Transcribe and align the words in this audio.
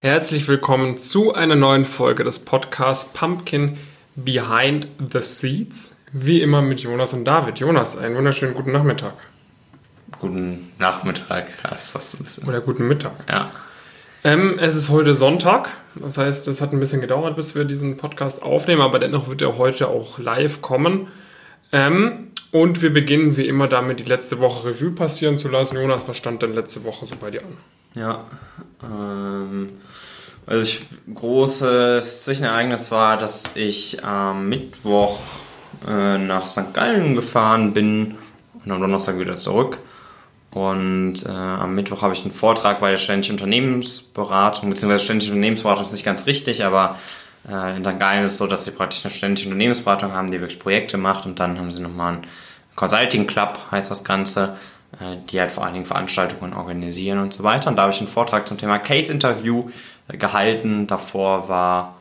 Herzlich 0.00 0.46
willkommen 0.46 0.96
zu 0.96 1.34
einer 1.34 1.56
neuen 1.56 1.84
Folge 1.84 2.22
des 2.22 2.44
Podcasts 2.44 3.12
Pumpkin 3.12 3.78
Behind 4.14 4.86
the 5.00 5.20
Seeds. 5.20 6.00
Wie 6.12 6.40
immer 6.40 6.62
mit 6.62 6.78
Jonas 6.78 7.14
und 7.14 7.24
David. 7.24 7.58
Jonas, 7.58 7.98
einen 7.98 8.14
wunderschönen 8.14 8.54
guten 8.54 8.70
Nachmittag. 8.70 9.14
Guten 10.20 10.72
Nachmittag, 10.78 11.48
ja, 11.64 11.74
ist 11.74 11.88
fast 11.88 12.14
ein 12.14 12.24
bisschen. 12.24 12.48
Oder 12.48 12.60
guten 12.60 12.86
Mittag. 12.86 13.10
Ja. 13.28 13.50
Ähm, 14.22 14.60
es 14.60 14.76
ist 14.76 14.88
heute 14.90 15.16
Sonntag. 15.16 15.70
Das 15.96 16.16
heißt, 16.16 16.46
es 16.46 16.60
hat 16.60 16.72
ein 16.72 16.78
bisschen 16.78 17.00
gedauert, 17.00 17.34
bis 17.34 17.56
wir 17.56 17.64
diesen 17.64 17.96
Podcast 17.96 18.40
aufnehmen, 18.44 18.82
aber 18.82 19.00
dennoch 19.00 19.28
wird 19.28 19.42
er 19.42 19.58
heute 19.58 19.88
auch 19.88 20.20
live 20.20 20.62
kommen. 20.62 21.08
Ähm, 21.72 22.28
und 22.52 22.82
wir 22.82 22.94
beginnen 22.94 23.36
wie 23.36 23.48
immer 23.48 23.66
damit, 23.66 23.98
die 23.98 24.04
letzte 24.04 24.38
Woche 24.38 24.68
Revue 24.68 24.92
passieren 24.92 25.38
zu 25.38 25.48
lassen. 25.48 25.76
Jonas, 25.76 26.06
was 26.06 26.16
stand 26.16 26.40
denn 26.42 26.54
letzte 26.54 26.84
Woche 26.84 27.04
so 27.04 27.16
bei 27.16 27.32
dir 27.32 27.42
an? 27.42 27.56
Ja. 27.94 28.24
Ähm, 28.82 29.68
also 30.46 30.64
ich, 30.64 30.86
großes 31.14 32.24
Zwischenereignis 32.24 32.90
war, 32.90 33.18
dass 33.18 33.44
ich 33.54 34.04
am 34.04 34.48
Mittwoch 34.48 35.18
äh, 35.86 36.18
nach 36.18 36.46
St. 36.46 36.72
Gallen 36.72 37.14
gefahren 37.14 37.72
bin 37.72 38.16
und 38.64 38.72
am 38.72 38.80
Donnerstag 38.80 39.18
wieder 39.18 39.36
zurück. 39.36 39.78
Und 40.50 41.26
äh, 41.26 41.28
am 41.28 41.74
Mittwoch 41.74 42.02
habe 42.02 42.14
ich 42.14 42.22
einen 42.22 42.32
Vortrag 42.32 42.80
bei 42.80 42.90
der 42.90 42.96
ständischen 42.96 43.34
Unternehmensberatung, 43.34 44.70
beziehungsweise 44.70 45.04
ständische 45.04 45.32
Unternehmensberatung 45.32 45.84
ist 45.84 45.92
nicht 45.92 46.04
ganz 46.04 46.26
richtig, 46.26 46.64
aber 46.64 46.98
äh, 47.50 47.76
in 47.76 47.84
St. 47.84 48.00
Gallen 48.00 48.24
ist 48.24 48.32
es 48.32 48.38
so, 48.38 48.46
dass 48.46 48.64
sie 48.64 48.70
praktisch 48.70 49.04
eine 49.04 49.12
ständische 49.12 49.48
Unternehmensberatung 49.48 50.12
haben, 50.12 50.30
die 50.30 50.40
wirklich 50.40 50.58
Projekte 50.58 50.96
macht 50.96 51.26
und 51.26 51.38
dann 51.38 51.58
haben 51.58 51.70
sie 51.70 51.80
nochmal 51.80 52.14
einen 52.14 52.26
Consulting 52.74 53.26
Club, 53.26 53.58
heißt 53.70 53.90
das 53.90 54.04
Ganze, 54.04 54.56
die 55.00 55.40
halt 55.40 55.52
vor 55.52 55.64
allen 55.64 55.74
Dingen 55.74 55.86
Veranstaltungen 55.86 56.54
organisieren 56.54 57.18
und 57.18 57.32
so 57.32 57.44
weiter. 57.44 57.70
Und 57.70 57.76
da 57.76 57.82
habe 57.82 57.92
ich 57.92 58.00
einen 58.00 58.08
Vortrag 58.08 58.48
zum 58.48 58.58
Thema 58.58 58.78
Case 58.78 59.12
Interview 59.12 59.70
äh, 60.08 60.16
gehalten. 60.16 60.86
Davor 60.86 61.48
war, 61.48 61.96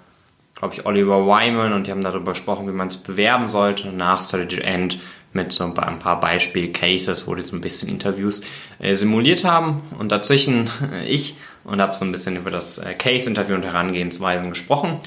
glaube 0.55 0.73
ich, 0.73 0.85
Oliver 0.85 1.25
Wyman 1.25 1.73
und 1.73 1.87
die 1.87 1.91
haben 1.91 2.03
darüber 2.03 2.31
gesprochen, 2.31 2.67
wie 2.67 2.71
man 2.71 2.87
es 2.87 2.97
bewerben 2.97 3.49
sollte. 3.49 3.89
Nach 3.89 4.21
Strategy 4.21 4.61
End 4.61 4.99
mit 5.33 5.51
so 5.51 5.63
ein 5.63 5.99
paar 5.99 6.19
Beispiel-Cases, 6.19 7.27
wo 7.27 7.35
die 7.35 7.43
so 7.43 7.55
ein 7.55 7.61
bisschen 7.61 7.89
Interviews 7.89 8.41
äh, 8.79 8.95
simuliert 8.95 9.43
haben. 9.43 9.83
Und 9.99 10.11
dazwischen 10.11 10.69
ich 11.05 11.35
und 11.63 11.81
habe 11.81 11.93
so 11.93 12.05
ein 12.05 12.11
bisschen 12.11 12.37
über 12.37 12.49
das 12.49 12.81
Case-Interview 12.97 13.55
und 13.55 13.63
Herangehensweisen 13.63 14.49
gesprochen. 14.49 14.99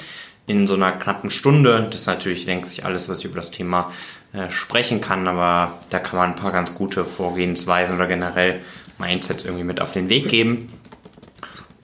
In 0.47 0.67
so 0.67 0.75
einer 0.75 0.91
knappen 0.91 1.29
Stunde. 1.29 1.87
Das 1.91 2.01
ist 2.01 2.07
natürlich, 2.07 2.45
denkt 2.45 2.67
sich 2.67 2.85
alles, 2.85 3.09
was 3.09 3.19
ich 3.19 3.25
über 3.25 3.37
das 3.37 3.51
Thema 3.51 3.91
äh, 4.33 4.49
sprechen 4.49 5.01
kann, 5.01 5.27
aber 5.27 5.73
da 5.89 5.99
kann 5.99 6.17
man 6.17 6.29
ein 6.29 6.35
paar 6.35 6.51
ganz 6.51 6.75
gute 6.75 7.05
Vorgehensweisen 7.05 7.95
oder 7.95 8.07
generell 8.07 8.61
Mindsets 8.97 9.45
irgendwie 9.45 9.63
mit 9.63 9.81
auf 9.81 9.91
den 9.91 10.09
Weg 10.09 10.29
geben. 10.29 10.67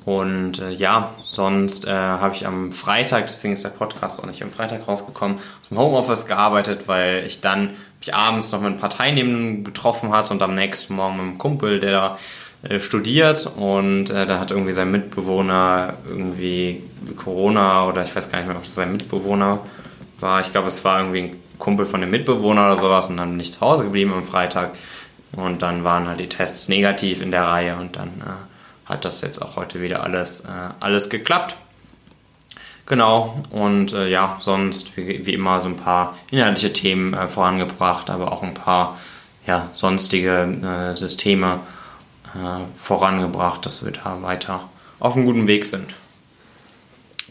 Und 0.05 0.59
äh, 0.59 0.71
ja, 0.71 1.13
sonst 1.21 1.85
äh, 1.85 1.91
habe 1.91 2.33
ich 2.33 2.47
am 2.47 2.71
Freitag, 2.71 3.27
deswegen 3.27 3.53
ist 3.53 3.65
der 3.65 3.71
Podcast 3.71 4.21
auch 4.21 4.25
nicht 4.25 4.41
am 4.41 4.49
Freitag 4.49 4.87
rausgekommen, 4.87 5.37
aus 5.37 5.67
dem 5.67 5.77
Homeoffice 5.77 6.25
gearbeitet, 6.25 6.87
weil 6.87 7.25
ich 7.27 7.41
dann 7.41 7.71
mich 7.99 8.15
abends 8.15 8.51
noch 8.53 8.61
mit 8.61 8.71
ein 8.71 8.79
paar 8.79 8.89
Teilnehmenden 8.89 9.65
getroffen 9.65 10.13
hatte 10.13 10.33
und 10.33 10.41
am 10.41 10.55
nächsten 10.55 10.95
Morgen 10.95 11.17
mit 11.17 11.25
einem 11.25 11.37
Kumpel, 11.37 11.81
der 11.81 11.91
da 11.91 12.17
äh, 12.63 12.79
studiert 12.79 13.51
und 13.57 14.09
äh, 14.09 14.25
da 14.25 14.39
hat 14.39 14.51
irgendwie 14.51 14.71
sein 14.71 14.89
Mitbewohner 14.91 15.95
irgendwie 16.07 16.83
Corona 17.17 17.85
oder 17.85 18.03
ich 18.03 18.15
weiß 18.15 18.31
gar 18.31 18.39
nicht 18.39 18.47
mehr, 18.47 18.55
ob 18.55 18.63
das 18.63 18.75
sein 18.75 18.93
Mitbewohner 18.93 19.59
war. 20.21 20.39
Ich 20.39 20.51
glaube, 20.53 20.69
es 20.69 20.85
war 20.85 20.99
irgendwie 20.99 21.23
ein 21.23 21.35
Kumpel 21.57 21.85
von 21.85 22.01
dem 22.01 22.09
Mitbewohner 22.09 22.65
oder 22.65 22.75
sowas 22.75 23.09
und 23.09 23.17
dann 23.17 23.37
nicht 23.37 23.53
zu 23.53 23.61
Hause 23.61 23.83
geblieben 23.83 24.13
am 24.13 24.25
Freitag. 24.25 24.71
Und 25.33 25.61
dann 25.61 25.83
waren 25.83 26.07
halt 26.07 26.19
die 26.19 26.29
Tests 26.29 26.69
negativ 26.69 27.21
in 27.21 27.31
der 27.31 27.43
Reihe 27.43 27.75
und 27.75 27.95
dann 27.95 28.09
äh, 28.21 28.89
hat 28.89 29.05
das 29.05 29.21
jetzt 29.21 29.41
auch 29.41 29.55
heute 29.55 29.81
wieder 29.81 30.03
alles, 30.03 30.41
äh, 30.41 30.49
alles 30.79 31.09
geklappt. 31.09 31.55
Genau, 32.85 33.35
und 33.49 33.91
äh, 33.93 34.07
ja, 34.07 34.37
sonst 34.39 34.95
wie, 34.95 35.25
wie, 35.25 35.33
immer 35.33 35.59
so 35.59 35.67
ein 35.67 35.75
paar 35.75 36.15
inhaltliche 36.31 36.71
Themen 36.71 37.13
äh, 37.13 37.27
vorangebracht, 37.27 38.09
aber 38.09 38.31
auch 38.31 38.43
ein 38.43 38.53
paar 38.53 38.97
ja, 39.45 39.69
sonstige 39.73 40.43
äh, 40.63 40.95
Systeme 40.95 41.59
äh, 42.33 42.63
vorangebracht, 42.73 43.65
dass 43.65 43.83
wir 43.83 43.91
da 43.91 44.21
weiter 44.21 44.69
auf 44.99 45.15
einem 45.15 45.25
guten 45.25 45.47
Weg 45.47 45.65
sind. 45.65 45.93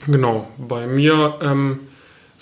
Genau, 0.06 0.46
bei 0.58 0.86
mir 0.86 1.38
ähm, 1.42 1.85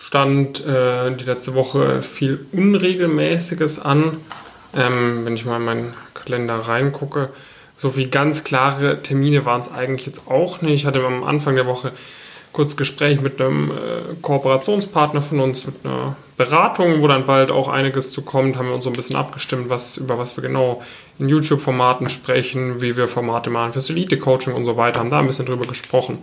stand 0.06 0.64
äh, 0.66 1.16
die 1.16 1.24
letzte 1.24 1.54
Woche 1.54 2.02
viel 2.02 2.46
Unregelmäßiges 2.52 3.80
an. 3.80 4.18
Ähm, 4.76 5.24
wenn 5.24 5.34
ich 5.34 5.46
mal 5.46 5.56
in 5.56 5.64
meinen 5.64 5.94
Kalender 6.12 6.56
reingucke, 6.56 7.30
so 7.78 7.96
wie 7.96 8.08
ganz 8.08 8.44
klare 8.44 9.02
Termine 9.02 9.46
waren 9.46 9.62
es 9.62 9.72
eigentlich 9.72 10.06
jetzt 10.06 10.28
auch 10.28 10.60
nicht. 10.60 10.74
Ich 10.74 10.86
hatte 10.86 11.04
am 11.04 11.24
Anfang 11.24 11.54
der 11.56 11.66
Woche 11.66 11.92
kurz 12.52 12.76
Gespräch 12.76 13.20
mit 13.20 13.40
einem 13.40 13.70
äh, 13.70 13.74
Kooperationspartner 14.20 15.22
von 15.22 15.40
uns, 15.40 15.66
mit 15.66 15.76
einer 15.84 16.16
Beratung, 16.36 17.00
wo 17.00 17.08
dann 17.08 17.24
bald 17.24 17.50
auch 17.50 17.68
einiges 17.68 18.12
zu 18.12 18.22
kommt, 18.22 18.56
haben 18.56 18.68
wir 18.68 18.74
uns 18.74 18.84
so 18.84 18.90
ein 18.90 18.96
bisschen 18.96 19.16
abgestimmt, 19.16 19.70
was, 19.70 19.96
über 19.96 20.18
was 20.18 20.36
wir 20.36 20.42
genau 20.42 20.82
in 21.18 21.28
YouTube-Formaten 21.28 22.10
sprechen, 22.10 22.82
wie 22.82 22.96
wir 22.96 23.08
Formate 23.08 23.48
machen 23.48 23.72
fürs 23.72 23.88
Elite-Coaching 23.88 24.52
und 24.52 24.66
so 24.66 24.76
weiter, 24.76 25.00
haben 25.00 25.10
da 25.10 25.18
ein 25.18 25.26
bisschen 25.26 25.46
drüber 25.46 25.66
gesprochen. 25.66 26.18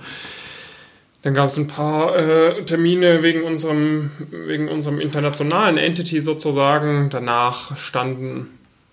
Dann 1.24 1.36
gab 1.36 1.50
es 1.50 1.58
ein 1.58 1.68
paar 1.68 2.16
äh, 2.16 2.64
Termine 2.66 3.22
wegen 3.22 3.44
unserem, 3.44 4.12
wegen 4.32 4.70
unserem 4.70 5.00
internationalen 5.00 5.78
Entity 5.78 6.20
sozusagen. 6.20 7.10
Danach 7.12 7.78
standen 7.78 8.48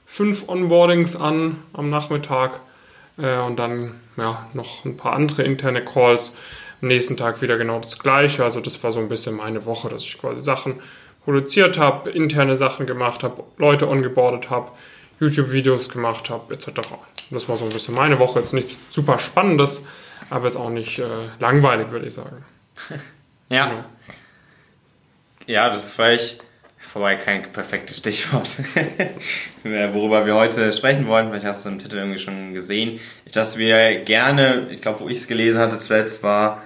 fünf 0.04 0.48
Onboardings 0.48 1.16
an 1.16 1.56
am 1.72 1.88
Nachmittag 1.88 2.60
äh, 3.16 3.38
und 3.38 3.58
dann 3.58 3.94
ja, 4.18 4.46
noch 4.52 4.84
ein 4.84 4.96
paar 4.96 5.14
andere 5.14 5.42
interne 5.42 5.82
Calls. 5.82 6.32
Am 6.82 6.88
nächsten 6.88 7.16
Tag 7.16 7.40
wieder 7.40 7.56
genau 7.56 7.78
das 7.80 7.98
gleiche. 7.98 8.44
Also 8.44 8.60
das 8.60 8.82
war 8.84 8.92
so 8.92 9.00
ein 9.00 9.08
bisschen 9.08 9.34
meine 9.34 9.64
Woche, 9.64 9.88
dass 9.88 10.02
ich 10.02 10.18
quasi 10.18 10.42
Sachen 10.42 10.74
produziert 11.24 11.78
habe, 11.78 12.10
interne 12.10 12.56
Sachen 12.56 12.86
gemacht 12.86 13.22
habe, 13.22 13.42
Leute 13.56 13.88
ongeboardet 13.88 14.50
habe, 14.50 14.70
YouTube-Videos 15.20 15.88
gemacht 15.88 16.30
habe, 16.30 16.54
etc. 16.54 16.68
Das 17.30 17.48
war 17.48 17.56
so 17.56 17.64
ein 17.64 17.70
bisschen 17.70 17.94
meine 17.94 18.18
Woche. 18.18 18.38
Jetzt 18.38 18.54
nichts 18.54 18.78
super 18.90 19.18
Spannendes 19.18 19.86
aber 20.30 20.46
jetzt 20.46 20.56
auch 20.56 20.70
nicht 20.70 20.98
äh, 20.98 21.04
langweilig, 21.38 21.90
würde 21.90 22.06
ich 22.06 22.14
sagen. 22.14 22.44
ja. 23.48 23.66
Genau. 23.68 23.84
Ja, 25.46 25.68
das 25.70 25.86
ist 25.86 25.92
vielleicht 25.92 26.42
vorbei 26.78 27.16
kein 27.16 27.42
perfektes 27.52 27.98
Stichwort, 27.98 28.56
worüber 29.64 30.26
wir 30.26 30.34
heute 30.34 30.72
sprechen 30.72 31.06
wollen. 31.06 31.28
Vielleicht 31.28 31.46
hast 31.46 31.64
du 31.64 31.70
im 31.70 31.78
Titel 31.78 31.96
irgendwie 31.96 32.18
schon 32.18 32.54
gesehen. 32.54 33.00
Dass 33.32 33.58
wir 33.58 33.96
gerne, 34.02 34.66
ich 34.70 34.80
glaube, 34.80 35.00
wo 35.00 35.08
ich 35.08 35.18
es 35.18 35.28
gelesen 35.28 35.60
hatte 35.60 35.78
zuletzt, 35.78 36.22
war 36.22 36.62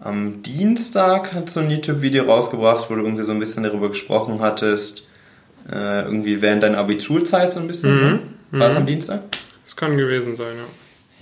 am 0.00 0.42
Dienstag 0.42 1.32
hat 1.32 1.48
so 1.48 1.60
ein 1.60 1.70
YouTube-Video 1.70 2.24
rausgebracht, 2.24 2.90
wo 2.90 2.94
du 2.96 3.02
irgendwie 3.02 3.22
so 3.22 3.32
ein 3.32 3.38
bisschen 3.38 3.62
darüber 3.62 3.88
gesprochen 3.88 4.40
hattest, 4.40 5.06
äh, 5.70 6.02
irgendwie 6.02 6.42
während 6.42 6.64
deiner 6.64 6.78
Abiturzeit 6.78 7.52
so 7.52 7.60
ein 7.60 7.68
bisschen. 7.68 7.94
Mhm. 7.94 8.20
Ne? 8.50 8.60
War 8.60 8.66
es 8.66 8.76
am 8.76 8.82
mhm. 8.82 8.88
Dienstag? 8.88 9.20
Das 9.64 9.76
kann 9.76 9.96
gewesen 9.96 10.34
sein, 10.34 10.56
ja. 10.56 10.64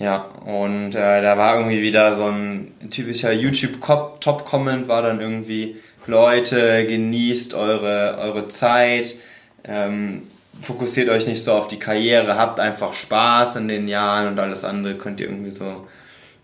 Ja, 0.01 0.25
und 0.45 0.95
äh, 0.95 1.21
da 1.21 1.37
war 1.37 1.57
irgendwie 1.57 1.83
wieder 1.83 2.15
so 2.15 2.25
ein 2.25 2.73
typischer 2.89 3.31
YouTube-Top-Comment, 3.31 4.87
war 4.87 5.03
dann 5.03 5.21
irgendwie, 5.21 5.75
Leute, 6.07 6.87
genießt 6.87 7.53
eure, 7.53 8.17
eure 8.19 8.47
Zeit, 8.47 9.17
ähm, 9.63 10.23
fokussiert 10.59 11.09
euch 11.09 11.27
nicht 11.27 11.43
so 11.43 11.53
auf 11.53 11.67
die 11.67 11.77
Karriere, 11.77 12.35
habt 12.35 12.59
einfach 12.59 12.95
Spaß 12.95 13.57
in 13.57 13.67
den 13.67 13.87
Jahren 13.87 14.29
und 14.29 14.39
alles 14.39 14.65
andere 14.65 14.95
könnt 14.95 15.19
ihr 15.19 15.27
irgendwie 15.27 15.51
so, 15.51 15.87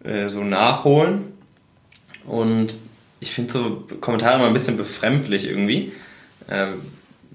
äh, 0.03 0.29
so 0.29 0.43
nachholen. 0.43 1.33
Und 2.27 2.77
ich 3.19 3.31
finde 3.31 3.53
so 3.53 3.87
Kommentare 4.01 4.35
immer 4.35 4.47
ein 4.47 4.53
bisschen 4.53 4.77
befremdlich 4.77 5.49
irgendwie. 5.49 5.93
Ähm, 6.47 6.75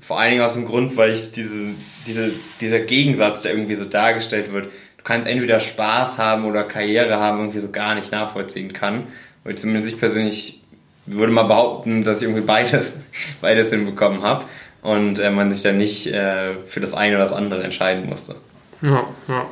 vor 0.01 0.21
allen 0.21 0.31
Dingen 0.31 0.45
aus 0.45 0.55
dem 0.55 0.67
Grund, 0.67 0.97
weil 0.97 1.15
ich 1.15 1.33
diese, 1.33 1.73
diese, 2.07 2.31
dieser 2.61 2.79
Gegensatz, 2.79 3.43
der 3.43 3.55
irgendwie 3.55 3.75
so 3.75 3.87
dargestellt 3.87 4.53
wird, 4.53 4.69
du 5.03 5.09
kannst 5.09 5.29
entweder 5.29 5.59
Spaß 5.59 6.19
haben 6.19 6.45
oder 6.45 6.63
Karriere 6.63 7.19
haben, 7.19 7.39
irgendwie 7.39 7.59
so 7.59 7.71
gar 7.71 7.95
nicht 7.97 8.13
nachvollziehen 8.13 8.73
kann. 8.73 9.09
Weil 9.43 9.57
zumindest 9.57 9.93
ich 9.93 10.01
persönlich 10.01 10.63
würde 11.07 11.33
mal 11.33 11.43
behaupten, 11.43 12.05
dass 12.05 12.19
ich 12.19 12.25
irgendwie 12.25 12.43
beides, 12.43 13.01
beides 13.41 13.71
hinbekommen 13.71 14.23
habe 14.23 14.45
und 14.83 15.19
äh, 15.19 15.31
man 15.31 15.51
sich 15.51 15.63
dann 15.63 15.77
nicht 15.77 16.07
äh, 16.07 16.55
für 16.67 16.81
das 16.81 16.95
eine 16.95 17.17
oder 17.17 17.25
das 17.25 17.33
andere 17.33 17.65
entscheiden 17.65 18.09
musste. 18.09 18.37
Ja, 18.81 19.05
ja. 19.29 19.47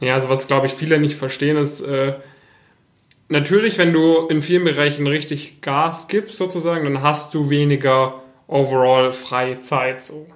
Ja, 0.00 0.14
also 0.14 0.28
was 0.28 0.48
glaube 0.48 0.66
ich 0.66 0.74
viele 0.74 0.98
nicht 0.98 1.16
verstehen 1.16 1.56
ist, 1.56 1.80
äh, 1.80 2.14
natürlich, 3.28 3.78
wenn 3.78 3.92
du 3.92 4.26
in 4.26 4.42
vielen 4.42 4.64
Bereichen 4.64 5.06
richtig 5.06 5.60
Gas 5.62 6.08
gibst 6.08 6.36
sozusagen, 6.36 6.84
dann 6.84 7.00
hast 7.00 7.32
du 7.32 7.48
weniger 7.48 8.22
overall 8.48 9.12
freie 9.12 9.60
Zeit. 9.60 10.02
So. 10.02 10.26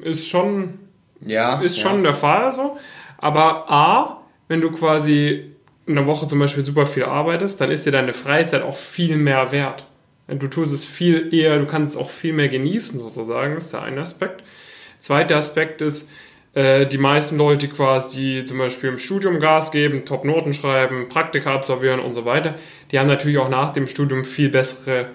Ist 0.00 0.28
schon, 0.28 0.78
ja, 1.20 1.60
ist 1.60 1.78
schon 1.78 1.96
ja. 1.96 2.02
der 2.04 2.14
Fall 2.14 2.52
so. 2.52 2.78
Aber 3.22 3.70
A, 3.70 4.20
wenn 4.48 4.60
du 4.60 4.72
quasi 4.72 5.52
in 5.86 5.94
der 5.94 6.06
Woche 6.06 6.26
zum 6.26 6.40
Beispiel 6.40 6.64
super 6.64 6.84
viel 6.84 7.04
arbeitest, 7.04 7.60
dann 7.60 7.70
ist 7.70 7.86
dir 7.86 7.92
deine 7.92 8.12
Freizeit 8.12 8.62
auch 8.62 8.76
viel 8.76 9.16
mehr 9.16 9.52
wert. 9.52 9.86
Du 10.26 10.48
tust 10.48 10.72
es 10.72 10.84
viel 10.84 11.32
eher, 11.32 11.58
du 11.58 11.66
kannst 11.66 11.94
es 11.94 12.00
auch 12.00 12.10
viel 12.10 12.32
mehr 12.32 12.48
genießen 12.48 12.98
sozusagen, 12.98 13.56
ist 13.56 13.72
der 13.72 13.82
eine 13.82 14.00
Aspekt. 14.00 14.42
Zweiter 14.98 15.36
Aspekt 15.36 15.82
ist, 15.82 16.10
äh, 16.54 16.86
die 16.86 16.98
meisten 16.98 17.38
Leute 17.38 17.68
quasi 17.68 18.42
zum 18.44 18.58
Beispiel 18.58 18.90
im 18.90 18.98
Studium 18.98 19.38
Gas 19.38 19.70
geben, 19.70 20.04
Top-Noten 20.04 20.52
schreiben, 20.52 21.08
Praktika 21.08 21.54
absolvieren 21.54 22.00
und 22.00 22.14
so 22.14 22.24
weiter, 22.24 22.56
die 22.90 22.98
haben 22.98 23.08
natürlich 23.08 23.38
auch 23.38 23.48
nach 23.48 23.70
dem 23.70 23.86
Studium 23.86 24.24
viel 24.24 24.48
bessere 24.48 25.10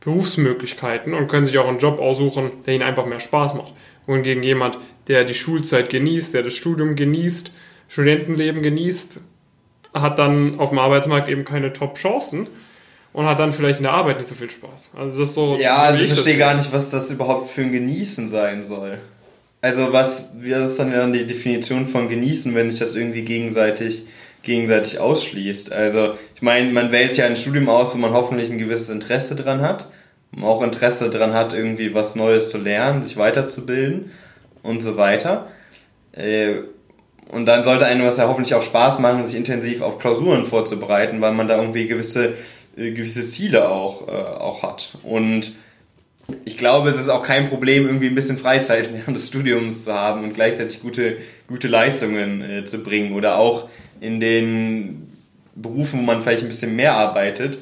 Berufsmöglichkeiten 0.00 1.12
und 1.12 1.28
können 1.28 1.46
sich 1.46 1.58
auch 1.58 1.68
einen 1.68 1.78
Job 1.78 2.00
aussuchen, 2.00 2.50
der 2.66 2.74
ihnen 2.74 2.82
einfach 2.82 3.06
mehr 3.06 3.20
Spaß 3.20 3.54
macht. 3.54 3.72
Wohingegen 4.06 4.42
jemand, 4.42 4.78
der 5.08 5.24
die 5.24 5.34
Schulzeit 5.34 5.90
genießt, 5.90 6.34
der 6.34 6.42
das 6.42 6.54
Studium 6.54 6.94
genießt, 6.94 7.50
Studentenleben 7.88 8.62
genießt, 8.62 9.20
hat 9.94 10.18
dann 10.18 10.58
auf 10.58 10.70
dem 10.70 10.78
Arbeitsmarkt 10.78 11.28
eben 11.28 11.44
keine 11.44 11.72
Top-Chancen 11.72 12.46
und 13.12 13.26
hat 13.26 13.38
dann 13.38 13.52
vielleicht 13.52 13.78
in 13.78 13.84
der 13.84 13.92
Arbeit 13.92 14.18
nicht 14.18 14.28
so 14.28 14.34
viel 14.34 14.50
Spaß. 14.50 14.90
Also 14.96 15.18
das 15.18 15.28
ist 15.28 15.34
so. 15.34 15.56
Ja, 15.60 15.76
so 15.76 15.82
also 15.82 16.04
ich 16.04 16.12
verstehe 16.12 16.38
gar 16.38 16.54
nicht, 16.54 16.72
was 16.72 16.90
das 16.90 17.10
überhaupt 17.10 17.50
für 17.50 17.62
ein 17.62 17.72
Genießen 17.72 18.28
sein 18.28 18.62
soll. 18.62 18.98
Also 19.60 19.92
was, 19.92 20.30
wie 20.40 20.52
ist 20.52 20.78
dann 20.78 20.90
dann 20.90 21.12
die 21.12 21.26
Definition 21.26 21.86
von 21.86 22.08
Genießen, 22.08 22.54
wenn 22.54 22.70
sich 22.70 22.80
das 22.80 22.96
irgendwie 22.96 23.22
gegenseitig, 23.22 24.06
gegenseitig 24.42 24.98
ausschließt? 24.98 25.72
Also 25.72 26.14
ich 26.34 26.42
meine, 26.42 26.72
man 26.72 26.90
wählt 26.90 27.16
ja 27.16 27.26
ein 27.26 27.36
Studium 27.36 27.68
aus, 27.68 27.94
wo 27.94 27.98
man 27.98 28.12
hoffentlich 28.12 28.50
ein 28.50 28.58
gewisses 28.58 28.90
Interesse 28.90 29.36
dran 29.36 29.60
hat, 29.60 29.88
man 30.32 30.46
auch 30.46 30.62
Interesse 30.62 31.10
dran 31.10 31.34
hat, 31.34 31.52
irgendwie 31.52 31.94
was 31.94 32.16
Neues 32.16 32.48
zu 32.48 32.58
lernen, 32.58 33.02
sich 33.02 33.18
weiterzubilden 33.18 34.10
und 34.62 34.82
so 34.82 34.96
weiter. 34.96 35.48
Äh, 36.12 36.54
Und 37.30 37.46
dann 37.46 37.64
sollte 37.64 37.86
einem 37.86 38.04
das 38.04 38.18
ja 38.18 38.28
hoffentlich 38.28 38.54
auch 38.54 38.62
Spaß 38.62 38.98
machen, 38.98 39.24
sich 39.24 39.36
intensiv 39.36 39.80
auf 39.80 39.98
Klausuren 39.98 40.44
vorzubereiten, 40.44 41.20
weil 41.20 41.32
man 41.32 41.48
da 41.48 41.56
irgendwie 41.56 41.86
gewisse, 41.86 42.34
äh, 42.76 42.90
gewisse 42.90 43.26
Ziele 43.26 43.70
auch, 43.70 44.06
äh, 44.08 44.10
auch 44.10 44.62
hat. 44.62 44.92
Und 45.02 45.52
ich 46.44 46.58
glaube, 46.58 46.90
es 46.90 46.96
ist 46.96 47.08
auch 47.08 47.22
kein 47.22 47.48
Problem, 47.48 47.86
irgendwie 47.86 48.08
ein 48.08 48.14
bisschen 48.14 48.38
Freizeit 48.38 48.90
während 48.94 49.16
des 49.16 49.28
Studiums 49.28 49.84
zu 49.84 49.94
haben 49.94 50.24
und 50.24 50.34
gleichzeitig 50.34 50.82
gute, 50.82 51.16
gute 51.48 51.68
Leistungen 51.68 52.66
zu 52.66 52.82
bringen. 52.82 53.14
Oder 53.14 53.38
auch 53.38 53.68
in 54.00 54.20
den 54.20 55.08
Berufen, 55.54 56.00
wo 56.00 56.04
man 56.04 56.22
vielleicht 56.22 56.42
ein 56.42 56.48
bisschen 56.48 56.76
mehr 56.76 56.94
arbeitet, 56.94 57.60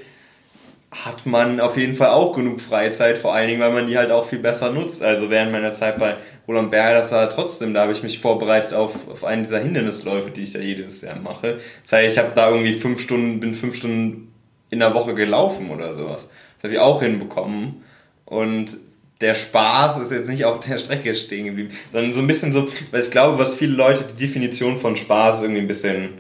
hat 0.91 1.25
man 1.25 1.61
auf 1.61 1.77
jeden 1.77 1.95
Fall 1.95 2.09
auch 2.09 2.35
genug 2.35 2.61
Freizeit, 2.61 3.17
vor 3.17 3.33
allen 3.33 3.49
Dingen, 3.49 3.61
weil 3.61 3.71
man 3.71 3.87
die 3.87 3.97
halt 3.97 4.11
auch 4.11 4.25
viel 4.25 4.41
besser 4.41 4.73
nutzt. 4.73 5.03
Also 5.05 5.31
während 5.31 5.53
meiner 5.53 5.71
Zeit 5.71 5.99
bei 5.99 6.17
Roland 6.49 6.73
Berger, 6.73 6.99
das 6.99 7.13
war 7.13 7.29
trotzdem, 7.29 7.75
da 7.75 7.83
habe 7.83 7.93
ich 7.93 8.03
mich 8.03 8.19
vorbereitet 8.19 8.73
auf, 8.73 9.09
auf 9.09 9.25
einen 9.25 9.45
dieser 9.45 9.61
Hindernisläufe, 9.61 10.31
die 10.31 10.41
ich 10.41 10.53
ja 10.53 10.61
jedes 10.61 11.01
Jahr 11.03 11.19
mache. 11.21 11.61
Das 11.83 11.93
heißt, 11.93 12.17
ich 12.17 12.23
habe 12.23 12.33
da 12.35 12.51
irgendwie 12.51 12.75
fünf 12.75 13.01
Stunden, 13.01 13.39
bin 13.39 13.55
fünf 13.55 13.77
Stunden 13.77 14.33
in 14.71 14.81
der 14.81 14.93
Woche 14.95 15.15
gelaufen 15.15 15.71
oder 15.71 15.95
sowas. 15.95 16.29
Das 16.57 16.65
habe 16.65 16.75
ich 16.75 16.81
auch 16.81 17.01
hinbekommen. 17.01 17.85
Und 18.25 18.77
der 19.21 19.35
Spaß 19.35 20.01
ist 20.01 20.11
jetzt 20.11 20.29
nicht 20.29 20.45
auf 20.45 20.59
der 20.61 20.79
Strecke 20.79 21.15
stehen 21.15 21.47
geblieben, 21.47 21.71
sondern 21.93 22.13
so 22.13 22.21
ein 22.21 22.27
bisschen 22.27 22.53
so, 22.53 22.67
weil 22.91 23.01
ich 23.01 23.11
glaube, 23.13 23.39
was 23.39 23.55
viele 23.55 23.75
Leute 23.75 24.05
die 24.05 24.27
Definition 24.27 24.77
von 24.77 24.97
Spaß 24.97 25.43
irgendwie 25.43 25.61
ein 25.61 25.69
bisschen 25.69 26.19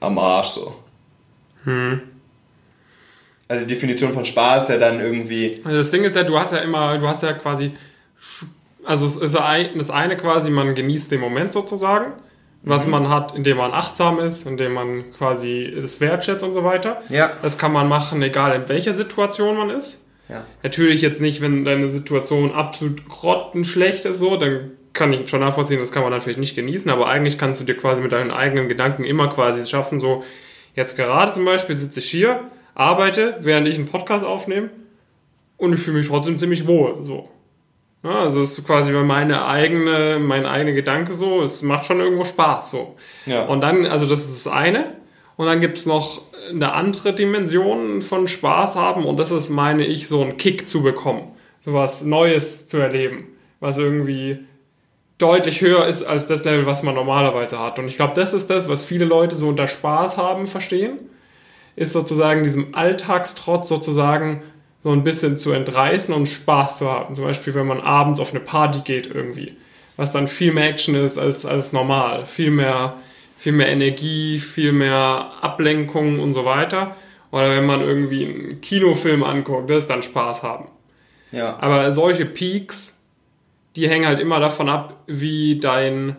am 0.00 0.18
Arsch 0.18 0.48
so. 0.48 0.76
Also 3.48 3.66
die 3.66 3.74
Definition 3.74 4.12
von 4.12 4.24
Spaß 4.24 4.68
ja 4.68 4.76
dann 4.76 5.00
irgendwie, 5.00 5.60
Also 5.64 5.78
das 5.78 5.90
Ding 5.90 6.04
ist 6.04 6.14
ja, 6.14 6.22
du 6.22 6.38
hast 6.38 6.52
ja 6.52 6.58
immer, 6.58 6.98
du 6.98 7.08
hast 7.08 7.22
ja 7.22 7.32
quasi, 7.32 7.72
also 8.84 9.06
es 9.06 9.16
ist 9.16 9.34
das 9.34 9.90
eine 9.90 10.16
quasi, 10.16 10.50
man 10.50 10.74
genießt 10.74 11.10
den 11.10 11.20
Moment 11.20 11.52
sozusagen, 11.52 12.12
was 12.62 12.86
man 12.86 13.08
hat, 13.08 13.34
indem 13.34 13.56
man 13.56 13.72
achtsam 13.72 14.18
ist, 14.18 14.46
indem 14.46 14.74
man 14.74 15.12
quasi 15.12 15.72
das 15.80 16.00
wertschätzt 16.00 16.44
und 16.44 16.52
so 16.52 16.64
weiter. 16.64 17.00
Ja. 17.08 17.32
Das 17.40 17.56
kann 17.56 17.72
man 17.72 17.88
machen, 17.88 18.22
egal 18.22 18.54
in 18.54 18.68
welcher 18.68 18.92
Situation 18.92 19.56
man 19.56 19.70
ist. 19.70 20.06
Ja. 20.28 20.44
Natürlich 20.62 21.00
jetzt 21.00 21.22
nicht, 21.22 21.40
wenn 21.40 21.64
deine 21.64 21.88
Situation 21.88 22.52
absolut 22.52 23.08
grottenschlecht 23.08 24.04
ist, 24.04 24.18
so, 24.18 24.36
dann 24.36 24.72
kann 24.92 25.12
ich 25.12 25.28
schon 25.30 25.40
nachvollziehen, 25.40 25.80
das 25.80 25.92
kann 25.92 26.02
man 26.02 26.12
dann 26.12 26.20
vielleicht 26.20 26.40
nicht 26.40 26.56
genießen, 26.56 26.90
aber 26.90 27.08
eigentlich 27.08 27.38
kannst 27.38 27.60
du 27.60 27.64
dir 27.64 27.76
quasi 27.76 28.02
mit 28.02 28.12
deinen 28.12 28.30
eigenen 28.30 28.68
Gedanken 28.68 29.04
immer 29.04 29.28
quasi 29.28 29.60
es 29.60 29.70
schaffen, 29.70 30.00
so, 30.00 30.24
jetzt 30.74 30.96
gerade 30.96 31.32
zum 31.32 31.44
Beispiel 31.44 31.76
sitze 31.76 32.00
ich 32.00 32.10
hier, 32.10 32.40
arbeite, 32.78 33.36
während 33.40 33.68
ich 33.68 33.74
einen 33.74 33.88
Podcast 33.88 34.24
aufnehme 34.24 34.70
und 35.58 35.74
ich 35.74 35.80
fühle 35.80 35.98
mich 35.98 36.08
trotzdem 36.08 36.38
ziemlich 36.38 36.66
wohl, 36.66 36.98
so. 37.02 37.28
Ja, 38.04 38.20
also 38.20 38.40
es 38.40 38.56
ist 38.56 38.66
quasi 38.66 38.92
meine 38.92 39.44
eigene, 39.44 40.20
mein 40.20 40.46
eigener 40.46 40.72
Gedanke 40.72 41.12
so, 41.12 41.42
es 41.42 41.62
macht 41.62 41.84
schon 41.84 41.98
irgendwo 41.98 42.24
Spaß, 42.24 42.70
so. 42.70 42.94
Ja. 43.26 43.44
Und 43.46 43.60
dann, 43.60 43.84
also 43.84 44.06
das 44.06 44.20
ist 44.20 44.46
das 44.46 44.52
eine. 44.52 44.96
Und 45.36 45.46
dann 45.46 45.60
gibt 45.60 45.78
es 45.78 45.86
noch 45.86 46.22
eine 46.48 46.72
andere 46.72 47.12
Dimension 47.12 48.00
von 48.00 48.28
Spaß 48.28 48.76
haben 48.76 49.04
und 49.04 49.18
das 49.18 49.32
ist, 49.32 49.50
meine 49.50 49.84
ich, 49.84 50.06
so 50.06 50.22
einen 50.22 50.36
Kick 50.36 50.68
zu 50.68 50.82
bekommen. 50.82 51.32
So 51.64 51.74
was 51.74 52.04
Neues 52.04 52.68
zu 52.68 52.78
erleben, 52.78 53.26
was 53.58 53.78
irgendwie 53.78 54.38
deutlich 55.18 55.60
höher 55.60 55.86
ist 55.86 56.04
als 56.04 56.28
das 56.28 56.44
Level, 56.44 56.66
was 56.66 56.84
man 56.84 56.94
normalerweise 56.94 57.58
hat. 57.58 57.80
Und 57.80 57.88
ich 57.88 57.96
glaube, 57.96 58.14
das 58.14 58.32
ist 58.32 58.48
das, 58.50 58.68
was 58.68 58.84
viele 58.84 59.04
Leute 59.04 59.34
so 59.34 59.48
unter 59.48 59.66
Spaß 59.66 60.16
haben 60.16 60.46
verstehen, 60.46 61.00
ist 61.78 61.92
sozusagen 61.92 62.42
diesem 62.42 62.74
Alltagstrotz 62.74 63.68
sozusagen 63.68 64.42
so 64.82 64.90
ein 64.90 65.04
bisschen 65.04 65.38
zu 65.38 65.52
entreißen 65.52 66.14
und 66.14 66.26
Spaß 66.26 66.78
zu 66.78 66.90
haben. 66.90 67.14
Zum 67.14 67.24
Beispiel, 67.24 67.54
wenn 67.54 67.66
man 67.66 67.80
abends 67.80 68.20
auf 68.20 68.30
eine 68.30 68.40
Party 68.40 68.80
geht 68.80 69.06
irgendwie, 69.06 69.56
was 69.96 70.12
dann 70.12 70.28
viel 70.28 70.52
mehr 70.52 70.68
Action 70.68 70.94
ist 70.94 71.18
als, 71.18 71.46
als 71.46 71.72
normal, 71.72 72.26
viel 72.26 72.50
mehr, 72.50 72.94
viel 73.36 73.52
mehr 73.52 73.68
Energie, 73.68 74.38
viel 74.40 74.72
mehr 74.72 75.32
Ablenkung 75.40 76.18
und 76.18 76.32
so 76.32 76.44
weiter. 76.44 76.96
Oder 77.30 77.50
wenn 77.50 77.66
man 77.66 77.80
irgendwie 77.80 78.24
einen 78.24 78.60
Kinofilm 78.60 79.22
anguckt, 79.22 79.70
das 79.70 79.78
ist 79.78 79.90
dann 79.90 80.02
Spaß 80.02 80.42
haben. 80.42 80.68
ja. 81.30 81.58
Aber 81.60 81.92
solche 81.92 82.24
Peaks, 82.24 83.04
die 83.76 83.88
hängen 83.88 84.06
halt 84.06 84.18
immer 84.18 84.40
davon 84.40 84.68
ab, 84.68 84.96
wie 85.06 85.60
dein, 85.60 86.16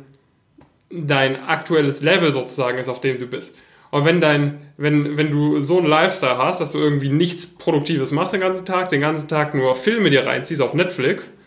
dein 0.89 1.43
aktuelles 1.43 2.01
Level 2.03 2.31
sozusagen 2.31 2.77
ist, 2.77 2.87
auf 2.87 3.01
dem 3.01 3.17
du 3.17 3.25
bist. 3.25 3.57
Und 3.91 4.05
wenn 4.05 4.21
dein, 4.21 4.59
wenn, 4.77 5.17
wenn 5.17 5.31
du 5.31 5.59
so 5.59 5.79
einen 5.79 5.87
Lifestyle 5.87 6.37
hast, 6.37 6.61
dass 6.61 6.71
du 6.71 6.79
irgendwie 6.79 7.09
nichts 7.09 7.57
Produktives 7.57 8.11
machst 8.11 8.33
den 8.33 8.41
ganzen 8.41 8.65
Tag, 8.65 8.89
den 8.89 9.01
ganzen 9.01 9.27
Tag 9.27 9.53
nur 9.53 9.75
Filme 9.75 10.09
dir 10.09 10.25
reinziehst 10.25 10.61
auf 10.61 10.73
Netflix, 10.73 11.37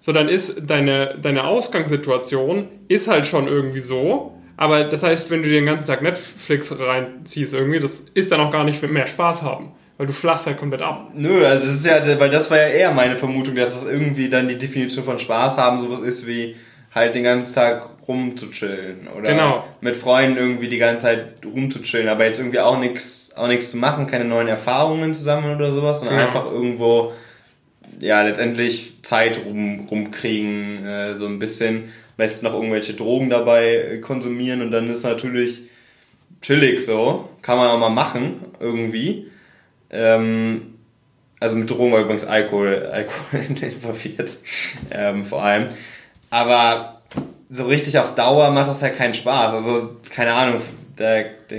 so 0.00 0.12
dann 0.12 0.28
ist 0.28 0.62
deine, 0.66 1.18
deine 1.20 1.44
Ausgangssituation 1.44 2.68
ist 2.88 3.08
halt 3.08 3.26
schon 3.26 3.48
irgendwie 3.48 3.80
so. 3.80 4.38
Aber 4.56 4.84
das 4.84 5.02
heißt, 5.02 5.30
wenn 5.30 5.42
du 5.42 5.48
dir 5.48 5.56
den 5.56 5.66
ganzen 5.66 5.86
Tag 5.86 6.02
Netflix 6.02 6.72
reinziehst 6.78 7.54
irgendwie, 7.54 7.80
das 7.80 8.00
ist 8.14 8.30
dann 8.30 8.40
auch 8.40 8.52
gar 8.52 8.64
nicht 8.64 8.82
mehr 8.82 9.06
Spaß 9.06 9.42
haben. 9.42 9.72
Weil 9.96 10.06
du 10.06 10.12
flachst 10.12 10.46
halt 10.46 10.58
komplett 10.58 10.82
ab. 10.82 11.10
Nö, 11.14 11.46
also 11.46 11.64
es 11.66 11.76
ist 11.76 11.86
ja, 11.86 12.02
weil 12.18 12.30
das 12.30 12.50
war 12.50 12.58
ja 12.58 12.66
eher 12.66 12.90
meine 12.92 13.16
Vermutung, 13.16 13.54
dass 13.54 13.74
das 13.74 13.90
irgendwie 13.90 14.28
dann 14.28 14.48
die 14.48 14.58
Definition 14.58 15.04
von 15.04 15.18
Spaß 15.18 15.56
haben 15.56 15.80
sowas 15.80 16.00
ist 16.00 16.26
wie 16.26 16.56
halt 16.94 17.14
den 17.14 17.24
ganzen 17.24 17.54
Tag 17.54 17.88
rumzuchillen 18.06 19.08
oder 19.08 19.30
Genau. 19.30 19.64
mit 19.80 19.96
Freunden 19.96 20.36
irgendwie 20.36 20.68
die 20.68 20.78
ganze 20.78 21.04
Zeit 21.04 21.24
rumzuchillen, 21.44 22.08
aber 22.08 22.24
jetzt 22.26 22.38
irgendwie 22.38 22.60
auch 22.60 22.78
nichts 22.78 23.32
auch 23.36 23.48
nichts 23.48 23.70
zu 23.70 23.78
machen, 23.78 24.06
keine 24.06 24.24
neuen 24.24 24.48
Erfahrungen 24.48 25.14
zusammen 25.14 25.54
oder 25.54 25.72
sowas, 25.72 26.00
sondern 26.00 26.18
Genau. 26.18 26.26
einfach 26.28 26.46
irgendwo 26.50 27.12
ja 28.00 28.22
letztendlich 28.22 28.94
Zeit 29.02 29.38
rum 29.44 29.86
rumkriegen, 29.90 30.84
äh, 30.84 31.16
so 31.16 31.26
ein 31.26 31.38
bisschen, 31.38 31.92
meist 32.16 32.42
noch 32.42 32.52
irgendwelche 32.54 32.94
Drogen 32.94 33.30
dabei 33.30 33.74
äh, 33.74 33.98
konsumieren 33.98 34.62
und 34.62 34.70
dann 34.70 34.88
ist 34.90 35.02
natürlich 35.04 35.62
chillig 36.42 36.84
so, 36.84 37.28
kann 37.42 37.56
man 37.56 37.68
auch 37.70 37.78
mal 37.78 37.88
machen 37.88 38.34
irgendwie. 38.60 39.28
Ähm, 39.90 40.74
also 41.40 41.56
mit 41.56 41.70
Drogen 41.70 41.92
war 41.92 42.00
übrigens 42.00 42.24
Alkohol, 42.24 42.86
Alkohol 42.92 43.40
involviert, 43.48 44.36
ähm, 44.90 45.24
vor 45.24 45.42
allem. 45.42 45.66
Aber 46.30 47.02
so 47.50 47.66
richtig 47.66 47.98
auf 47.98 48.14
Dauer 48.14 48.50
macht 48.50 48.68
das 48.68 48.80
ja 48.80 48.88
keinen 48.88 49.14
Spaß. 49.14 49.52
Also, 49.52 49.96
keine 50.10 50.34
Ahnung, 50.34 50.60
da, 50.96 51.22
da 51.48 51.56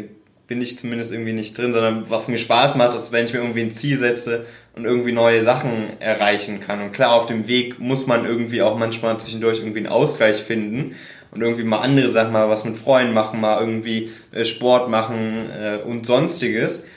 bin 0.48 0.62
ich 0.62 0.78
zumindest 0.78 1.12
irgendwie 1.12 1.34
nicht 1.34 1.58
drin, 1.58 1.74
sondern 1.74 2.10
was 2.10 2.28
mir 2.28 2.38
Spaß 2.38 2.76
macht, 2.76 2.94
ist, 2.94 3.12
wenn 3.12 3.26
ich 3.26 3.34
mir 3.34 3.40
irgendwie 3.40 3.62
ein 3.62 3.72
Ziel 3.72 4.00
setze 4.00 4.46
und 4.76 4.86
irgendwie 4.86 5.12
neue 5.12 5.42
Sachen 5.42 6.00
erreichen 6.00 6.60
kann. 6.60 6.82
Und 6.82 6.92
klar, 6.92 7.14
auf 7.14 7.26
dem 7.26 7.48
Weg 7.48 7.80
muss 7.80 8.08
man 8.08 8.26
irgendwie 8.26 8.62
auch 8.62 8.78
manchmal 8.78 9.18
zwischendurch 9.20 9.60
irgendwie 9.60 9.80
einen 9.80 9.88
Ausgleich 9.88 10.38
finden 10.38 10.96
und 11.32 11.42
irgendwie 11.42 11.64
mal 11.64 11.80
andere 11.80 12.10
Sachen, 12.10 12.32
mal 12.32 12.50
was 12.50 12.66
mit 12.66 12.78
Freunden 12.78 13.14
machen, 13.14 13.42
mal 13.42 13.60
irgendwie 13.60 14.12
äh, 14.32 14.46
Sport 14.46 14.90
machen 14.90 15.50
äh, 15.60 15.78
und 15.78 16.06
sonstiges. 16.06 16.88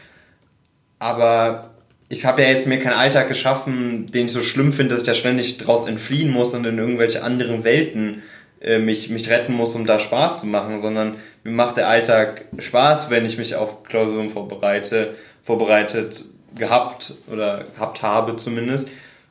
Aber 0.99 1.71
ich 2.09 2.25
habe 2.25 2.43
ja 2.43 2.49
jetzt 2.49 2.67
mir 2.67 2.79
keinen 2.79 2.95
Alltag 2.95 3.29
geschaffen, 3.29 4.07
den 4.07 4.27
ich 4.27 4.33
so 4.33 4.43
schlimm 4.43 4.73
finde, 4.73 4.95
dass 4.95 5.03
ich 5.03 5.09
da 5.09 5.15
ständig 5.15 5.59
draus 5.59 5.89
entfliehen 5.89 6.31
muss 6.31 6.55
und 6.55 6.67
in 6.67 6.79
irgendwelche 6.79 7.23
anderen 7.23 7.65
Welten 7.65 8.23
äh, 8.61 8.79
mich, 8.79 9.11
mich 9.11 9.29
retten 9.29 9.53
muss, 9.53 9.75
um 9.75 9.87
da 9.87 9.99
Spaß 9.99 10.41
zu 10.41 10.47
machen, 10.47 10.79
sondern 10.79 11.17
mir 11.45 11.53
macht 11.53 11.77
der 11.77 11.89
Alltag 11.89 12.47
Spaß, 12.59 13.11
wenn 13.11 13.25
ich 13.25 13.39
mich 13.39 13.55
auf 13.55 13.85
Klausuren 13.85 14.31
vorbereite, 14.31 15.15
vorbereitet 15.43 16.25
gehabt 16.57 17.15
oder 17.31 17.65
gehabt 17.75 18.03
habe 18.03 18.37
zumindest, 18.37 18.89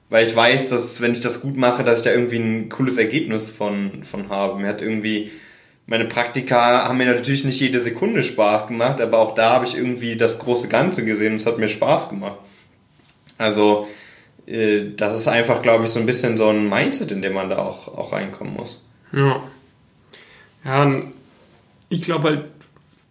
weil 0.10 0.26
ich 0.26 0.36
weiß, 0.36 0.70
dass 0.70 1.02
wenn 1.02 1.12
ich 1.12 1.20
das 1.20 1.42
gut 1.42 1.58
mache, 1.58 1.84
dass 1.84 2.00
ich 2.00 2.06
da 2.06 2.12
irgendwie 2.12 2.38
ein 2.38 2.70
cooles 2.70 2.98
Ergebnis 2.98 3.52
von, 3.52 4.04
von 4.04 4.30
habe. 4.30 4.60
Mir 4.60 4.68
hat 4.70 4.82
irgendwie 4.82 5.32
meine 5.88 6.06
Praktika 6.06 6.86
haben 6.86 6.98
mir 6.98 7.06
natürlich 7.06 7.46
nicht 7.46 7.62
jede 7.62 7.80
Sekunde 7.80 8.22
Spaß 8.22 8.68
gemacht, 8.68 9.00
aber 9.00 9.20
auch 9.20 9.34
da 9.34 9.54
habe 9.54 9.66
ich 9.66 9.76
irgendwie 9.76 10.18
das 10.18 10.38
große 10.40 10.68
Ganze 10.68 11.06
gesehen 11.06 11.32
und 11.32 11.42
es 11.42 11.46
hat 11.46 11.58
mir 11.58 11.70
Spaß 11.70 12.10
gemacht. 12.10 12.38
Also, 13.38 13.88
äh, 14.46 14.92
das 14.98 15.16
ist 15.16 15.30
einfach, 15.30 15.62
glaube 15.62 15.86
ich, 15.86 15.90
so 15.90 16.00
ein 16.02 16.06
bisschen 16.06 16.36
so 16.36 16.50
ein 16.50 16.68
Mindset, 16.68 17.14
in 17.14 17.22
dem 17.22 17.34
man 17.34 17.50
da 17.50 17.60
auch, 17.60 17.88
auch 17.88 18.12
reinkommen 18.12 18.54
muss. 18.54 18.87
Ja. 19.12 19.42
Ja, 20.64 21.02
ich 21.90 22.02
glaube 22.02 22.24
halt, 22.28 22.46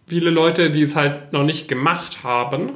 viele 0.07 0.29
Leute, 0.29 0.69
die 0.69 0.83
es 0.83 0.95
halt 0.95 1.33
noch 1.33 1.43
nicht 1.43 1.67
gemacht 1.67 2.23
haben, 2.23 2.69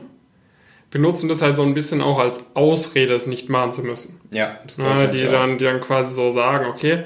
benutzen 0.89 1.29
das 1.29 1.41
halt 1.41 1.55
so 1.55 1.63
ein 1.63 1.73
bisschen 1.73 2.01
auch 2.01 2.19
als 2.19 2.55
Ausrede, 2.55 3.13
es 3.13 3.27
nicht 3.27 3.49
machen 3.49 3.71
zu 3.71 3.83
müssen. 3.83 4.19
Ja, 4.31 4.59
das 4.65 4.77
ja, 4.77 5.07
die, 5.07 5.25
dann, 5.25 5.57
die 5.57 5.65
dann 5.65 5.81
quasi 5.81 6.13
so 6.13 6.31
sagen, 6.31 6.65
okay, 6.65 7.03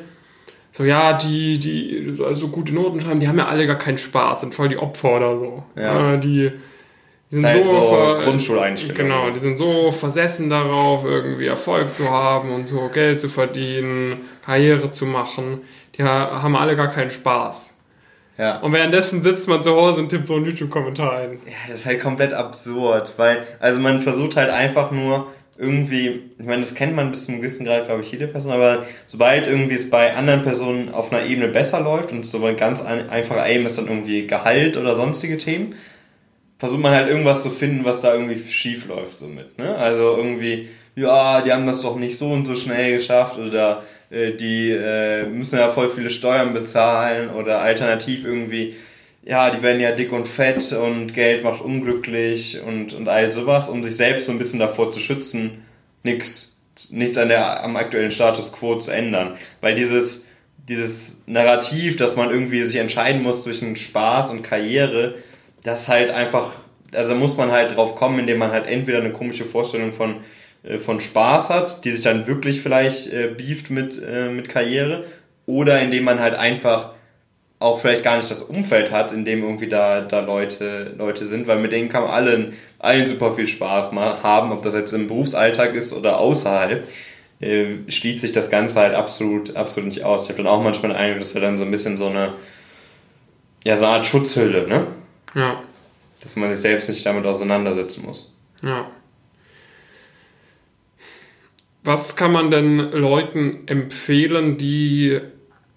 so 0.72 0.84
ja, 0.84 1.14
die, 1.14 1.58
die 1.60 2.18
also 2.24 2.50
gute 2.50 2.74
Noten 2.74 3.00
schreiben, 3.00 3.20
die 3.20 3.28
haben 3.28 3.38
ja 3.38 3.48
alle 3.48 3.68
gar 3.68 3.78
keinen 3.78 3.98
Spaß, 3.98 4.42
sind 4.42 4.56
voll 4.56 4.68
die 4.68 4.78
Opfer 4.78 5.18
oder 5.18 5.38
so. 5.38 5.64
Ja. 5.76 6.12
ja 6.12 6.18
die, 6.18 6.52
die 7.32 7.36
sind 7.36 7.46
halt 7.46 7.64
so, 7.64 7.72
so 7.72 8.18
Grundschuleinstellung. 8.24 8.98
Genau, 8.98 9.30
die 9.30 9.40
sind 9.40 9.58
so 9.58 9.92
versessen 9.92 10.50
darauf, 10.50 11.06
irgendwie 11.06 11.46
Erfolg 11.46 11.94
zu 11.96 12.10
haben 12.10 12.52
und 12.52 12.68
so 12.68 12.90
Geld 12.94 13.22
zu 13.22 13.30
verdienen, 13.30 14.18
Karriere 14.46 14.92
zu 14.92 15.06
machen. 15.06 15.62
Die 15.98 16.04
haben 16.04 16.56
alle 16.56 16.76
gar 16.76 16.90
keinen 16.90 17.10
Spaß. 17.10 17.80
Ja. 18.38 18.58
Und 18.60 18.74
währenddessen 18.74 19.24
sitzt 19.24 19.48
man 19.48 19.64
zu 19.64 19.76
Hause 19.76 20.02
und 20.02 20.10
tippt 20.10 20.28
so 20.28 20.36
einen 20.36 20.46
YouTube-Kommentar 20.46 21.14
ein. 21.14 21.40
Ja, 21.46 21.70
das 21.70 21.80
ist 21.80 21.86
halt 21.86 22.02
komplett 22.02 22.34
absurd, 22.34 23.14
weil, 23.18 23.44
also 23.60 23.80
man 23.80 24.02
versucht 24.02 24.36
halt 24.36 24.50
einfach 24.50 24.92
nur 24.92 25.28
irgendwie, 25.58 26.32
ich 26.38 26.46
meine, 26.46 26.62
das 26.62 26.76
kennt 26.76 26.98
man 26.98 27.12
bis 27.12 27.26
zum 27.26 27.38
gewissen 27.38 27.66
Grad, 27.66 27.86
glaube 27.86 28.02
ich, 28.02 28.12
jede 28.12 28.28
Person, 28.28 28.52
aber 28.52 28.86
sobald 29.08 29.48
irgendwie 29.48 29.76
es 29.76 29.90
bei 29.90 30.14
anderen 30.14 30.42
Personen 30.42 30.94
auf 30.94 31.14
einer 31.14 31.26
Ebene 31.26 31.48
besser 31.48 31.80
läuft 31.80 32.12
und 32.12 32.26
so 32.26 32.44
ein 32.46 32.58
ganz 32.58 32.82
einfacher 32.84 33.44
Aim 33.44 33.66
ist 33.66 33.78
dann 33.78 33.88
irgendwie 33.88 34.28
Gehalt 34.28 34.76
oder 34.76 34.96
sonstige 34.96 35.38
Themen, 35.38 35.76
versucht 36.60 36.82
man 36.82 36.94
halt 36.94 37.08
irgendwas 37.08 37.42
zu 37.42 37.50
finden, 37.50 37.86
was 37.86 38.02
da 38.02 38.14
irgendwie 38.14 38.38
schief 38.38 38.88
läuft 38.90 39.18
so 39.18 39.28
mit, 39.28 39.58
ne? 39.58 39.76
Also 39.78 40.18
irgendwie, 40.18 40.68
ja, 40.96 41.42
die 41.42 41.54
haben 41.54 41.66
das 41.66 41.82
doch 41.82 41.96
nicht 41.96 42.18
so 42.18 42.30
und 42.32 42.46
so 42.46 42.58
schnell 42.58 42.94
geschafft 42.94 43.40
oder 43.40 43.82
die 44.16 44.72
äh, 44.72 45.26
müssen 45.26 45.60
ja 45.60 45.70
voll 45.70 45.90
viele 45.90 46.10
Steuern 46.10 46.54
bezahlen 46.54 47.30
oder 47.30 47.60
alternativ 47.60 48.26
irgendwie, 48.26 48.76
ja, 49.24 49.50
die 49.50 49.62
werden 49.62 49.82
ja 49.82 49.92
dick 49.92 50.12
und 50.12 50.28
fett 50.28 50.72
und 50.74 51.14
Geld 51.14 51.44
macht 51.44 51.62
unglücklich 51.62 52.62
und, 52.66 52.94
und 52.94 53.08
all 53.10 53.32
sowas, 53.32 53.70
um 53.70 53.84
sich 53.84 53.98
selbst 53.98 54.28
so 54.28 54.32
ein 54.32 54.38
bisschen 54.38 54.60
davor 54.60 54.92
zu 54.92 55.00
schützen, 55.00 55.66
nichts, 56.04 56.62
nichts 56.92 57.18
an 57.18 57.30
der, 57.30 57.64
am 57.64 57.76
aktuellen 57.76 58.12
Status 58.12 58.54
quo 58.54 58.78
zu 58.78 58.92
ändern. 58.92 59.36
Weil 59.62 59.76
dieses, 59.76 60.26
dieses 60.70 61.24
Narrativ, 61.26 61.98
dass 61.98 62.16
man 62.16 62.30
irgendwie 62.30 62.64
sich 62.64 62.78
entscheiden 62.78 63.22
muss 63.22 63.44
zwischen 63.44 63.76
Spaß 63.76 64.32
und 64.32 64.44
Karriere, 64.44 65.16
das 65.64 65.88
halt 65.88 66.12
einfach, 66.12 66.60
also 66.94 67.16
muss 67.16 67.38
man 67.38 67.52
halt 67.52 67.76
drauf 67.76 67.96
kommen, 67.96 68.20
indem 68.20 68.38
man 68.38 68.52
halt 68.52 68.68
entweder 68.68 69.00
eine 69.00 69.12
komische 69.12 69.46
Vorstellung 69.46 69.92
von 69.92 70.18
äh, 70.68 70.78
von 70.78 71.00
Spaß 71.00 71.50
hat, 71.50 71.86
die 71.86 71.92
sich 71.92 72.02
dann 72.02 72.28
wirklich 72.28 72.62
vielleicht 72.62 73.12
äh, 73.12 73.28
beeft 73.28 73.70
mit, 73.70 74.02
äh, 74.02 74.30
mit 74.30 74.50
Karriere, 74.50 75.06
oder 75.46 75.82
indem 75.82 76.06
man 76.06 76.20
halt 76.20 76.36
einfach 76.36 76.92
auch 77.60 77.80
vielleicht 77.80 78.04
gar 78.04 78.18
nicht 78.18 78.30
das 78.30 78.42
Umfeld 78.42 78.92
hat, 78.92 79.14
in 79.14 79.26
dem 79.26 79.44
irgendwie 79.44 79.70
da, 79.70 80.02
da 80.02 80.20
Leute, 80.20 80.94
Leute 80.98 81.26
sind, 81.26 81.48
weil 81.48 81.60
mit 81.60 81.72
denen 81.72 81.90
kann 81.90 82.04
man 82.04 82.12
allen, 82.12 82.54
allen 82.80 83.08
super 83.08 83.34
viel 83.34 83.48
Spaß 83.48 83.92
mal 83.92 84.22
haben, 84.24 84.52
ob 84.52 84.62
das 84.64 84.74
jetzt 84.74 84.92
im 84.92 85.08
Berufsalltag 85.08 85.74
ist 85.74 85.94
oder 85.94 86.20
außerhalb, 86.20 86.86
äh, 87.40 87.76
schließt 87.88 88.20
sich 88.20 88.32
das 88.34 88.50
Ganze 88.50 88.80
halt 88.80 88.94
absolut, 88.94 89.56
absolut 89.56 89.90
nicht 89.90 90.04
aus. 90.04 90.24
Ich 90.24 90.30
habe 90.30 90.44
dann 90.44 90.48
auch 90.48 90.62
manchmal 90.62 90.92
den 90.92 90.98
Eindruck, 90.98 91.20
dass 91.20 91.34
er 91.34 91.42
dann 91.42 91.58
so 91.58 91.64
ein 91.64 91.72
bisschen 91.72 91.96
so 91.98 92.08
eine, 92.08 92.34
ja, 93.64 93.78
so 93.78 93.86
eine 93.86 93.96
Art 93.96 94.06
Schutzhülle, 94.06 94.68
ne? 94.68 94.88
Ja. 95.34 95.62
Dass 96.22 96.36
man 96.36 96.52
sich 96.54 96.62
selbst 96.62 96.90
nicht 96.90 97.06
damit 97.06 97.26
auseinandersetzen 97.26 98.06
muss. 98.06 98.36
Ja. 98.62 98.88
Was 101.86 102.16
kann 102.16 102.32
man 102.32 102.50
denn 102.50 102.80
Leuten 102.80 103.68
empfehlen, 103.68 104.58
die 104.58 105.22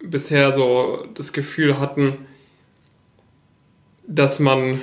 bisher 0.02 0.54
so 0.54 1.06
das 1.12 1.34
Gefühl 1.34 1.78
hatten, 1.78 2.26
dass 4.06 4.40
man 4.40 4.80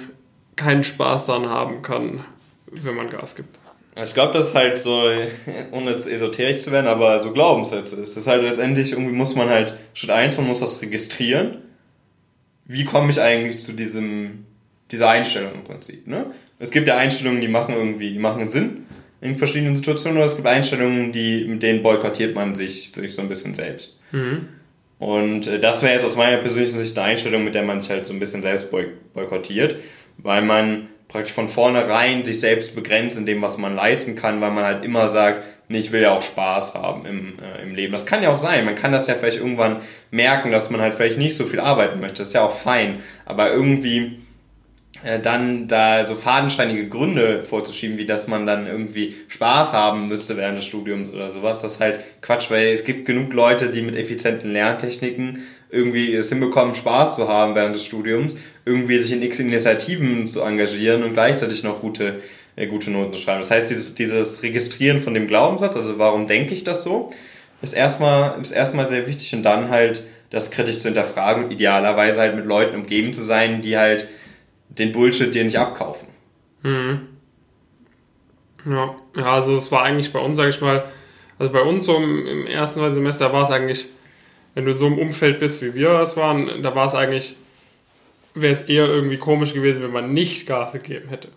keinen 0.55 0.83
Spaß 0.83 1.25
daran 1.25 1.49
haben 1.49 1.81
kann, 1.81 2.23
wenn 2.67 2.93
man 2.93 3.09
Gas 3.09 3.35
gibt? 3.35 3.57
Ich 3.95 4.13
glaube, 4.13 4.33
das 4.33 4.49
ist 4.49 4.55
halt 4.55 4.77
so, 4.77 5.09
ohne 5.71 5.91
jetzt 5.91 6.07
esoterisch 6.07 6.61
zu 6.61 6.71
werden, 6.71 6.85
aber 6.85 7.17
so 7.17 7.31
Glaubenssätze 7.31 7.95
ist. 7.95 8.09
Das 8.09 8.17
ist 8.17 8.27
halt 8.27 8.43
letztendlich, 8.43 8.91
irgendwie 8.91 9.15
muss 9.15 9.35
man 9.35 9.49
halt 9.49 9.75
Schritt 9.95 10.11
1 10.11 10.37
man 10.37 10.45
muss 10.45 10.59
das 10.59 10.79
registrieren. 10.83 11.57
Wie 12.65 12.85
komme 12.85 13.09
ich 13.09 13.19
eigentlich 13.19 13.57
zu 13.57 13.73
diesem, 13.73 14.45
dieser 14.91 15.09
Einstellung 15.09 15.55
im 15.55 15.63
Prinzip, 15.63 16.05
ne? 16.05 16.27
Es 16.59 16.69
gibt 16.69 16.87
ja 16.87 16.97
Einstellungen, 16.97 17.41
die 17.41 17.47
machen 17.47 17.73
irgendwie, 17.73 18.11
die 18.11 18.19
machen 18.19 18.47
Sinn 18.47 18.85
in 19.21 19.37
verschiedenen 19.37 19.75
Situationen 19.75 20.17
oder 20.17 20.25
es 20.25 20.35
gibt 20.35 20.47
Einstellungen, 20.47 21.11
die, 21.11 21.45
mit 21.45 21.63
denen 21.63 21.81
boykottiert 21.81 22.35
man 22.35 22.55
sich, 22.55 22.91
sich 22.91 23.13
so 23.13 23.21
ein 23.21 23.29
bisschen 23.29 23.53
selbst. 23.53 23.99
Mhm. 24.11 24.47
Und 24.99 25.47
äh, 25.47 25.59
das 25.59 25.83
wäre 25.83 25.93
jetzt 25.93 26.05
aus 26.05 26.15
meiner 26.15 26.37
persönlichen 26.37 26.77
Sicht 26.77 26.97
eine 26.97 27.07
Einstellung, 27.07 27.43
mit 27.43 27.55
der 27.55 27.63
man 27.63 27.81
sich 27.81 27.89
halt 27.89 28.05
so 28.05 28.13
ein 28.13 28.19
bisschen 28.19 28.41
selbst 28.41 28.71
boykottiert, 28.71 29.77
weil 30.17 30.41
man 30.41 30.87
praktisch 31.07 31.33
von 31.33 31.47
vornherein 31.47 32.25
sich 32.25 32.39
selbst 32.39 32.75
begrenzt 32.75 33.17
in 33.17 33.25
dem, 33.25 33.41
was 33.41 33.57
man 33.57 33.75
leisten 33.75 34.15
kann, 34.15 34.41
weil 34.41 34.51
man 34.51 34.63
halt 34.63 34.83
immer 34.83 35.07
sagt, 35.07 35.43
nee, 35.67 35.79
ich 35.79 35.91
will 35.91 36.01
ja 36.01 36.11
auch 36.11 36.23
Spaß 36.23 36.73
haben 36.73 37.05
im, 37.05 37.39
äh, 37.39 37.61
im 37.61 37.75
Leben. 37.75 37.91
Das 37.91 38.05
kann 38.05 38.23
ja 38.23 38.33
auch 38.33 38.37
sein. 38.37 38.65
Man 38.65 38.75
kann 38.75 38.91
das 38.91 39.07
ja 39.07 39.15
vielleicht 39.15 39.39
irgendwann 39.39 39.77
merken, 40.11 40.51
dass 40.51 40.69
man 40.69 40.81
halt 40.81 40.95
vielleicht 40.95 41.17
nicht 41.17 41.35
so 41.35 41.45
viel 41.45 41.59
arbeiten 41.59 41.99
möchte. 41.99 42.19
Das 42.19 42.29
ist 42.29 42.33
ja 42.33 42.43
auch 42.43 42.55
fein. 42.55 42.99
Aber 43.25 43.51
irgendwie 43.51 44.19
äh, 45.05 45.19
dann 45.19 45.67
da 45.67 46.03
so 46.03 46.15
fadenscheinige 46.15 46.89
Gründe 46.89 47.43
vorzuschieben, 47.43 47.97
wie 47.97 48.05
dass 48.05 48.27
man 48.27 48.45
dann 48.45 48.65
irgendwie 48.65 49.15
Spaß 49.27 49.73
haben 49.73 50.07
müsste 50.07 50.35
während 50.35 50.57
des 50.57 50.65
Studiums 50.65 51.13
oder 51.13 51.29
sowas, 51.29 51.61
das 51.61 51.75
ist 51.75 51.79
halt 51.79 51.99
Quatsch, 52.21 52.49
weil 52.49 52.69
es 52.69 52.83
gibt 52.83 53.05
genug 53.05 53.31
Leute, 53.31 53.69
die 53.69 53.81
mit 53.81 53.95
effizienten 53.95 54.51
Lerntechniken 54.51 55.43
irgendwie 55.69 56.15
es 56.15 56.29
hinbekommen, 56.29 56.73
Spaß 56.73 57.17
zu 57.17 57.27
haben 57.27 57.53
während 57.53 57.75
des 57.75 57.85
Studiums, 57.85 58.35
irgendwie 58.65 58.97
sich 58.97 59.11
in 59.11 59.21
x 59.21 59.39
Initiativen 59.39 60.27
zu 60.27 60.41
engagieren 60.41 61.03
und 61.03 61.13
gleichzeitig 61.13 61.63
noch 61.63 61.81
gute, 61.81 62.21
äh, 62.55 62.65
gute 62.65 62.89
Noten 62.89 63.13
zu 63.13 63.19
schreiben. 63.19 63.41
Das 63.41 63.51
heißt, 63.51 63.69
dieses, 63.69 63.93
dieses 63.93 64.41
Registrieren 64.41 65.01
von 65.01 65.13
dem 65.13 65.27
Glaubenssatz, 65.27 65.75
also 65.75 65.99
warum 65.99 66.27
denke 66.27 66.53
ich 66.53 66.63
das 66.63 66.83
so, 66.83 67.11
ist 67.61 67.75
erstmal, 67.75 68.41
ist 68.41 68.51
erstmal 68.51 68.87
sehr 68.87 69.07
wichtig 69.07 69.33
und 69.35 69.43
dann 69.43 69.69
halt 69.69 70.03
das 70.31 70.51
kritisch 70.51 70.79
zu 70.79 70.87
hinterfragen 70.87 71.45
und 71.45 71.51
idealerweise 71.51 72.19
halt 72.19 72.35
mit 72.35 72.45
Leuten 72.45 72.75
umgeben 72.75 73.13
zu 73.13 73.21
sein, 73.21 73.61
die 73.61 73.77
halt 73.77 74.07
den 74.77 74.91
Bullshit 74.91 75.33
dir 75.33 75.43
nicht 75.43 75.57
abkaufen. 75.57 76.07
Mhm. 76.63 77.07
Ja, 78.65 78.95
ja, 79.15 79.33
also 79.33 79.55
es 79.55 79.71
war 79.71 79.83
eigentlich 79.83 80.11
bei 80.11 80.19
uns, 80.19 80.37
sag 80.37 80.49
ich 80.49 80.59
mal, 80.61 80.85
also 81.37 81.51
bei 81.51 81.61
uns 81.61 81.85
so 81.85 81.97
im, 81.97 82.25
im 82.25 82.47
ersten 82.47 82.93
Semester 82.93 83.31
war 83.31 83.43
es 83.43 83.51
eigentlich, 83.51 83.87
wenn 84.53 84.65
du 84.65 84.71
in 84.71 84.77
so 84.77 84.87
einem 84.87 84.97
Umfeld 84.97 85.39
bist, 85.39 85.61
wie 85.61 85.75
wir 85.75 85.91
es 85.99 86.17
waren, 86.17 86.63
da 86.63 86.73
war 86.73 86.85
es 86.85 86.95
eigentlich, 86.95 87.35
wäre 88.33 88.53
es 88.53 88.63
eher 88.63 88.87
irgendwie 88.87 89.17
komisch 89.17 89.53
gewesen, 89.53 89.83
wenn 89.83 89.91
man 89.91 90.13
nicht 90.13 90.47
Gas 90.47 90.73
gegeben 90.73 91.09
hätte. 91.09 91.29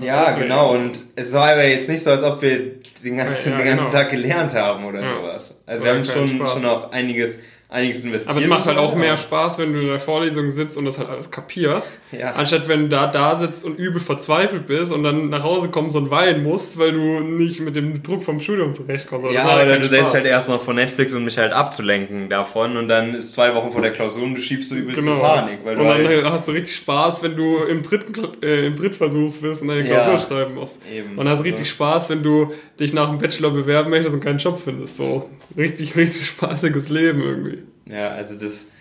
Ja, 0.00 0.24
also, 0.24 0.40
genau. 0.40 0.74
Und 0.74 0.98
es 1.16 1.32
war 1.32 1.52
aber 1.52 1.66
jetzt 1.66 1.88
nicht 1.88 2.02
so, 2.02 2.10
als 2.10 2.22
ob 2.22 2.42
wir 2.42 2.80
den 3.04 3.16
ganzen, 3.16 3.52
ja, 3.52 3.58
ja, 3.58 3.64
den 3.64 3.76
ganzen 3.76 3.90
genau. 3.90 4.02
Tag 4.02 4.10
gelernt 4.10 4.54
haben 4.54 4.84
oder 4.84 5.02
ja. 5.02 5.08
sowas. 5.08 5.62
Also 5.66 5.84
wir 5.84 5.92
haben 5.92 6.04
schon, 6.04 6.46
schon 6.46 6.64
auch 6.64 6.90
einiges 6.90 7.38
einiges 7.74 8.04
investieren. 8.04 8.36
Aber 8.36 8.44
es 8.44 8.48
macht 8.48 8.66
halt 8.66 8.78
auch 8.78 8.94
mehr 8.94 9.16
Spaß, 9.16 9.58
wenn 9.58 9.74
du 9.74 9.80
in 9.80 9.88
der 9.88 9.98
Vorlesung 9.98 10.50
sitzt 10.50 10.76
und 10.76 10.84
das 10.84 10.98
halt 10.98 11.08
alles 11.10 11.30
kapierst, 11.30 11.98
ja. 12.12 12.32
anstatt 12.32 12.68
wenn 12.68 12.82
du 12.82 12.88
da, 12.88 13.08
da 13.08 13.34
sitzt 13.36 13.64
und 13.64 13.78
übel 13.78 14.00
verzweifelt 14.00 14.66
bist 14.66 14.92
und 14.92 15.02
dann 15.02 15.28
nach 15.28 15.42
Hause 15.42 15.68
kommst 15.68 15.96
und 15.96 16.10
weinen 16.10 16.44
musst, 16.44 16.78
weil 16.78 16.92
du 16.92 17.20
nicht 17.20 17.60
mit 17.60 17.74
dem 17.74 18.02
Druck 18.02 18.22
vom 18.22 18.38
Studium 18.38 18.72
zurechtkommst. 18.74 19.32
Ja, 19.32 19.42
aber 19.42 19.66
halt 19.66 19.82
du 19.82 19.88
setzt 19.88 20.14
halt 20.14 20.24
erstmal 20.24 20.58
vor 20.58 20.72
Netflix, 20.72 21.14
um 21.14 21.24
mich 21.24 21.36
halt 21.36 21.52
abzulenken 21.52 22.28
davon 22.28 22.76
und 22.76 22.88
dann 22.88 23.14
ist 23.14 23.32
zwei 23.32 23.54
Wochen 23.54 23.72
vor 23.72 23.82
der 23.82 23.92
Klausur 23.92 24.22
und 24.22 24.36
du 24.36 24.40
schiebst 24.40 24.70
du 24.70 24.76
übelst 24.76 25.00
genau. 25.00 25.18
Panik. 25.18 25.58
Weil 25.64 25.76
und 25.76 25.86
dann 25.86 26.06
halt 26.06 26.24
hast 26.24 26.46
du 26.46 26.52
richtig 26.52 26.76
Spaß, 26.76 27.24
wenn 27.24 27.34
du 27.36 27.58
im 27.64 27.82
dritten, 27.82 28.14
äh, 28.42 28.66
im 28.66 28.76
Drittversuch 28.76 29.34
bist 29.38 29.62
und 29.62 29.68
deine 29.68 29.84
Klausur 29.84 30.14
ja, 30.14 30.18
schreiben 30.18 30.54
musst. 30.54 30.78
Eben. 30.92 31.18
Und 31.18 31.28
hast 31.28 31.42
richtig 31.42 31.68
so. 31.68 31.74
Spaß, 31.74 32.10
wenn 32.10 32.22
du 32.22 32.52
dich 32.78 32.94
nach 32.94 33.08
dem 33.08 33.18
Bachelor 33.18 33.50
bewerben 33.50 33.90
möchtest 33.90 34.14
und 34.14 34.22
keinen 34.22 34.38
Job 34.38 34.60
findest. 34.62 34.96
So 34.96 35.28
richtig, 35.56 35.96
richtig 35.96 36.26
spaßiges 36.26 36.88
Leben 36.88 37.20
irgendwie. 37.20 37.63
Ja, 37.86 38.10
also 38.10 38.38
das, 38.38 38.72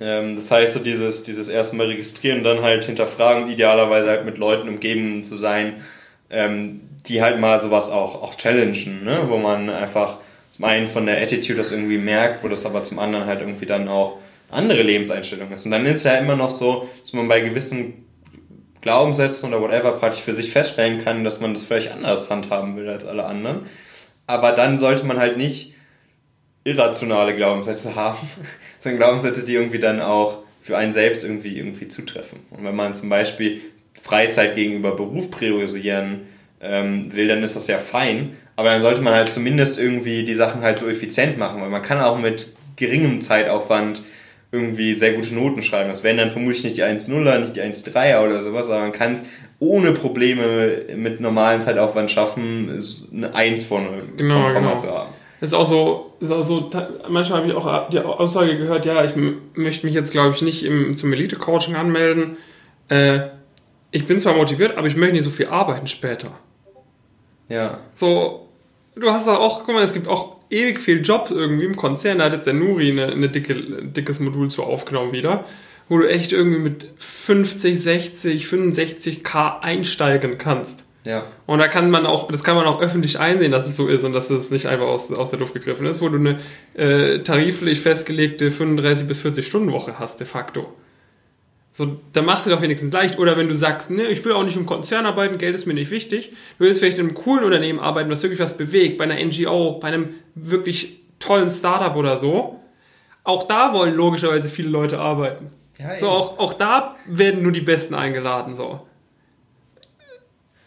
ähm, 0.00 0.36
das 0.36 0.50
heißt 0.50 0.74
so 0.74 0.80
dieses, 0.80 1.22
dieses 1.22 1.48
erstmal 1.48 1.86
registrieren 1.86 2.44
dann 2.44 2.62
halt 2.62 2.84
hinterfragen, 2.84 3.50
idealerweise 3.50 4.08
halt 4.08 4.24
mit 4.24 4.38
Leuten 4.38 4.68
umgeben 4.68 5.22
zu 5.22 5.36
sein, 5.36 5.82
ähm, 6.30 6.80
die 7.06 7.22
halt 7.22 7.38
mal 7.40 7.60
sowas 7.60 7.90
auch, 7.90 8.22
auch 8.22 8.36
challengen, 8.36 9.04
ne? 9.04 9.24
wo 9.28 9.38
man 9.38 9.68
einfach 9.70 10.18
zum 10.52 10.64
einen 10.66 10.86
von 10.86 11.06
der 11.06 11.20
Attitude 11.20 11.58
das 11.58 11.72
irgendwie 11.72 11.98
merkt, 11.98 12.44
wo 12.44 12.48
das 12.48 12.66
aber 12.66 12.84
zum 12.84 12.98
anderen 12.98 13.26
halt 13.26 13.40
irgendwie 13.40 13.66
dann 13.66 13.88
auch 13.88 14.18
andere 14.50 14.82
Lebenseinstellung 14.82 15.50
ist. 15.50 15.64
Und 15.64 15.72
dann 15.72 15.86
ist 15.86 15.98
es 15.98 16.04
ja 16.04 16.14
immer 16.16 16.36
noch 16.36 16.50
so, 16.50 16.88
dass 17.00 17.14
man 17.14 17.26
bei 17.26 17.40
gewissen 17.40 18.06
Glaubenssätzen 18.82 19.48
oder 19.48 19.62
whatever 19.62 19.92
praktisch 19.92 20.22
für 20.22 20.34
sich 20.34 20.50
feststellen 20.50 21.02
kann, 21.02 21.24
dass 21.24 21.40
man 21.40 21.54
das 21.54 21.64
vielleicht 21.64 21.92
anders 21.92 22.30
handhaben 22.30 22.76
will 22.76 22.88
als 22.88 23.06
alle 23.06 23.24
anderen. 23.24 23.66
Aber 24.26 24.52
dann 24.52 24.78
sollte 24.78 25.04
man 25.04 25.18
halt 25.18 25.38
nicht 25.38 25.74
irrationale 26.64 27.34
Glaubenssätze 27.34 27.94
haben, 27.94 28.28
sondern 28.78 28.98
Glaubenssätze, 28.98 29.44
die 29.44 29.54
irgendwie 29.54 29.78
dann 29.78 30.00
auch 30.00 30.38
für 30.62 30.76
einen 30.76 30.92
selbst 30.92 31.24
irgendwie, 31.24 31.56
irgendwie 31.58 31.88
zutreffen. 31.88 32.40
Und 32.50 32.64
wenn 32.64 32.76
man 32.76 32.94
zum 32.94 33.08
Beispiel 33.08 33.60
Freizeit 34.00 34.54
gegenüber 34.54 34.94
Beruf 34.94 35.30
priorisieren 35.30 36.20
ähm, 36.60 37.14
will, 37.14 37.28
dann 37.28 37.42
ist 37.42 37.56
das 37.56 37.66
ja 37.66 37.78
fein. 37.78 38.36
Aber 38.54 38.70
dann 38.70 38.80
sollte 38.80 39.00
man 39.00 39.14
halt 39.14 39.28
zumindest 39.28 39.78
irgendwie 39.78 40.24
die 40.24 40.34
Sachen 40.34 40.62
halt 40.62 40.78
so 40.78 40.88
effizient 40.88 41.38
machen, 41.38 41.60
weil 41.60 41.70
man 41.70 41.82
kann 41.82 42.00
auch 42.00 42.18
mit 42.18 42.54
geringem 42.76 43.20
Zeitaufwand 43.20 44.02
irgendwie 44.52 44.94
sehr 44.94 45.14
gute 45.14 45.34
Noten 45.34 45.62
schreiben. 45.62 45.88
Das 45.88 46.04
wären 46.04 46.18
dann 46.18 46.30
vermutlich 46.30 46.62
nicht 46.62 46.76
die 46.76 46.84
1-0er, 46.84 47.38
nicht 47.38 47.56
die 47.56 47.62
1-3er 47.62 48.24
oder 48.24 48.42
sowas, 48.42 48.68
aber 48.68 48.80
man 48.80 48.92
kann 48.92 49.14
es 49.14 49.24
ohne 49.58 49.92
Probleme 49.92 50.82
mit 50.94 51.20
normalem 51.20 51.62
Zeitaufwand 51.62 52.10
schaffen, 52.10 52.78
eine 53.12 53.34
1 53.34 53.64
vorne 53.64 54.02
genau, 54.16 54.34
vom 54.34 54.52
Komma 54.52 54.60
genau. 54.60 54.76
zu 54.76 54.90
haben. 54.90 55.12
Ist 55.42 55.54
auch 55.54 55.66
so, 55.66 56.12
ist 56.20 56.30
auch 56.30 56.44
so 56.44 56.70
manchmal 57.08 57.40
habe 57.40 57.48
ich 57.48 57.54
auch 57.54 57.88
die 57.88 57.98
Aussage 57.98 58.56
gehört, 58.56 58.86
ja, 58.86 59.04
ich 59.04 59.12
möchte 59.54 59.84
mich 59.86 59.94
jetzt, 59.94 60.12
glaube 60.12 60.34
ich, 60.34 60.42
nicht 60.42 60.62
im, 60.62 60.96
zum 60.96 61.12
Elite-Coaching 61.12 61.74
anmelden. 61.74 62.36
Äh, 62.88 63.22
ich 63.90 64.06
bin 64.06 64.20
zwar 64.20 64.34
motiviert, 64.34 64.78
aber 64.78 64.86
ich 64.86 64.96
möchte 64.96 65.14
nicht 65.14 65.24
so 65.24 65.30
viel 65.30 65.48
arbeiten 65.48 65.88
später. 65.88 66.30
Ja. 67.48 67.80
So, 67.92 68.48
du 68.94 69.10
hast 69.10 69.26
da 69.26 69.36
auch, 69.36 69.64
guck 69.64 69.74
mal, 69.74 69.82
es 69.82 69.92
gibt 69.92 70.06
auch 70.06 70.36
ewig 70.48 70.80
viel 70.80 71.02
Jobs 71.02 71.32
irgendwie 71.32 71.64
im 71.64 71.74
Konzern. 71.74 72.18
Da 72.18 72.26
hat 72.26 72.34
jetzt 72.34 72.46
der 72.46 72.54
Nuri 72.54 72.92
eine, 72.92 73.06
eine 73.06 73.28
dicke, 73.28 73.54
ein 73.54 73.92
dickes 73.92 74.20
Modul 74.20 74.48
zu 74.48 74.62
aufgenommen 74.62 75.12
wieder, 75.12 75.44
wo 75.88 75.98
du 75.98 76.08
echt 76.08 76.32
irgendwie 76.32 76.60
mit 76.60 76.86
50, 76.98 77.82
60, 77.82 78.46
65 78.46 79.24
K 79.24 79.58
einsteigen 79.60 80.38
kannst. 80.38 80.84
Ja. 81.04 81.26
Und 81.46 81.58
da 81.58 81.68
kann 81.68 81.90
man 81.90 82.06
auch, 82.06 82.30
das 82.30 82.44
kann 82.44 82.56
man 82.56 82.66
auch 82.66 82.80
öffentlich 82.80 83.18
einsehen, 83.18 83.50
dass 83.50 83.66
es 83.66 83.76
so 83.76 83.88
ist 83.88 84.04
und 84.04 84.12
dass 84.12 84.30
es 84.30 84.50
nicht 84.50 84.66
einfach 84.66 84.86
aus, 84.86 85.12
aus 85.12 85.30
der 85.30 85.38
Luft 85.40 85.54
gegriffen 85.54 85.86
ist, 85.86 86.00
wo 86.00 86.08
du 86.08 86.18
eine 86.18 86.38
äh, 86.74 87.18
tariflich 87.20 87.80
festgelegte 87.80 88.50
35 88.50 89.08
bis 89.08 89.18
40 89.20 89.46
Stunden 89.46 89.72
Woche 89.72 89.98
hast, 89.98 90.20
de 90.20 90.26
facto. 90.26 90.72
So, 91.72 91.98
da 92.12 92.20
machst 92.20 92.46
du 92.46 92.50
doch 92.50 92.60
wenigstens 92.60 92.92
leicht. 92.92 93.18
Oder 93.18 93.36
wenn 93.36 93.48
du 93.48 93.54
sagst, 93.54 93.90
ne, 93.90 94.04
ich 94.08 94.22
will 94.24 94.32
auch 94.32 94.44
nicht 94.44 94.56
im 94.56 94.66
Konzern 94.66 95.06
arbeiten, 95.06 95.38
Geld 95.38 95.54
ist 95.54 95.66
mir 95.66 95.74
nicht 95.74 95.90
wichtig. 95.90 96.32
Du 96.58 96.64
willst 96.64 96.80
vielleicht 96.80 96.98
in 96.98 97.06
einem 97.06 97.14
coolen 97.14 97.44
Unternehmen 97.44 97.80
arbeiten, 97.80 98.10
was 98.10 98.22
wirklich 98.22 98.40
was 98.40 98.58
bewegt, 98.58 98.98
bei 98.98 99.04
einer 99.04 99.16
NGO, 99.24 99.78
bei 99.80 99.88
einem 99.88 100.10
wirklich 100.34 101.00
tollen 101.18 101.48
Startup 101.48 101.96
oder 101.96 102.18
so. 102.18 102.60
Auch 103.24 103.46
da 103.46 103.72
wollen 103.72 103.94
logischerweise 103.94 104.50
viele 104.50 104.68
Leute 104.68 104.98
arbeiten. 104.98 105.46
Ja, 105.78 105.98
so, 105.98 106.08
auch, 106.08 106.38
auch 106.38 106.52
da 106.52 106.96
werden 107.06 107.42
nur 107.42 107.52
die 107.52 107.60
Besten 107.60 107.94
eingeladen, 107.94 108.54
so. 108.54 108.86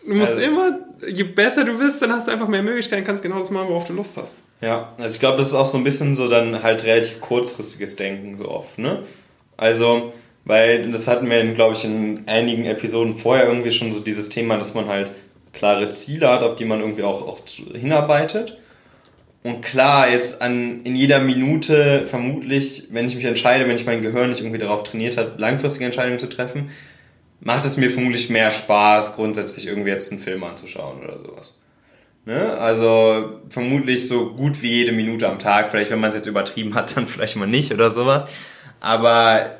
Du 0.05 0.13
musst 0.13 0.33
also, 0.33 0.41
immer, 0.41 0.79
je 1.07 1.23
besser 1.23 1.63
du 1.63 1.77
bist, 1.77 2.01
dann 2.01 2.11
hast 2.11 2.27
du 2.27 2.31
einfach 2.31 2.47
mehr 2.47 2.61
Möglichkeiten, 2.61 3.03
kannst 3.03 3.23
genau 3.23 3.39
das 3.39 3.49
machen, 3.49 3.69
worauf 3.69 3.87
du 3.87 3.93
Lust 3.93 4.17
hast. 4.17 4.43
Ja, 4.61 4.91
also 4.97 5.15
ich 5.15 5.19
glaube, 5.19 5.37
das 5.37 5.47
ist 5.47 5.53
auch 5.55 5.65
so 5.65 5.77
ein 5.77 5.83
bisschen 5.83 6.15
so 6.15 6.27
dann 6.27 6.61
halt 6.61 6.83
relativ 6.83 7.21
kurzfristiges 7.21 7.95
Denken 7.95 8.37
so 8.37 8.49
oft, 8.49 8.77
ne? 8.77 9.03
Also, 9.57 10.13
weil 10.43 10.91
das 10.91 11.07
hatten 11.07 11.29
wir, 11.29 11.43
glaube 11.53 11.73
ich, 11.73 11.85
in 11.85 12.23
einigen 12.27 12.65
Episoden 12.65 13.15
vorher 13.15 13.47
irgendwie 13.47 13.71
schon 13.71 13.91
so 13.91 13.99
dieses 13.99 14.29
Thema, 14.29 14.57
dass 14.57 14.75
man 14.75 14.87
halt 14.87 15.11
klare 15.53 15.89
Ziele 15.89 16.29
hat, 16.29 16.43
auf 16.43 16.55
die 16.55 16.65
man 16.65 16.81
irgendwie 16.81 17.03
auch, 17.03 17.27
auch 17.27 17.39
hinarbeitet. 17.73 18.59
Und 19.43 19.61
klar, 19.61 20.09
jetzt 20.09 20.41
an, 20.41 20.81
in 20.83 20.95
jeder 20.95 21.19
Minute 21.19 22.03
vermutlich, 22.07 22.87
wenn 22.91 23.05
ich 23.05 23.15
mich 23.15 23.25
entscheide, 23.25 23.67
wenn 23.67 23.75
ich 23.75 23.85
mein 23.85 24.01
Gehirn 24.01 24.31
nicht 24.31 24.41
irgendwie 24.41 24.57
darauf 24.57 24.83
trainiert 24.83 25.17
hat, 25.17 25.39
langfristige 25.39 25.85
Entscheidungen 25.85 26.19
zu 26.19 26.27
treffen, 26.27 26.71
macht 27.45 27.63
es 27.63 27.77
mir 27.77 27.89
vermutlich 27.89 28.29
mehr 28.29 28.51
Spaß, 28.51 29.15
grundsätzlich 29.15 29.67
irgendwie 29.67 29.91
jetzt 29.91 30.11
einen 30.11 30.19
Film 30.19 30.43
anzuschauen 30.43 31.03
oder 31.03 31.19
sowas. 31.19 31.53
Ne? 32.25 32.57
Also 32.57 33.39
vermutlich 33.49 34.07
so 34.07 34.31
gut 34.31 34.63
wie 34.63 34.71
jede 34.71 34.91
Minute 34.91 35.29
am 35.29 35.37
Tag. 35.37 35.69
Vielleicht, 35.69 35.91
wenn 35.91 35.99
man 35.99 36.09
es 36.09 36.15
jetzt 36.15 36.25
übertrieben 36.25 36.73
hat, 36.73 36.97
dann 36.97 37.07
vielleicht 37.07 37.37
mal 37.37 37.45
nicht 37.45 37.71
oder 37.71 37.91
sowas. 37.91 38.25
Aber 38.79 39.51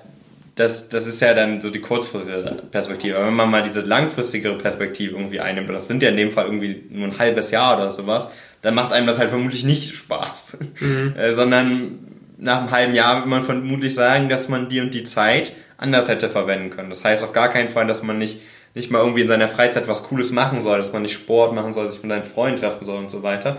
das, 0.56 0.90
das 0.90 1.06
ist 1.06 1.20
ja 1.22 1.36
dann 1.36 1.62
so 1.62 1.70
die 1.70 1.80
kurzfristige 1.80 2.64
Perspektive. 2.72 3.18
Aber 3.18 3.28
wenn 3.28 3.36
man 3.36 3.52
mal 3.52 3.62
diese 3.62 3.82
langfristigere 3.82 4.58
Perspektive 4.58 5.16
irgendwie 5.16 5.40
einnimmt, 5.40 5.70
das 5.70 5.88
sind 5.88 6.02
ja 6.02 6.10
in 6.10 6.18
dem 6.18 6.32
Fall 6.32 6.46
irgendwie 6.46 6.86
nur 6.90 7.06
ein 7.06 7.20
halbes 7.20 7.52
Jahr 7.52 7.78
oder 7.78 7.92
sowas, 7.92 8.30
dann 8.64 8.74
macht 8.74 8.94
einem 8.94 9.06
das 9.06 9.20
halt 9.20 9.30
vermutlich 9.30 9.64
nicht 9.64 9.94
Spaß. 9.94 10.58
Mhm. 10.80 11.14
Äh, 11.18 11.34
sondern 11.34 12.00
nach 12.40 12.62
einem 12.62 12.72
halben 12.72 12.96
Jahr 12.96 13.18
wird 13.18 13.28
man 13.28 13.44
vermutlich 13.44 13.94
sagen, 13.94 14.28
dass 14.28 14.50
man 14.50 14.70
die 14.70 14.82
und 14.82 14.94
die 14.96 15.04
Zeit 15.04 15.54
anders 15.78 16.08
hätte 16.08 16.30
verwenden 16.30 16.70
können. 16.70 16.90
Das 16.90 17.04
heißt 17.04 17.24
auf 17.24 17.34
gar 17.34 17.50
keinen 17.50 17.70
Fall, 17.70 17.88
dass 17.88 18.04
man 18.04 18.18
nicht, 18.18 18.42
nicht 18.74 18.92
mal 18.92 19.00
irgendwie 19.00 19.22
in 19.22 19.28
seiner 19.28 19.48
Freizeit 19.48 19.88
was 19.88 20.04
Cooles 20.04 20.32
machen 20.32 20.62
soll, 20.62 20.78
dass 20.78 20.94
man 20.94 21.02
nicht 21.02 21.14
Sport 21.14 21.54
machen 21.54 21.72
soll, 21.72 21.88
sich 21.88 22.02
mit 22.02 22.12
seinen 22.12 22.24
Freunden 22.24 22.60
treffen 22.60 22.86
soll 22.86 22.98
und 22.98 23.12
so 23.12 23.24
weiter. 23.24 23.58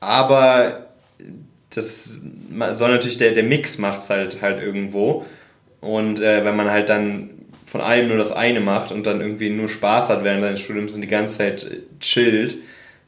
Aber 0.00 0.86
das 1.70 2.20
soll 2.74 2.90
natürlich 2.90 3.18
der, 3.18 3.32
der 3.32 3.44
Mix 3.44 3.78
macht's 3.78 4.10
halt 4.10 4.42
halt 4.42 4.62
irgendwo. 4.62 5.24
Und 5.80 6.20
äh, 6.20 6.44
wenn 6.44 6.56
man 6.56 6.70
halt 6.70 6.88
dann 6.88 7.30
von 7.64 7.80
allem 7.80 8.08
nur 8.08 8.18
das 8.18 8.32
eine 8.32 8.60
macht 8.60 8.90
und 8.90 9.06
dann 9.06 9.20
irgendwie 9.20 9.50
nur 9.50 9.68
Spaß 9.68 10.08
hat 10.08 10.24
während 10.24 10.42
seines 10.42 10.60
Studiums 10.60 10.94
und 10.94 11.02
die 11.02 11.06
ganze 11.06 11.38
Zeit 11.38 11.70
chillt, 12.00 12.56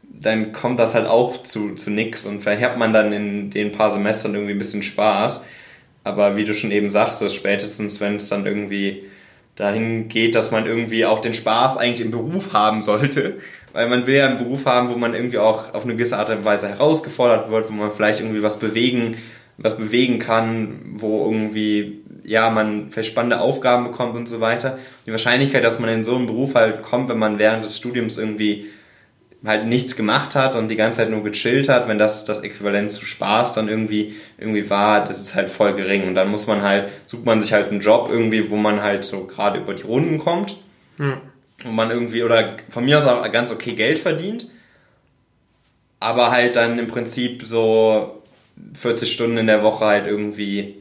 dann 0.02 0.52
kommt 0.52 0.78
das 0.78 0.94
halt 0.94 1.06
auch 1.06 1.42
zu, 1.42 1.74
zu 1.74 1.90
nix 1.90 2.26
und 2.26 2.42
vielleicht 2.42 2.62
hat 2.62 2.78
man 2.78 2.92
dann 2.92 3.12
in 3.12 3.50
den 3.50 3.72
paar 3.72 3.90
Semestern 3.90 4.34
irgendwie 4.34 4.52
ein 4.52 4.58
bisschen 4.58 4.82
Spaß. 4.82 5.46
Aber 6.04 6.36
wie 6.36 6.44
du 6.44 6.54
schon 6.54 6.70
eben 6.70 6.90
sagst, 6.90 7.20
so 7.20 7.28
spätestens, 7.28 8.00
wenn 8.00 8.16
es 8.16 8.28
dann 8.28 8.46
irgendwie 8.46 9.04
dahin 9.54 10.08
geht, 10.08 10.34
dass 10.34 10.50
man 10.50 10.66
irgendwie 10.66 11.04
auch 11.04 11.20
den 11.20 11.34
Spaß 11.34 11.76
eigentlich 11.76 12.04
im 12.04 12.10
Beruf 12.10 12.52
haben 12.52 12.82
sollte, 12.82 13.38
weil 13.72 13.88
man 13.88 14.06
will 14.06 14.16
ja 14.16 14.26
einen 14.26 14.38
Beruf 14.38 14.66
haben, 14.66 14.90
wo 14.90 14.96
man 14.96 15.14
irgendwie 15.14 15.38
auch 15.38 15.74
auf 15.74 15.84
eine 15.84 15.94
gewisse 15.94 16.18
Art 16.18 16.30
und 16.30 16.44
Weise 16.44 16.68
herausgefordert 16.68 17.50
wird, 17.50 17.68
wo 17.68 17.74
man 17.74 17.90
vielleicht 17.90 18.20
irgendwie 18.20 18.42
was 18.42 18.58
bewegen, 18.58 19.16
was 19.58 19.76
bewegen 19.76 20.18
kann, 20.18 20.80
wo 20.94 21.24
irgendwie 21.24 22.02
ja, 22.24 22.50
man 22.50 22.90
vielleicht 22.90 23.10
spannende 23.10 23.40
Aufgaben 23.40 23.84
bekommt 23.84 24.14
und 24.16 24.28
so 24.28 24.40
weiter. 24.40 24.78
Die 25.06 25.10
Wahrscheinlichkeit, 25.10 25.64
dass 25.64 25.80
man 25.80 25.90
in 25.90 26.04
so 26.04 26.16
einen 26.16 26.26
Beruf 26.26 26.54
halt 26.54 26.82
kommt, 26.82 27.08
wenn 27.08 27.18
man 27.18 27.38
während 27.38 27.64
des 27.64 27.76
Studiums 27.76 28.18
irgendwie 28.18 28.66
halt 29.44 29.66
nichts 29.66 29.96
gemacht 29.96 30.34
hat 30.34 30.54
und 30.54 30.68
die 30.68 30.76
ganze 30.76 30.98
Zeit 31.00 31.10
nur 31.10 31.24
gechillt 31.24 31.68
hat, 31.68 31.88
wenn 31.88 31.98
das 31.98 32.24
das 32.24 32.40
Äquivalent 32.40 32.92
zu 32.92 33.04
Spaß 33.04 33.54
dann 33.54 33.68
irgendwie 33.68 34.14
irgendwie 34.38 34.70
war, 34.70 35.04
das 35.04 35.20
ist 35.20 35.34
halt 35.34 35.50
voll 35.50 35.74
gering 35.74 36.06
und 36.06 36.14
dann 36.14 36.28
muss 36.28 36.46
man 36.46 36.62
halt 36.62 36.88
sucht 37.06 37.24
man 37.24 37.42
sich 37.42 37.52
halt 37.52 37.70
einen 37.70 37.80
Job 37.80 38.08
irgendwie, 38.10 38.50
wo 38.50 38.56
man 38.56 38.82
halt 38.82 39.04
so 39.04 39.26
gerade 39.26 39.58
über 39.58 39.74
die 39.74 39.82
Runden 39.82 40.18
kommt. 40.18 40.56
Mhm. 40.98 41.18
Und 41.64 41.74
man 41.74 41.90
irgendwie 41.90 42.22
oder 42.22 42.56
von 42.68 42.84
mir 42.84 42.98
aus 42.98 43.06
auch 43.06 43.30
ganz 43.32 43.50
okay 43.50 43.72
Geld 43.72 43.98
verdient, 43.98 44.46
aber 46.00 46.30
halt 46.30 46.56
dann 46.56 46.78
im 46.78 46.86
Prinzip 46.86 47.44
so 47.44 48.22
40 48.74 49.10
Stunden 49.10 49.38
in 49.38 49.46
der 49.46 49.62
Woche 49.62 49.84
halt 49.84 50.06
irgendwie 50.06 50.76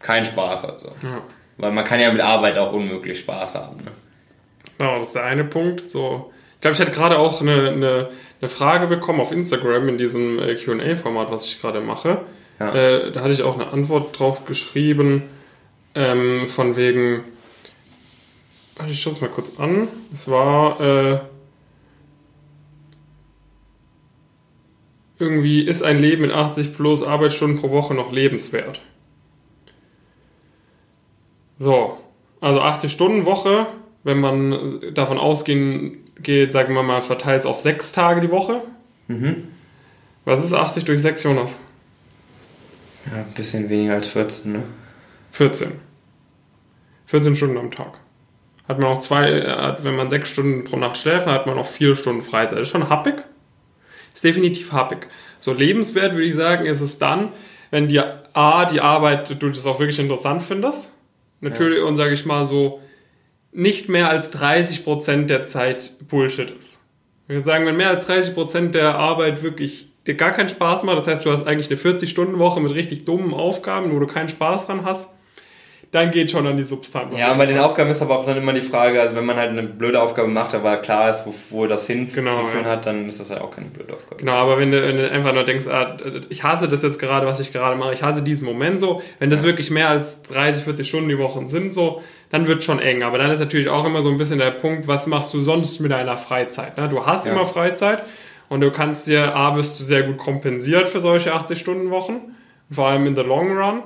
keinen 0.00 0.24
Spaß 0.24 0.64
hat. 0.64 0.80
So. 0.80 0.88
Ja. 1.02 1.22
Weil 1.56 1.72
man 1.72 1.84
kann 1.84 2.00
ja 2.00 2.12
mit 2.12 2.20
Arbeit 2.20 2.58
auch 2.58 2.72
unmöglich 2.72 3.18
Spaß 3.20 3.54
haben. 3.56 3.76
Ne? 3.78 3.90
Genau, 4.78 4.98
das 4.98 5.08
ist 5.08 5.14
der 5.14 5.24
eine 5.24 5.44
Punkt. 5.44 5.88
So, 5.88 6.32
glaube, 6.64 6.76
ich 6.76 6.80
hatte 6.80 6.92
gerade 6.92 7.18
auch 7.18 7.42
eine, 7.42 7.68
eine, 7.68 8.08
eine, 8.40 8.48
Frage 8.48 8.86
bekommen 8.86 9.20
auf 9.20 9.32
Instagram 9.32 9.86
in 9.86 9.98
diesem 9.98 10.38
äh, 10.38 10.54
QA-Format, 10.54 11.30
was 11.30 11.44
ich 11.44 11.60
gerade 11.60 11.82
mache. 11.82 12.22
Ja. 12.58 12.74
Äh, 12.74 13.12
da 13.12 13.20
hatte 13.20 13.34
ich 13.34 13.42
auch 13.42 13.54
eine 13.54 13.68
Antwort 13.68 14.18
drauf 14.18 14.46
geschrieben, 14.46 15.24
ähm, 15.94 16.46
von 16.46 16.74
wegen. 16.76 17.24
Warte, 18.76 18.92
ich 18.92 19.02
schaue 19.02 19.12
es 19.12 19.20
mal 19.20 19.28
kurz 19.28 19.60
an. 19.60 19.88
Es 20.10 20.26
war. 20.26 20.80
Äh, 20.80 21.20
irgendwie 25.18 25.60
ist 25.60 25.82
ein 25.82 25.98
Leben 25.98 26.22
mit 26.22 26.32
80 26.32 26.74
plus 26.74 27.02
Arbeitsstunden 27.02 27.60
pro 27.60 27.70
Woche 27.70 27.92
noch 27.92 28.10
lebenswert. 28.10 28.80
So, 31.58 31.98
also 32.40 32.62
80 32.62 32.90
Stunden 32.90 33.26
Woche, 33.26 33.66
wenn 34.02 34.18
man 34.18 34.80
davon 34.94 35.18
ausgehen 35.18 36.03
geht, 36.16 36.52
sagen 36.52 36.74
wir 36.74 36.82
mal, 36.82 37.02
verteilt 37.02 37.40
es 37.40 37.46
auf 37.46 37.60
sechs 37.60 37.92
Tage 37.92 38.20
die 38.20 38.30
Woche. 38.30 38.62
Mhm. 39.08 39.48
Was 40.24 40.44
ist 40.44 40.52
80 40.52 40.84
durch 40.84 41.02
6, 41.02 41.22
Jonas? 41.22 41.60
Ja, 43.06 43.18
ein 43.18 43.34
bisschen 43.34 43.68
weniger 43.68 43.94
als 43.94 44.08
14, 44.08 44.52
ne? 44.52 44.62
14. 45.32 45.72
14 47.06 47.36
Stunden 47.36 47.58
am 47.58 47.70
Tag. 47.70 48.00
Hat 48.66 48.78
man 48.78 48.88
auch 48.88 49.00
zwei, 49.00 49.76
wenn 49.82 49.96
man 49.96 50.08
sechs 50.08 50.30
Stunden 50.30 50.64
pro 50.64 50.76
Nacht 50.76 50.96
schläft, 50.96 51.26
hat 51.26 51.46
man 51.46 51.58
auch 51.58 51.66
vier 51.66 51.96
Stunden 51.96 52.22
Freizeit. 52.22 52.58
Das 52.58 52.68
ist 52.68 52.72
schon 52.72 52.88
happig. 52.88 53.22
Ist 54.14 54.24
definitiv 54.24 54.72
happig. 54.72 55.08
So 55.40 55.52
lebenswert 55.52 56.12
würde 56.12 56.24
ich 56.24 56.34
sagen, 56.34 56.64
ist 56.64 56.80
es 56.80 56.98
dann, 56.98 57.28
wenn 57.70 57.88
dir 57.88 58.22
A, 58.32 58.64
die 58.64 58.80
Arbeit, 58.80 59.42
du 59.42 59.50
das 59.50 59.66
auch 59.66 59.80
wirklich 59.80 59.98
interessant 59.98 60.42
findest 60.42 60.94
natürlich, 61.44 61.78
ja. 61.78 61.84
und 61.84 61.96
sage 61.96 62.14
ich 62.14 62.26
mal 62.26 62.46
so, 62.46 62.80
nicht 63.54 63.88
mehr 63.88 64.10
als 64.10 64.36
30% 64.36 65.26
der 65.26 65.46
Zeit 65.46 65.92
Bullshit 66.08 66.50
ist. 66.50 66.80
Ich 67.28 67.34
würde 67.34 67.46
sagen, 67.46 67.64
wenn 67.64 67.76
mehr 67.76 67.88
als 67.88 68.06
30% 68.08 68.72
der 68.72 68.96
Arbeit 68.96 69.42
wirklich 69.42 69.88
dir 70.06 70.14
gar 70.14 70.32
keinen 70.32 70.48
Spaß 70.48 70.82
macht, 70.82 70.98
das 70.98 71.06
heißt, 71.06 71.24
du 71.24 71.32
hast 71.32 71.46
eigentlich 71.46 71.70
eine 71.70 71.80
40-Stunden-Woche 71.80 72.60
mit 72.60 72.74
richtig 72.74 73.06
dummen 73.06 73.32
Aufgaben, 73.32 73.94
wo 73.94 73.98
du 73.98 74.06
keinen 74.06 74.28
Spaß 74.28 74.66
dran 74.66 74.84
hast, 74.84 75.14
dann 75.94 76.10
geht 76.10 76.32
schon 76.32 76.44
an 76.44 76.56
die 76.56 76.64
Substanz. 76.64 77.16
Ja, 77.16 77.32
bei 77.34 77.46
den 77.46 77.58
Aufgaben 77.58 77.88
ist 77.88 78.02
aber 78.02 78.18
auch 78.18 78.26
dann 78.26 78.36
immer 78.36 78.52
die 78.52 78.60
Frage, 78.60 79.00
also 79.00 79.14
wenn 79.14 79.24
man 79.24 79.36
halt 79.36 79.50
eine 79.50 79.62
blöde 79.62 80.02
Aufgabe 80.02 80.26
macht, 80.26 80.52
aber 80.52 80.78
klar 80.78 81.08
ist, 81.08 81.24
wo, 81.24 81.34
wo 81.50 81.66
das 81.68 81.86
hinzuführen 81.86 82.26
genau, 82.26 82.64
ja. 82.64 82.64
hat, 82.64 82.86
dann 82.86 83.06
ist 83.06 83.20
das 83.20 83.28
ja 83.28 83.40
auch 83.40 83.52
keine 83.52 83.68
blöde 83.68 83.94
Aufgabe. 83.94 84.16
Genau, 84.16 84.32
aber 84.32 84.58
wenn 84.58 84.72
du, 84.72 84.82
wenn 84.82 84.96
du 84.96 85.08
einfach 85.08 85.32
nur 85.32 85.44
denkst, 85.44 85.68
ah, 85.68 85.96
ich 86.28 86.42
hasse 86.42 86.66
das 86.66 86.82
jetzt 86.82 86.98
gerade, 86.98 87.28
was 87.28 87.38
ich 87.38 87.52
gerade 87.52 87.76
mache, 87.76 87.92
ich 87.92 88.02
hasse 88.02 88.22
diesen 88.22 88.44
Moment 88.44 88.80
so, 88.80 89.02
wenn 89.20 89.30
das 89.30 89.42
ja. 89.42 89.46
wirklich 89.46 89.70
mehr 89.70 89.88
als 89.88 90.22
30, 90.24 90.64
40 90.64 90.88
Stunden 90.88 91.08
die 91.08 91.18
Woche 91.18 91.46
sind 91.46 91.72
so, 91.72 92.02
dann 92.34 92.46
wird 92.48 92.64
schon 92.64 92.80
eng. 92.80 93.02
Aber 93.02 93.18
dann 93.18 93.30
ist 93.30 93.38
natürlich 93.38 93.68
auch 93.68 93.84
immer 93.84 94.02
so 94.02 94.10
ein 94.10 94.18
bisschen 94.18 94.38
der 94.38 94.50
Punkt, 94.50 94.88
was 94.88 95.06
machst 95.06 95.32
du 95.32 95.40
sonst 95.40 95.80
mit 95.80 95.92
deiner 95.92 96.16
Freizeit? 96.16 96.76
Ne? 96.76 96.88
Du 96.88 97.06
hast 97.06 97.26
ja. 97.26 97.32
immer 97.32 97.46
Freizeit 97.46 98.02
und 98.48 98.60
du 98.60 98.70
kannst 98.70 99.06
dir, 99.06 99.36
A, 99.36 99.56
wirst 99.56 99.78
du 99.78 99.84
sehr 99.84 100.02
gut 100.02 100.18
kompensiert 100.18 100.88
für 100.88 101.00
solche 101.00 101.34
80-Stunden-Wochen 101.34 102.20
vor 102.70 102.88
allem 102.88 103.06
in 103.06 103.14
the 103.14 103.22
long 103.22 103.56
run. 103.56 103.82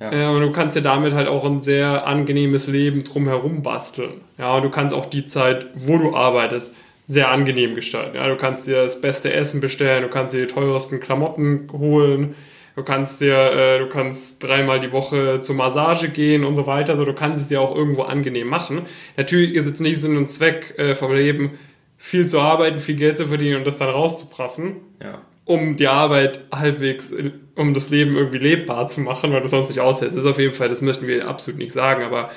Ja. 0.00 0.12
Äh, 0.12 0.34
und 0.34 0.40
du 0.40 0.52
kannst 0.52 0.76
dir 0.76 0.82
damit 0.82 1.12
halt 1.12 1.28
auch 1.28 1.44
ein 1.44 1.60
sehr 1.60 2.06
angenehmes 2.06 2.68
Leben 2.68 3.04
drumherum 3.04 3.62
basteln. 3.62 4.22
Ja, 4.38 4.56
und 4.56 4.62
du 4.62 4.70
kannst 4.70 4.94
auch 4.94 5.06
die 5.06 5.26
Zeit, 5.26 5.66
wo 5.74 5.98
du 5.98 6.16
arbeitest, 6.16 6.76
sehr 7.06 7.30
angenehm 7.30 7.74
gestalten. 7.74 8.16
Ja, 8.16 8.28
du 8.28 8.36
kannst 8.36 8.66
dir 8.66 8.82
das 8.82 9.00
beste 9.00 9.32
Essen 9.32 9.60
bestellen, 9.60 10.02
du 10.02 10.08
kannst 10.08 10.32
dir 10.32 10.46
die 10.46 10.52
teuersten 10.52 11.00
Klamotten 11.00 11.68
holen, 11.72 12.34
du 12.80 12.84
kannst 12.84 13.20
dir, 13.20 13.36
äh, 13.36 13.78
du 13.78 13.88
kannst 13.88 14.42
dreimal 14.42 14.80
die 14.80 14.90
Woche 14.90 15.40
zur 15.40 15.54
Massage 15.54 16.08
gehen 16.08 16.44
und 16.44 16.54
so 16.54 16.66
weiter. 16.66 16.92
Also 16.92 17.04
du 17.04 17.12
kannst 17.12 17.42
es 17.42 17.48
dir 17.48 17.60
auch 17.60 17.76
irgendwo 17.76 18.02
angenehm 18.02 18.48
machen. 18.48 18.82
Natürlich 19.16 19.54
ist 19.54 19.66
jetzt 19.66 19.80
nicht 19.80 20.00
Sinn 20.00 20.16
und 20.16 20.28
Zweck 20.28 20.74
äh, 20.78 20.94
vom 20.94 21.12
Leben, 21.12 21.58
viel 21.98 22.26
zu 22.26 22.40
arbeiten, 22.40 22.80
viel 22.80 22.96
Geld 22.96 23.18
zu 23.18 23.26
verdienen 23.26 23.56
und 23.56 23.66
das 23.66 23.76
dann 23.76 23.90
rauszuprassen. 23.90 24.76
Ja 25.02 25.20
um 25.46 25.74
die 25.74 25.88
Arbeit 25.88 26.44
halbwegs, 26.52 27.10
um 27.56 27.74
das 27.74 27.90
Leben 27.90 28.14
irgendwie 28.14 28.38
lebbar 28.38 28.86
zu 28.86 29.00
machen, 29.00 29.32
weil 29.32 29.40
du 29.40 29.48
sonst 29.48 29.68
nicht 29.68 29.80
aushältst. 29.80 30.16
Das 30.16 30.24
ist 30.24 30.30
auf 30.30 30.38
jeden 30.38 30.54
Fall, 30.54 30.68
das 30.68 30.80
möchten 30.80 31.08
wir 31.08 31.26
absolut 31.26 31.58
nicht 31.58 31.72
sagen, 31.72 32.04
aber 32.04 32.30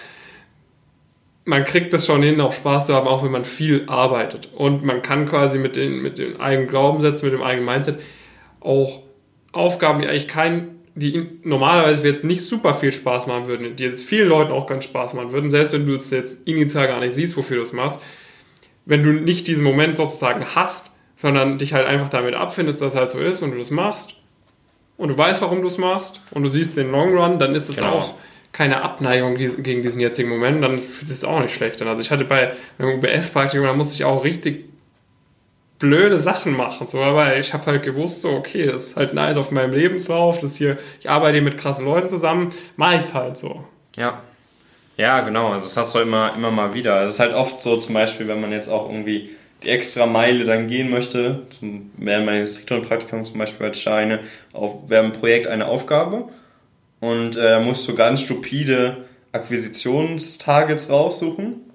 man 1.46 1.64
kriegt 1.64 1.94
es 1.94 2.08
schon 2.08 2.24
hin, 2.24 2.42
auch 2.42 2.54
Spaß 2.54 2.88
zu 2.88 2.96
haben, 2.96 3.08
auch 3.08 3.24
wenn 3.24 3.32
man 3.32 3.46
viel 3.46 3.84
arbeitet. 3.86 4.50
Und 4.56 4.84
man 4.84 5.04
kann 5.04 5.28
quasi 5.28 5.60
mit 5.60 5.76
den, 5.76 6.02
mit 6.02 6.18
den 6.18 6.40
eigenen 6.40 6.68
Glaubenssätzen, 6.68 7.30
mit 7.30 7.38
dem 7.38 7.44
eigenen 7.44 7.68
Mindset 7.68 8.00
auch 8.62 9.04
Aufgaben, 9.54 10.02
die 10.02 10.08
eigentlich 10.08 10.28
kein, 10.28 10.80
die 10.96 11.30
normalerweise 11.44 12.06
jetzt 12.08 12.24
nicht 12.24 12.42
super 12.42 12.74
viel 12.74 12.92
Spaß 12.92 13.28
machen 13.28 13.48
würden, 13.48 13.76
die 13.76 13.84
jetzt 13.84 14.04
vielen 14.04 14.28
Leuten 14.28 14.52
auch 14.52 14.68
ganz 14.68 14.84
Spaß 14.84 15.14
machen 15.14 15.32
würden, 15.32 15.50
selbst 15.50 15.72
wenn 15.74 15.86
du 15.86 15.96
es 15.96 16.10
jetzt 16.10 16.48
initial 16.48 16.88
gar 16.88 17.00
nicht 17.00 17.14
siehst, 17.14 17.38
wofür 17.38 17.58
du 17.58 17.64
es 17.64 17.72
machst, 17.72 18.02
wenn 18.86 19.04
du 19.04 19.12
nicht 19.14 19.48
diesen 19.48 19.64
Moment 19.64 19.96
sozusagen 19.96 20.44
hast, 20.56 20.92
sondern 21.16 21.58
dich 21.58 21.74
halt 21.74 21.88
einfach 21.88 22.10
damit 22.10 22.36
abfindest, 22.36 22.82
dass 22.82 22.94
es 22.94 23.00
halt 23.00 23.12
so 23.12 23.20
ist 23.20 23.42
und 23.44 23.52
du 23.52 23.58
das 23.58 23.72
machst 23.72 24.16
und 24.98 25.10
du 25.10 25.18
weißt, 25.18 25.42
warum 25.42 25.62
du 25.62 25.68
es 25.68 25.78
machst 25.78 26.22
und 26.32 26.44
du 26.44 26.50
siehst 26.50 26.76
den 26.76 26.92
Long 26.92 27.16
Run, 27.16 27.40
dann 27.40 27.56
ist 27.56 27.70
es 27.70 27.78
genau. 27.78 27.92
auch 27.92 28.14
keine 28.52 28.84
Abneigung 28.84 29.36
gegen 29.36 29.82
diesen 29.82 30.00
jetzigen 30.00 30.30
Moment, 30.30 30.64
dann 30.64 30.78
fühlt 30.78 31.10
es 31.10 31.24
auch 31.24 31.40
nicht 31.40 31.56
schlecht. 31.56 31.82
Also 31.82 32.02
ich 32.02 32.12
hatte 32.12 32.26
bei 32.26 32.54
meinem 32.78 33.00
UBS-Praktikum, 33.00 33.66
da 33.66 33.74
musste 33.74 33.96
ich 33.96 34.06
auch 34.06 34.24
richtig 34.24 34.66
blöde 35.84 36.22
Sachen 36.22 36.56
machen, 36.56 36.88
so, 36.88 37.02
aber 37.02 37.38
ich 37.38 37.54
habe 37.54 37.66
halt 37.66 37.84
gewusst, 37.84 38.22
so, 38.22 38.30
okay, 38.30 38.68
das 38.68 38.88
ist 38.88 38.96
halt 38.96 39.14
nice 39.14 39.36
auf 39.36 39.52
meinem 39.52 39.74
Lebenslauf, 39.74 40.40
das 40.40 40.56
hier, 40.56 40.78
ich 41.02 41.10
arbeite 41.10 41.34
hier 41.34 41.42
mit 41.42 41.58
krassen 41.58 41.84
Leuten 41.84 42.10
zusammen, 42.10 42.52
mache 42.78 42.96
ich 42.96 43.02
es 43.02 43.14
halt 43.14 43.38
so. 43.38 43.66
Ja. 43.98 44.22
Ja, 44.96 45.22
genau, 45.22 45.48
also 45.48 45.66
das 45.66 45.76
hast 45.76 45.94
du 45.96 46.00
immer, 46.00 46.34
immer 46.38 46.52
mal 46.52 46.74
wieder. 46.74 47.02
Es 47.04 47.12
ist 47.12 47.20
halt 47.20 47.34
oft 47.34 47.62
so, 47.62 47.78
zum 47.78 47.96
Beispiel, 47.96 48.28
wenn 48.28 48.40
man 48.40 48.52
jetzt 48.52 48.70
auch 48.70 48.90
irgendwie 48.90 49.32
die 49.64 49.70
extra 49.70 50.06
Meile 50.06 50.46
dann 50.46 50.68
gehen 50.68 50.90
möchte, 50.90 51.42
zum, 51.50 51.92
während 51.98 52.26
meines 52.26 52.52
Instruktorenpraktikums 52.52 53.32
zum 53.32 53.40
Beispiel 53.40 53.66
als 53.66 53.82
Scheine, 53.82 54.20
auf, 54.54 54.90
wir 54.90 55.00
haben 55.00 55.08
ein 55.08 55.20
Projekt 55.20 55.48
eine 55.48 55.68
Aufgabe 55.68 56.30
und 57.02 57.36
äh, 57.36 57.42
da 57.42 57.60
musst 57.60 57.88
du 57.88 57.96
ganz 57.96 58.22
stupide 58.22 59.06
Akquisitionstargets 59.34 60.90
raussuchen. 60.90 61.73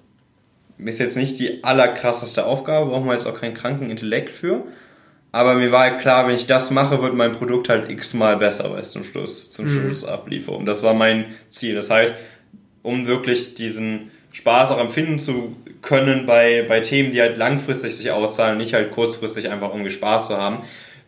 Ist 0.83 0.99
jetzt 0.99 1.17
nicht 1.17 1.39
die 1.39 1.63
allerkrasseste 1.63 2.45
Aufgabe, 2.45 2.89
brauchen 2.89 3.05
wir 3.05 3.13
jetzt 3.13 3.25
auch 3.25 3.39
keinen 3.39 3.53
kranken 3.53 3.89
Intellekt 3.89 4.31
für. 4.31 4.63
Aber 5.31 5.53
mir 5.55 5.71
war 5.71 5.81
halt 5.81 5.99
klar, 5.99 6.27
wenn 6.27 6.35
ich 6.35 6.47
das 6.47 6.71
mache, 6.71 7.01
wird 7.03 7.13
mein 7.13 7.33
Produkt 7.33 7.69
halt 7.69 7.91
x-mal 7.91 8.37
besser, 8.37 8.71
weil 8.71 8.81
es 8.81 8.91
zum 8.91 9.03
Schluss, 9.03 9.51
zum 9.51 9.65
mhm. 9.65 9.69
Schluss 9.69 10.05
abliefere. 10.05 10.55
Und 10.55 10.65
das 10.65 10.81
war 10.81 10.93
mein 10.93 11.25
Ziel. 11.49 11.75
Das 11.75 11.89
heißt, 11.89 12.15
um 12.81 13.05
wirklich 13.05 13.53
diesen 13.53 14.11
Spaß 14.31 14.71
auch 14.71 14.79
empfinden 14.79 15.19
zu 15.19 15.55
können 15.81 16.25
bei, 16.25 16.65
bei 16.67 16.79
Themen, 16.79 17.11
die 17.11 17.21
halt 17.21 17.37
langfristig 17.37 17.95
sich 17.95 18.11
auszahlen, 18.11 18.57
nicht 18.57 18.73
halt 18.73 18.91
kurzfristig 18.91 19.49
einfach 19.49 19.73
um 19.73 19.87
Spaß 19.87 20.29
zu 20.29 20.37
haben. 20.37 20.63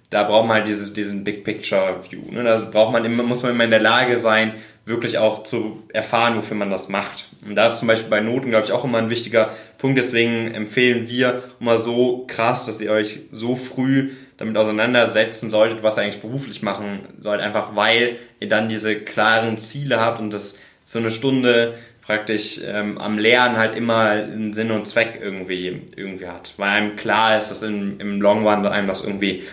Da 0.09 0.23
braucht 0.23 0.47
man 0.47 0.57
halt 0.57 0.67
dieses, 0.67 0.93
diesen 0.93 1.23
Big 1.23 1.43
Picture 1.43 1.99
View. 2.09 2.19
Ne? 2.31 2.47
Also 2.49 2.69
braucht 2.69 2.91
man 2.91 3.05
immer, 3.05 3.23
muss 3.23 3.43
man 3.43 3.53
immer 3.53 3.63
in 3.63 3.69
der 3.69 3.81
Lage 3.81 4.17
sein, 4.17 4.53
wirklich 4.85 5.17
auch 5.19 5.43
zu 5.43 5.83
erfahren, 5.93 6.35
wofür 6.35 6.57
man 6.57 6.71
das 6.71 6.89
macht. 6.89 7.27
Und 7.45 7.55
da 7.55 7.67
ist 7.67 7.79
zum 7.79 7.87
Beispiel 7.87 8.09
bei 8.09 8.19
Noten, 8.19 8.49
glaube 8.49 8.65
ich, 8.65 8.71
auch 8.71 8.83
immer 8.83 8.97
ein 8.97 9.09
wichtiger 9.09 9.51
Punkt. 9.77 9.97
Deswegen 9.97 10.53
empfehlen 10.53 11.07
wir 11.07 11.43
immer 11.59 11.77
so 11.77 12.25
krass, 12.27 12.65
dass 12.65 12.81
ihr 12.81 12.91
euch 12.91 13.19
so 13.31 13.55
früh 13.55 14.11
damit 14.37 14.57
auseinandersetzen 14.57 15.49
solltet, 15.49 15.83
was 15.83 15.97
ihr 15.97 16.03
eigentlich 16.03 16.21
beruflich 16.21 16.63
machen 16.63 17.01
sollt. 17.19 17.41
Einfach 17.41 17.75
weil 17.75 18.17
ihr 18.39 18.49
dann 18.49 18.69
diese 18.69 18.95
klaren 18.95 19.57
Ziele 19.57 19.99
habt 19.99 20.19
und 20.19 20.33
das 20.33 20.57
so 20.83 20.99
eine 20.99 21.11
Stunde 21.11 21.75
praktisch 22.01 22.59
ähm, 22.67 22.97
am 22.97 23.19
Lernen 23.19 23.57
halt 23.57 23.75
immer 23.75 24.09
einen 24.09 24.53
Sinn 24.53 24.71
und 24.71 24.87
Zweck 24.87 25.19
irgendwie, 25.21 25.81
irgendwie 25.95 26.27
hat. 26.27 26.53
Weil 26.57 26.69
einem 26.69 26.95
klar 26.95 27.37
ist, 27.37 27.49
dass 27.49 27.61
in, 27.61 27.99
im 27.99 28.19
Long 28.19 28.45
Run 28.47 28.65
einem 28.65 28.87
das 28.87 29.05
irgendwie, 29.05 29.43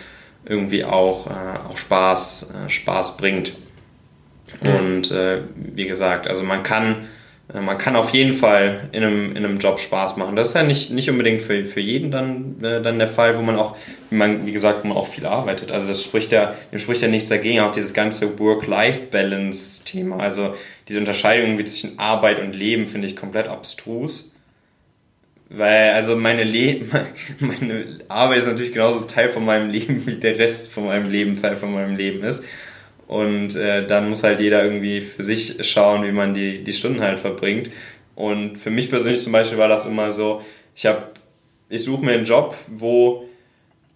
irgendwie 0.45 0.83
auch, 0.83 1.27
äh, 1.27 1.69
auch 1.69 1.77
Spaß, 1.77 2.55
äh, 2.65 2.69
Spaß 2.69 3.17
bringt. 3.17 3.53
Und 4.61 5.11
äh, 5.11 5.41
wie 5.55 5.87
gesagt, 5.87 6.27
also 6.27 6.43
man 6.43 6.63
kann 6.63 7.07
äh, 7.53 7.61
man 7.61 7.77
kann 7.77 7.95
auf 7.95 8.11
jeden 8.11 8.33
Fall 8.33 8.89
in 8.91 9.03
einem, 9.03 9.35
in 9.35 9.45
einem 9.45 9.57
Job 9.57 9.79
Spaß 9.79 10.17
machen. 10.17 10.35
Das 10.35 10.49
ist 10.49 10.55
ja 10.55 10.63
nicht, 10.63 10.91
nicht 10.91 11.09
unbedingt 11.09 11.41
für, 11.41 11.63
für 11.65 11.79
jeden 11.79 12.11
dann, 12.11 12.55
äh, 12.63 12.81
dann 12.81 12.99
der 12.99 13.07
Fall, 13.07 13.37
wo 13.37 13.41
man 13.41 13.55
auch, 13.55 13.75
wie 14.09 14.15
man, 14.15 14.45
wie 14.45 14.51
gesagt, 14.51 14.85
man 14.85 14.95
auch 14.95 15.07
viel 15.07 15.25
arbeitet. 15.25 15.71
Also 15.71 15.87
das 15.87 16.03
spricht 16.03 16.31
ja, 16.31 16.55
dem 16.71 16.79
spricht 16.79 17.01
ja 17.01 17.07
nichts 17.07 17.29
dagegen, 17.29 17.59
auch 17.61 17.71
dieses 17.71 17.93
ganze 17.93 18.39
Work-Life-Balance-Thema. 18.39 20.17
Also 20.17 20.55
diese 20.87 20.99
Unterscheidung 20.99 21.47
irgendwie 21.47 21.65
zwischen 21.65 21.99
Arbeit 21.99 22.39
und 22.39 22.55
Leben 22.55 22.87
finde 22.87 23.07
ich 23.07 23.15
komplett 23.15 23.47
abstrus. 23.47 24.33
Weil, 25.51 25.93
also 25.93 26.15
meine, 26.15 26.43
Le 26.43 26.81
meine 27.39 27.99
Arbeit 28.07 28.39
ist 28.39 28.47
natürlich 28.47 28.73
genauso 28.73 29.05
Teil 29.05 29.29
von 29.29 29.43
meinem 29.43 29.71
Leben, 29.71 30.05
wie 30.05 30.15
der 30.15 30.37
Rest 30.37 30.71
von 30.71 30.85
meinem 30.85 31.09
Leben 31.09 31.35
Teil 31.37 31.55
von 31.55 31.73
meinem 31.73 31.95
Leben 31.95 32.23
ist. 32.23 32.45
Und 33.09 33.55
äh, 33.55 33.87
dann 33.87 34.07
muss 34.07 34.21
halt 34.21 34.39
jeder 34.39 34.63
irgendwie 34.63 35.01
für 35.01 35.23
sich 35.23 35.67
schauen, 35.67 36.03
wie 36.03 36.11
man 36.11 36.35
die, 36.35 36.63
die 36.63 36.73
Stunden 36.73 37.01
halt 37.01 37.19
verbringt. 37.19 37.71
Und 38.13 38.57
für 38.57 38.69
mich 38.69 38.91
persönlich 38.91 39.23
zum 39.23 39.31
Beispiel 39.31 39.57
war 39.57 39.67
das 39.67 39.87
immer 39.87 40.11
so, 40.11 40.43
ich 40.75 40.85
habe, 40.85 41.05
ich 41.69 41.83
suche 41.83 42.05
mir 42.05 42.11
einen 42.11 42.25
Job, 42.25 42.55
wo 42.67 43.25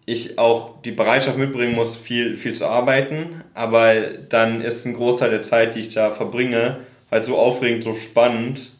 ich 0.07 0.39
auch 0.39 0.81
die 0.81 0.89
Bereitschaft 0.89 1.37
mitbringen 1.37 1.75
muss, 1.75 1.95
viel, 1.95 2.35
viel 2.35 2.53
zu 2.53 2.65
arbeiten, 2.65 3.43
aber 3.53 3.93
dann 4.29 4.61
ist 4.61 4.83
ein 4.85 4.95
Großteil 4.95 5.29
der 5.29 5.43
Zeit, 5.43 5.75
die 5.75 5.81
ich 5.81 5.93
da 5.93 6.09
verbringe, 6.09 6.79
halt 7.11 7.23
so 7.23 7.37
aufregend, 7.37 7.83
so 7.83 7.93
spannend, 7.93 8.71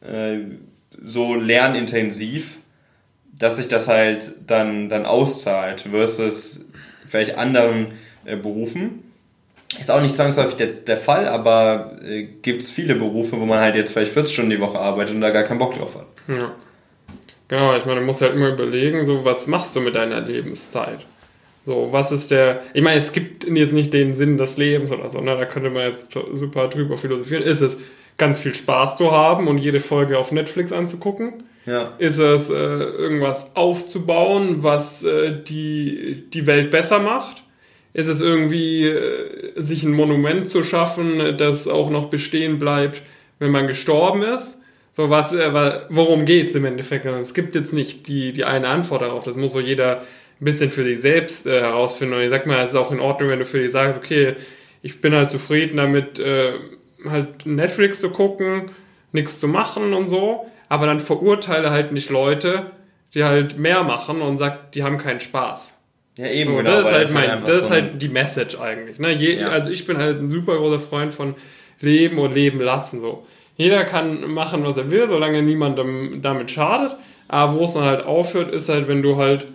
äh, 0.00 0.38
so 0.98 1.34
lernintensiv, 1.34 2.56
dass 3.38 3.58
sich 3.58 3.68
das 3.68 3.86
halt 3.86 4.32
dann, 4.46 4.88
dann 4.88 5.04
auszahlt 5.04 5.82
versus 5.90 6.72
vielleicht 7.06 7.36
anderen 7.36 7.88
äh, 8.24 8.34
Berufen. 8.34 9.04
Ist 9.78 9.90
auch 9.90 10.00
nicht 10.00 10.14
zwangsläufig 10.14 10.56
der, 10.56 10.68
der 10.68 10.96
Fall, 10.96 11.28
aber 11.28 11.98
äh, 12.02 12.22
gibt 12.42 12.62
es 12.62 12.70
viele 12.70 12.94
Berufe, 12.94 13.38
wo 13.38 13.44
man 13.44 13.60
halt 13.60 13.76
jetzt 13.76 13.92
vielleicht 13.92 14.12
40 14.12 14.32
Stunden 14.32 14.50
die 14.50 14.60
Woche 14.60 14.78
arbeitet 14.78 15.14
und 15.14 15.20
da 15.20 15.30
gar 15.30 15.42
keinen 15.42 15.58
Bock 15.58 15.74
drauf 15.74 15.94
hat. 15.94 16.06
Ja. 16.28 16.52
Genau, 17.48 17.76
ich 17.76 17.84
meine, 17.84 18.00
du 18.00 18.06
musst 18.06 18.22
halt 18.22 18.34
immer 18.34 18.48
überlegen, 18.48 19.04
so, 19.04 19.24
was 19.24 19.46
machst 19.46 19.76
du 19.76 19.80
mit 19.80 19.94
deiner 19.94 20.20
Lebenszeit? 20.20 21.06
So, 21.66 21.88
was 21.90 22.12
ist 22.12 22.30
der, 22.30 22.62
ich 22.72 22.82
meine, 22.82 22.96
es 22.96 23.12
gibt 23.12 23.44
jetzt 23.44 23.72
nicht 23.72 23.92
den 23.92 24.14
Sinn 24.14 24.38
des 24.38 24.56
Lebens 24.56 24.90
oder 24.90 25.08
so, 25.10 25.20
ne? 25.20 25.36
da 25.36 25.44
könnte 25.44 25.68
man 25.68 25.82
jetzt 25.82 26.18
super 26.32 26.68
drüber 26.68 26.96
philosophieren. 26.96 27.42
Ist 27.42 27.60
es 27.60 27.80
ganz 28.16 28.38
viel 28.38 28.54
Spaß 28.54 28.96
zu 28.96 29.12
haben 29.12 29.48
und 29.48 29.58
jede 29.58 29.80
Folge 29.80 30.18
auf 30.18 30.32
Netflix 30.32 30.72
anzugucken? 30.72 31.42
Ja. 31.66 31.92
Ist 31.98 32.18
es 32.18 32.48
äh, 32.48 32.54
irgendwas 32.54 33.54
aufzubauen, 33.54 34.62
was 34.62 35.04
äh, 35.04 35.42
die, 35.42 36.24
die 36.32 36.46
Welt 36.46 36.70
besser 36.70 36.98
macht? 37.00 37.42
Ist 37.98 38.06
es 38.06 38.20
irgendwie, 38.20 38.86
äh, 38.86 39.52
sich 39.56 39.82
ein 39.82 39.92
Monument 39.92 40.48
zu 40.48 40.62
schaffen, 40.62 41.36
das 41.36 41.66
auch 41.66 41.90
noch 41.90 42.10
bestehen 42.10 42.60
bleibt, 42.60 43.02
wenn 43.40 43.50
man 43.50 43.66
gestorben 43.66 44.22
ist. 44.22 44.62
So 44.92 45.10
was, 45.10 45.32
äh, 45.32 45.52
worum 45.88 46.24
geht 46.24 46.50
es 46.50 46.54
im 46.54 46.64
Endeffekt? 46.64 47.06
Also 47.06 47.18
es 47.18 47.34
gibt 47.34 47.56
jetzt 47.56 47.72
nicht 47.72 48.06
die, 48.06 48.32
die 48.32 48.44
eine 48.44 48.68
Antwort 48.68 49.02
darauf. 49.02 49.24
Das 49.24 49.34
muss 49.34 49.50
so 49.50 49.58
jeder 49.58 50.02
ein 50.40 50.44
bisschen 50.44 50.70
für 50.70 50.84
sich 50.84 51.00
selbst 51.00 51.48
äh, 51.48 51.60
herausfinden. 51.60 52.14
Und 52.14 52.22
ich 52.22 52.30
sag 52.30 52.46
mal, 52.46 52.62
es 52.62 52.70
ist 52.70 52.76
auch 52.76 52.92
in 52.92 53.00
Ordnung, 53.00 53.30
wenn 53.30 53.40
du 53.40 53.44
für 53.44 53.58
dich 53.58 53.72
sagst, 53.72 53.98
okay, 53.98 54.36
ich 54.80 55.00
bin 55.00 55.12
halt 55.12 55.32
zufrieden 55.32 55.76
damit, 55.76 56.20
äh, 56.20 56.52
halt 57.04 57.46
Netflix 57.46 58.00
zu 58.00 58.10
gucken, 58.10 58.70
nichts 59.10 59.40
zu 59.40 59.48
machen 59.48 59.92
und 59.92 60.06
so. 60.06 60.46
Aber 60.68 60.86
dann 60.86 61.00
verurteile 61.00 61.72
halt 61.72 61.90
nicht 61.90 62.10
Leute, 62.10 62.70
die 63.14 63.24
halt 63.24 63.58
mehr 63.58 63.82
machen 63.82 64.22
und 64.22 64.38
sagt, 64.38 64.76
die 64.76 64.84
haben 64.84 64.98
keinen 64.98 65.18
Spaß. 65.18 65.77
Ja, 66.18 66.26
eben, 66.26 66.50
so, 66.50 66.56
genau. 66.56 66.70
Das 66.70 66.88
ist 66.88 66.92
halt, 66.92 67.14
mein, 67.14 67.44
das 67.46 67.56
ist 67.56 67.70
halt 67.70 68.02
die 68.02 68.08
Message 68.08 68.58
eigentlich. 68.60 68.98
Ne? 68.98 69.12
Je, 69.12 69.38
ja. 69.38 69.50
Also 69.50 69.70
ich 69.70 69.86
bin 69.86 69.98
halt 69.98 70.20
ein 70.20 70.30
super 70.30 70.56
großer 70.56 70.80
Freund 70.80 71.14
von 71.14 71.36
Leben 71.80 72.18
und 72.18 72.34
Leben 72.34 72.60
lassen. 72.60 73.00
So. 73.00 73.24
Jeder 73.56 73.84
kann 73.84 74.28
machen, 74.32 74.64
was 74.64 74.76
er 74.76 74.90
will, 74.90 75.06
solange 75.06 75.42
niemand 75.42 75.78
damit 76.22 76.50
schadet. 76.50 76.96
Aber 77.28 77.54
wo 77.54 77.64
es 77.64 77.74
dann 77.74 77.84
halt 77.84 78.04
aufhört, 78.04 78.52
ist 78.52 78.68
halt, 78.68 78.88
wenn 78.88 79.02
du 79.02 79.16
halt 79.16 79.46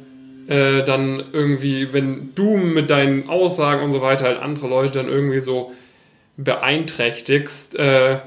äh, 0.47 0.83
dann 0.83 1.21
irgendwie, 1.33 1.91
wenn 1.91 2.31
du 2.33 2.55
mit 2.55 2.89
deinen 2.89 3.27
Aussagen 3.27 3.83
und 3.83 3.91
so 3.91 4.01
weiter 4.01 4.25
halt 4.25 4.39
andere 4.39 4.67
Leute 4.67 4.93
dann 4.93 5.09
irgendwie 5.09 5.41
so 5.41 5.73
beeinträchtigst, 6.37 7.77
äh, 7.77 8.19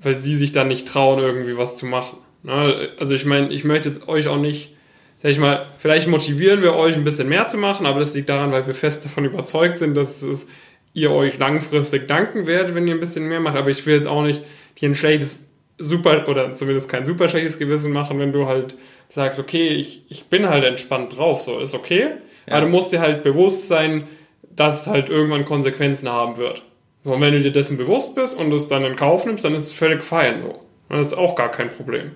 weil 0.00 0.14
sie 0.14 0.36
sich 0.36 0.52
dann 0.52 0.68
nicht 0.68 0.86
trauen, 0.86 1.18
irgendwie 1.18 1.56
was 1.56 1.76
zu 1.78 1.86
machen. 1.86 2.18
Ne? 2.42 2.90
Also 2.98 3.14
ich 3.14 3.24
meine, 3.24 3.50
ich 3.50 3.64
möchte 3.64 3.88
jetzt 3.88 4.06
euch 4.06 4.28
auch 4.28 4.38
nicht 4.38 4.74
sag 5.22 5.30
ich 5.30 5.38
mal, 5.38 5.66
vielleicht 5.78 6.08
motivieren 6.08 6.62
wir 6.62 6.74
euch 6.74 6.96
ein 6.96 7.04
bisschen 7.04 7.28
mehr 7.28 7.46
zu 7.46 7.56
machen, 7.56 7.86
aber 7.86 8.00
das 8.00 8.12
liegt 8.14 8.28
daran, 8.28 8.50
weil 8.50 8.66
wir 8.66 8.74
fest 8.74 9.04
davon 9.04 9.24
überzeugt 9.24 9.78
sind, 9.78 9.94
dass 9.94 10.20
es 10.20 10.48
ihr 10.94 11.12
euch 11.12 11.38
langfristig 11.38 12.08
danken 12.08 12.48
werdet, 12.48 12.74
wenn 12.74 12.88
ihr 12.88 12.94
ein 12.94 13.00
bisschen 13.00 13.28
mehr 13.28 13.38
macht. 13.38 13.56
Aber 13.56 13.70
ich 13.70 13.86
will 13.86 13.94
jetzt 13.94 14.08
auch 14.08 14.24
nicht 14.24 14.42
dir 14.80 14.88
ein 14.88 14.96
schlechtes, 14.96 15.48
super, 15.78 16.28
oder 16.28 16.50
zumindest 16.52 16.88
kein 16.88 17.06
super 17.06 17.28
schlechtes 17.28 17.58
Gewissen 17.60 17.92
machen, 17.92 18.18
wenn 18.18 18.32
du 18.32 18.46
halt 18.46 18.74
sagst, 19.08 19.38
okay, 19.38 19.68
ich, 19.68 20.04
ich 20.08 20.24
bin 20.24 20.48
halt 20.48 20.64
entspannt 20.64 21.16
drauf, 21.16 21.40
so 21.40 21.60
ist 21.60 21.74
okay. 21.74 22.08
Ja. 22.48 22.54
Aber 22.54 22.62
du 22.62 22.72
musst 22.72 22.90
dir 22.90 23.00
halt 23.00 23.22
bewusst 23.22 23.68
sein, 23.68 24.08
dass 24.50 24.82
es 24.82 24.86
halt 24.88 25.08
irgendwann 25.08 25.44
Konsequenzen 25.44 26.08
haben 26.08 26.36
wird. 26.36 26.64
So, 27.04 27.12
und 27.12 27.20
wenn 27.20 27.32
du 27.32 27.40
dir 27.40 27.52
dessen 27.52 27.78
bewusst 27.78 28.16
bist 28.16 28.36
und 28.36 28.50
es 28.52 28.66
dann 28.66 28.84
in 28.84 28.96
Kauf 28.96 29.24
nimmst, 29.24 29.44
dann 29.44 29.54
ist 29.54 29.62
es 29.62 29.72
völlig 29.72 30.02
fein 30.02 30.40
so. 30.40 30.48
Und 30.88 30.98
das 30.98 31.08
ist 31.08 31.14
auch 31.14 31.36
gar 31.36 31.50
kein 31.52 31.68
Problem. 31.68 32.12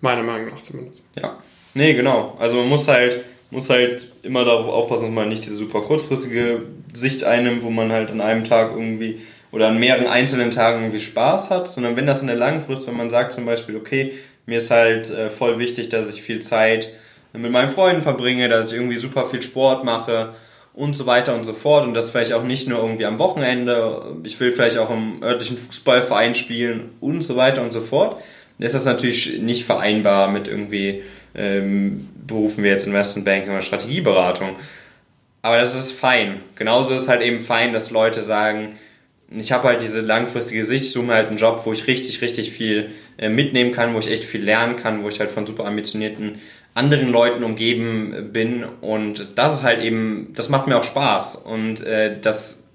Meiner 0.00 0.24
Meinung 0.24 0.50
nach 0.50 0.60
zumindest. 0.60 1.08
Ja. 1.14 1.38
Nee, 1.74 1.94
genau. 1.94 2.36
Also 2.38 2.58
man 2.58 2.68
muss 2.68 2.88
halt, 2.88 3.24
muss 3.50 3.70
halt 3.70 4.08
immer 4.22 4.44
darauf 4.44 4.72
aufpassen, 4.72 5.06
dass 5.06 5.14
man 5.14 5.28
nicht 5.28 5.44
diese 5.44 5.56
super 5.56 5.80
kurzfristige 5.80 6.62
Sicht 6.92 7.24
einnimmt, 7.24 7.62
wo 7.62 7.70
man 7.70 7.92
halt 7.92 8.10
an 8.10 8.20
einem 8.20 8.44
Tag 8.44 8.72
irgendwie 8.72 9.20
oder 9.50 9.68
an 9.68 9.78
mehreren 9.78 10.06
einzelnen 10.06 10.50
Tagen 10.50 10.82
irgendwie 10.82 11.00
Spaß 11.00 11.50
hat, 11.50 11.68
sondern 11.68 11.96
wenn 11.96 12.06
das 12.06 12.22
in 12.22 12.28
der 12.28 12.36
Langfrist, 12.36 12.86
wenn 12.86 12.96
man 12.96 13.10
sagt 13.10 13.32
zum 13.32 13.44
Beispiel, 13.44 13.76
okay, 13.76 14.12
mir 14.46 14.58
ist 14.58 14.70
halt 14.70 15.10
äh, 15.10 15.28
voll 15.28 15.58
wichtig, 15.58 15.88
dass 15.90 16.12
ich 16.14 16.22
viel 16.22 16.40
Zeit 16.40 16.90
mit 17.34 17.50
meinen 17.50 17.70
Freunden 17.70 18.02
verbringe, 18.02 18.48
dass 18.48 18.72
ich 18.72 18.78
irgendwie 18.78 18.98
super 18.98 19.24
viel 19.24 19.42
Sport 19.42 19.84
mache, 19.84 20.34
und 20.74 20.94
so 20.94 21.06
weiter 21.06 21.34
und 21.34 21.44
so 21.44 21.52
fort. 21.52 21.84
Und 21.84 21.94
das 21.94 22.10
vielleicht 22.10 22.32
auch 22.32 22.44
nicht 22.44 22.68
nur 22.68 22.78
irgendwie 22.78 23.06
am 23.06 23.18
Wochenende. 23.18 24.16
Ich 24.24 24.38
will 24.40 24.52
vielleicht 24.52 24.78
auch 24.78 24.90
im 24.90 25.22
örtlichen 25.22 25.58
Fußballverein 25.58 26.34
spielen 26.34 26.90
und 27.00 27.22
so 27.22 27.36
weiter 27.36 27.62
und 27.62 27.72
so 27.72 27.80
fort. 27.80 28.20
Da 28.58 28.66
ist 28.66 28.74
das 28.74 28.84
natürlich 28.84 29.40
nicht 29.40 29.64
vereinbar 29.64 30.30
mit 30.30 30.48
irgendwie 30.48 31.02
ähm, 31.34 32.08
Berufen 32.26 32.64
wie 32.64 32.68
jetzt 32.68 32.86
Investmentbanking 32.86 33.50
oder 33.50 33.62
Strategieberatung. 33.62 34.56
Aber 35.42 35.58
das 35.58 35.74
ist 35.74 35.92
fein. 35.92 36.40
Genauso 36.54 36.94
ist 36.94 37.08
halt 37.08 37.22
eben 37.22 37.40
fein, 37.40 37.72
dass 37.72 37.90
Leute 37.90 38.22
sagen, 38.22 38.78
ich 39.36 39.50
habe 39.50 39.68
halt 39.68 39.82
diese 39.82 40.00
langfristige 40.00 40.64
Sicht, 40.64 40.84
ich 40.84 40.92
suche 40.92 41.06
mir 41.06 41.14
halt 41.14 41.28
einen 41.28 41.38
Job, 41.38 41.62
wo 41.64 41.72
ich 41.72 41.86
richtig, 41.86 42.20
richtig 42.20 42.52
viel 42.52 42.90
äh, 43.18 43.28
mitnehmen 43.28 43.72
kann, 43.72 43.94
wo 43.94 43.98
ich 43.98 44.10
echt 44.10 44.24
viel 44.24 44.42
lernen 44.42 44.76
kann, 44.76 45.02
wo 45.02 45.08
ich 45.08 45.20
halt 45.20 45.30
von 45.30 45.46
super 45.46 45.64
ambitionierten 45.64 46.40
anderen 46.74 47.10
Leuten 47.10 47.44
umgeben 47.44 48.30
bin 48.32 48.64
und 48.80 49.26
das 49.34 49.54
ist 49.54 49.62
halt 49.62 49.82
eben, 49.82 50.32
das 50.34 50.48
macht 50.48 50.66
mir 50.66 50.78
auch 50.78 50.84
Spaß 50.84 51.36
und 51.36 51.84
äh, 51.84 52.18
das 52.18 52.66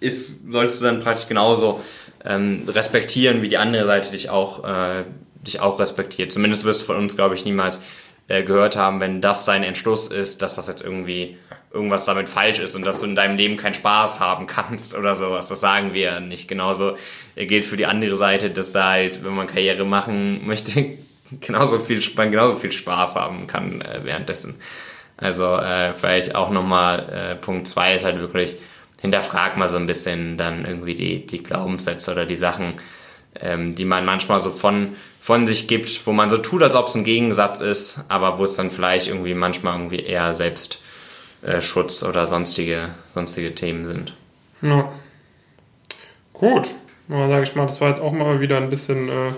ist, 0.00 0.50
solltest 0.50 0.80
du 0.80 0.86
dann 0.86 1.00
praktisch 1.00 1.28
genauso 1.28 1.80
ähm, 2.24 2.62
respektieren, 2.66 3.42
wie 3.42 3.48
die 3.48 3.58
andere 3.58 3.84
Seite 3.84 4.10
dich 4.10 4.30
auch, 4.30 4.64
äh, 4.64 5.04
dich 5.46 5.60
auch 5.60 5.78
respektiert. 5.78 6.32
Zumindest 6.32 6.64
wirst 6.64 6.82
du 6.82 6.86
von 6.86 6.96
uns, 6.96 7.16
glaube 7.16 7.34
ich, 7.34 7.44
niemals 7.44 7.82
äh, 8.28 8.42
gehört 8.42 8.76
haben, 8.76 9.00
wenn 9.00 9.20
das 9.20 9.44
dein 9.44 9.62
Entschluss 9.62 10.08
ist, 10.08 10.42
dass 10.42 10.56
das 10.56 10.68
jetzt 10.68 10.82
irgendwie 10.82 11.38
irgendwas 11.72 12.06
damit 12.06 12.28
falsch 12.28 12.58
ist 12.58 12.74
und 12.74 12.84
dass 12.84 13.00
du 13.00 13.06
in 13.06 13.14
deinem 13.14 13.36
Leben 13.36 13.56
keinen 13.56 13.74
Spaß 13.74 14.20
haben 14.20 14.46
kannst 14.48 14.96
oder 14.96 15.14
sowas. 15.14 15.48
Das 15.48 15.60
sagen 15.60 15.94
wir 15.94 16.20
nicht. 16.20 16.48
Genauso 16.48 16.96
äh, 17.34 17.46
gilt 17.46 17.64
für 17.64 17.76
die 17.76 17.86
andere 17.86 18.16
Seite, 18.16 18.50
dass 18.50 18.72
da 18.72 18.90
halt, 18.90 19.24
wenn 19.24 19.34
man 19.34 19.46
Karriere 19.46 19.84
machen 19.84 20.46
möchte, 20.46 20.84
genauso 21.40 21.78
viel, 21.78 22.02
man 22.16 22.30
genauso 22.30 22.56
viel 22.56 22.72
Spaß 22.72 23.16
haben 23.16 23.46
kann 23.46 23.80
äh, 23.80 24.00
währenddessen. 24.02 24.56
Also 25.16 25.56
äh, 25.56 25.94
vielleicht 25.94 26.34
auch 26.34 26.50
nochmal 26.50 27.08
äh, 27.08 27.34
Punkt 27.36 27.66
zwei 27.68 27.94
ist 27.94 28.04
halt 28.04 28.18
wirklich, 28.18 28.56
hinterfrag 29.00 29.56
mal 29.56 29.68
so 29.68 29.76
ein 29.76 29.86
bisschen 29.86 30.36
dann 30.36 30.64
irgendwie 30.64 30.94
die, 30.94 31.26
die 31.26 31.42
Glaubenssätze 31.42 32.12
oder 32.12 32.26
die 32.26 32.36
Sachen, 32.36 32.74
ähm, 33.40 33.74
die 33.74 33.84
man 33.84 34.04
manchmal 34.04 34.40
so 34.40 34.50
von, 34.50 34.96
von 35.26 35.44
sich 35.44 35.66
gibt, 35.66 36.06
wo 36.06 36.12
man 36.12 36.30
so 36.30 36.36
tut, 36.36 36.62
als 36.62 36.76
ob 36.76 36.86
es 36.86 36.94
ein 36.94 37.02
Gegensatz 37.02 37.60
ist, 37.60 38.04
aber 38.06 38.38
wo 38.38 38.44
es 38.44 38.54
dann 38.54 38.70
vielleicht 38.70 39.08
irgendwie 39.08 39.34
manchmal 39.34 39.74
irgendwie 39.74 39.98
eher 39.98 40.32
Selbstschutz 40.34 42.02
äh, 42.02 42.06
oder 42.06 42.28
sonstige, 42.28 42.90
sonstige 43.12 43.52
Themen 43.52 43.88
sind. 43.88 44.12
Ja. 44.62 44.92
Gut. 46.32 46.68
Dann 47.08 47.28
sage 47.28 47.42
ich 47.42 47.56
mal, 47.56 47.66
das 47.66 47.80
war 47.80 47.88
jetzt 47.88 48.00
auch 48.00 48.12
mal 48.12 48.38
wieder 48.38 48.58
ein 48.58 48.70
bisschen 48.70 49.08
äh, 49.08 49.32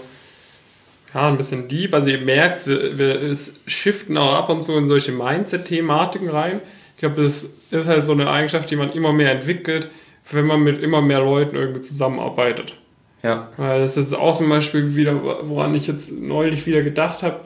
ja, 1.14 1.26
ein 1.26 1.38
bisschen 1.38 1.68
deep. 1.68 1.94
Also 1.94 2.10
ihr 2.10 2.20
merkt, 2.20 2.66
wir, 2.66 2.98
wir 2.98 3.22
es 3.22 3.60
shiften 3.66 4.18
auch 4.18 4.34
ab 4.34 4.50
und 4.50 4.60
zu 4.60 4.76
in 4.76 4.88
solche 4.88 5.12
Mindset-Thematiken 5.12 6.28
rein. 6.28 6.60
Ich 6.96 7.00
glaube, 7.00 7.22
das 7.22 7.44
ist 7.70 7.88
halt 7.88 8.04
so 8.04 8.12
eine 8.12 8.28
Eigenschaft, 8.28 8.70
die 8.70 8.76
man 8.76 8.92
immer 8.92 9.14
mehr 9.14 9.32
entwickelt, 9.32 9.88
wenn 10.32 10.44
man 10.44 10.60
mit 10.60 10.82
immer 10.82 11.00
mehr 11.00 11.20
Leuten 11.20 11.56
irgendwie 11.56 11.80
zusammenarbeitet. 11.80 12.74
Ja. 13.22 13.50
Weil 13.56 13.80
das 13.80 13.96
ist 13.96 14.14
auch 14.14 14.36
zum 14.36 14.48
Beispiel 14.48 14.94
wieder, 14.94 15.22
woran 15.48 15.74
ich 15.74 15.86
jetzt 15.86 16.12
neulich 16.12 16.66
wieder 16.66 16.82
gedacht 16.82 17.22
habe, 17.22 17.40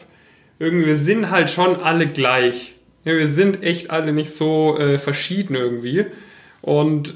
irgendwie, 0.58 0.86
wir 0.86 0.96
sind 0.96 1.30
halt 1.30 1.50
schon 1.50 1.76
alle 1.80 2.06
gleich. 2.06 2.74
Ja, 3.04 3.16
wir 3.16 3.28
sind 3.28 3.62
echt 3.62 3.90
alle 3.90 4.12
nicht 4.12 4.32
so 4.32 4.78
äh, 4.78 4.98
verschieden 4.98 5.54
irgendwie. 5.56 6.06
Und 6.60 7.14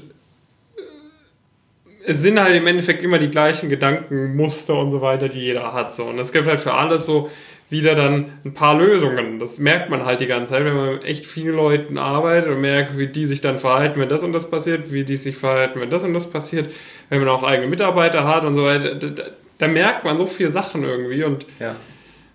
es 2.05 2.21
sind 2.21 2.39
halt 2.39 2.55
im 2.55 2.67
Endeffekt 2.67 3.03
immer 3.03 3.19
die 3.19 3.29
gleichen 3.29 3.69
Gedankenmuster 3.69 4.77
und 4.77 4.91
so 4.91 5.01
weiter, 5.01 5.29
die 5.29 5.39
jeder 5.39 5.73
hat. 5.73 5.93
So. 5.93 6.05
Und 6.05 6.19
es 6.19 6.31
gibt 6.31 6.47
halt 6.47 6.59
für 6.59 6.73
alles 6.73 7.05
so 7.05 7.29
wieder 7.69 7.95
dann 7.95 8.31
ein 8.45 8.53
paar 8.53 8.77
Lösungen. 8.77 9.39
Das 9.39 9.59
merkt 9.59 9.89
man 9.89 10.05
halt 10.05 10.21
die 10.21 10.27
ganze 10.27 10.53
Zeit, 10.53 10.63
wenn 10.63 10.75
man 10.75 10.93
mit 10.93 11.03
echt 11.03 11.25
vielen 11.25 11.55
Leuten 11.55 11.97
arbeitet 11.97 12.49
und 12.49 12.61
merkt, 12.61 12.97
wie 12.97 13.07
die 13.07 13.25
sich 13.25 13.41
dann 13.41 13.59
verhalten, 13.59 13.99
wenn 13.99 14.07
das 14.09 14.23
und 14.23 14.31
das 14.31 14.49
passiert, 14.49 14.93
wie 14.93 15.03
die 15.03 15.17
sich 15.17 15.35
verhalten, 15.35 15.81
wenn 15.81 15.89
das 15.89 16.03
und 16.03 16.13
das 16.13 16.29
passiert, 16.29 16.71
wenn 17.09 17.19
man 17.19 17.29
auch 17.29 17.43
eigene 17.43 17.67
Mitarbeiter 17.67 18.25
hat 18.25 18.45
und 18.45 18.55
so 18.55 18.63
weiter. 18.63 18.95
Da, 18.95 19.23
da 19.57 19.67
merkt 19.67 20.05
man 20.05 20.17
so 20.17 20.25
viele 20.27 20.51
Sachen 20.51 20.83
irgendwie 20.83 21.23
und 21.23 21.45
ja. 21.59 21.75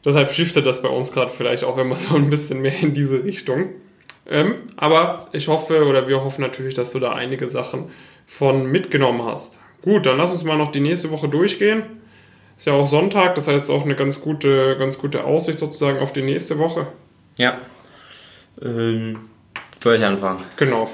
deshalb 0.04 0.30
shiftet 0.30 0.66
das 0.66 0.82
bei 0.82 0.88
uns 0.88 1.12
gerade 1.12 1.30
vielleicht 1.30 1.64
auch 1.64 1.78
immer 1.78 1.96
so 1.96 2.16
ein 2.16 2.28
bisschen 2.28 2.60
mehr 2.60 2.78
in 2.82 2.92
diese 2.92 3.24
Richtung. 3.24 3.70
Ähm, 4.28 4.54
aber 4.76 5.28
ich 5.32 5.48
hoffe 5.48 5.86
oder 5.86 6.08
wir 6.08 6.22
hoffen 6.22 6.42
natürlich, 6.42 6.74
dass 6.74 6.92
du 6.92 6.98
da 6.98 7.12
einige 7.12 7.48
Sachen 7.48 7.86
von 8.26 8.66
mitgenommen 8.66 9.22
hast. 9.24 9.60
Gut, 9.82 10.06
dann 10.06 10.18
lass 10.18 10.30
uns 10.30 10.44
mal 10.44 10.58
noch 10.58 10.70
die 10.70 10.80
nächste 10.80 11.10
Woche 11.10 11.28
durchgehen. 11.28 12.01
Ist 12.56 12.66
ja 12.66 12.74
auch 12.74 12.86
Sonntag, 12.86 13.34
das 13.34 13.48
heißt 13.48 13.70
auch 13.70 13.84
eine 13.84 13.96
ganz 13.96 14.20
gute, 14.20 14.76
ganz 14.78 14.98
gute 14.98 15.24
Aussicht 15.24 15.58
sozusagen 15.58 15.98
auf 15.98 16.12
die 16.12 16.22
nächste 16.22 16.58
Woche. 16.58 16.86
Ja. 17.36 17.58
Ähm, 18.62 19.28
soll 19.80 19.96
ich 19.96 20.04
anfangen? 20.04 20.44
Genau, 20.56 20.88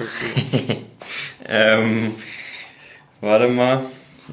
ähm, 1.48 2.12
Warte 3.20 3.48
mal. 3.48 3.82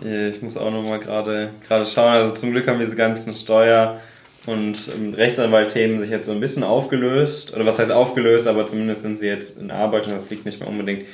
Ich 0.03 0.41
muss 0.41 0.57
auch 0.57 0.71
noch 0.71 0.88
mal 0.88 0.99
gerade 0.99 1.51
schauen. 1.85 2.11
Also 2.11 2.33
zum 2.33 2.51
Glück 2.51 2.67
haben 2.67 2.79
diese 2.79 2.95
ganzen 2.95 3.33
Steuer- 3.33 3.99
und 4.45 4.91
ähm, 4.95 5.13
Rechtsanwalt-Themen 5.13 5.99
sich 5.99 6.09
jetzt 6.09 6.27
so 6.27 6.33
ein 6.33 6.39
bisschen 6.39 6.63
aufgelöst. 6.63 7.55
Oder 7.55 7.65
was 7.65 7.79
heißt 7.79 7.91
aufgelöst, 7.91 8.47
aber 8.47 8.65
zumindest 8.65 9.01
sind 9.01 9.17
sie 9.17 9.27
jetzt 9.27 9.59
in 9.59 9.71
Arbeit 9.71 10.05
und 10.05 10.13
das 10.13 10.29
liegt 10.29 10.45
nicht 10.45 10.59
mehr 10.59 10.69
unbedingt 10.69 11.05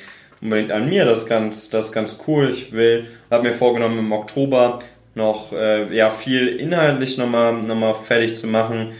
unbedingt 0.42 0.72
an 0.72 0.88
mir. 0.88 1.04
Das 1.04 1.20
ist 1.20 1.28
ganz, 1.28 1.70
das 1.70 1.86
ist 1.86 1.92
ganz 1.92 2.18
cool. 2.26 2.50
Ich 2.50 2.72
will, 2.72 3.06
habe 3.30 3.44
mir 3.44 3.54
vorgenommen, 3.54 3.98
im 3.98 4.12
Oktober 4.12 4.80
noch 5.14 5.52
äh, 5.52 5.94
ja, 5.94 6.10
viel 6.10 6.48
inhaltlich 6.48 7.18
nochmal 7.18 7.54
noch 7.54 7.74
mal 7.74 7.94
fertig 7.94 8.34
zu 8.34 8.46
machen 8.46 8.92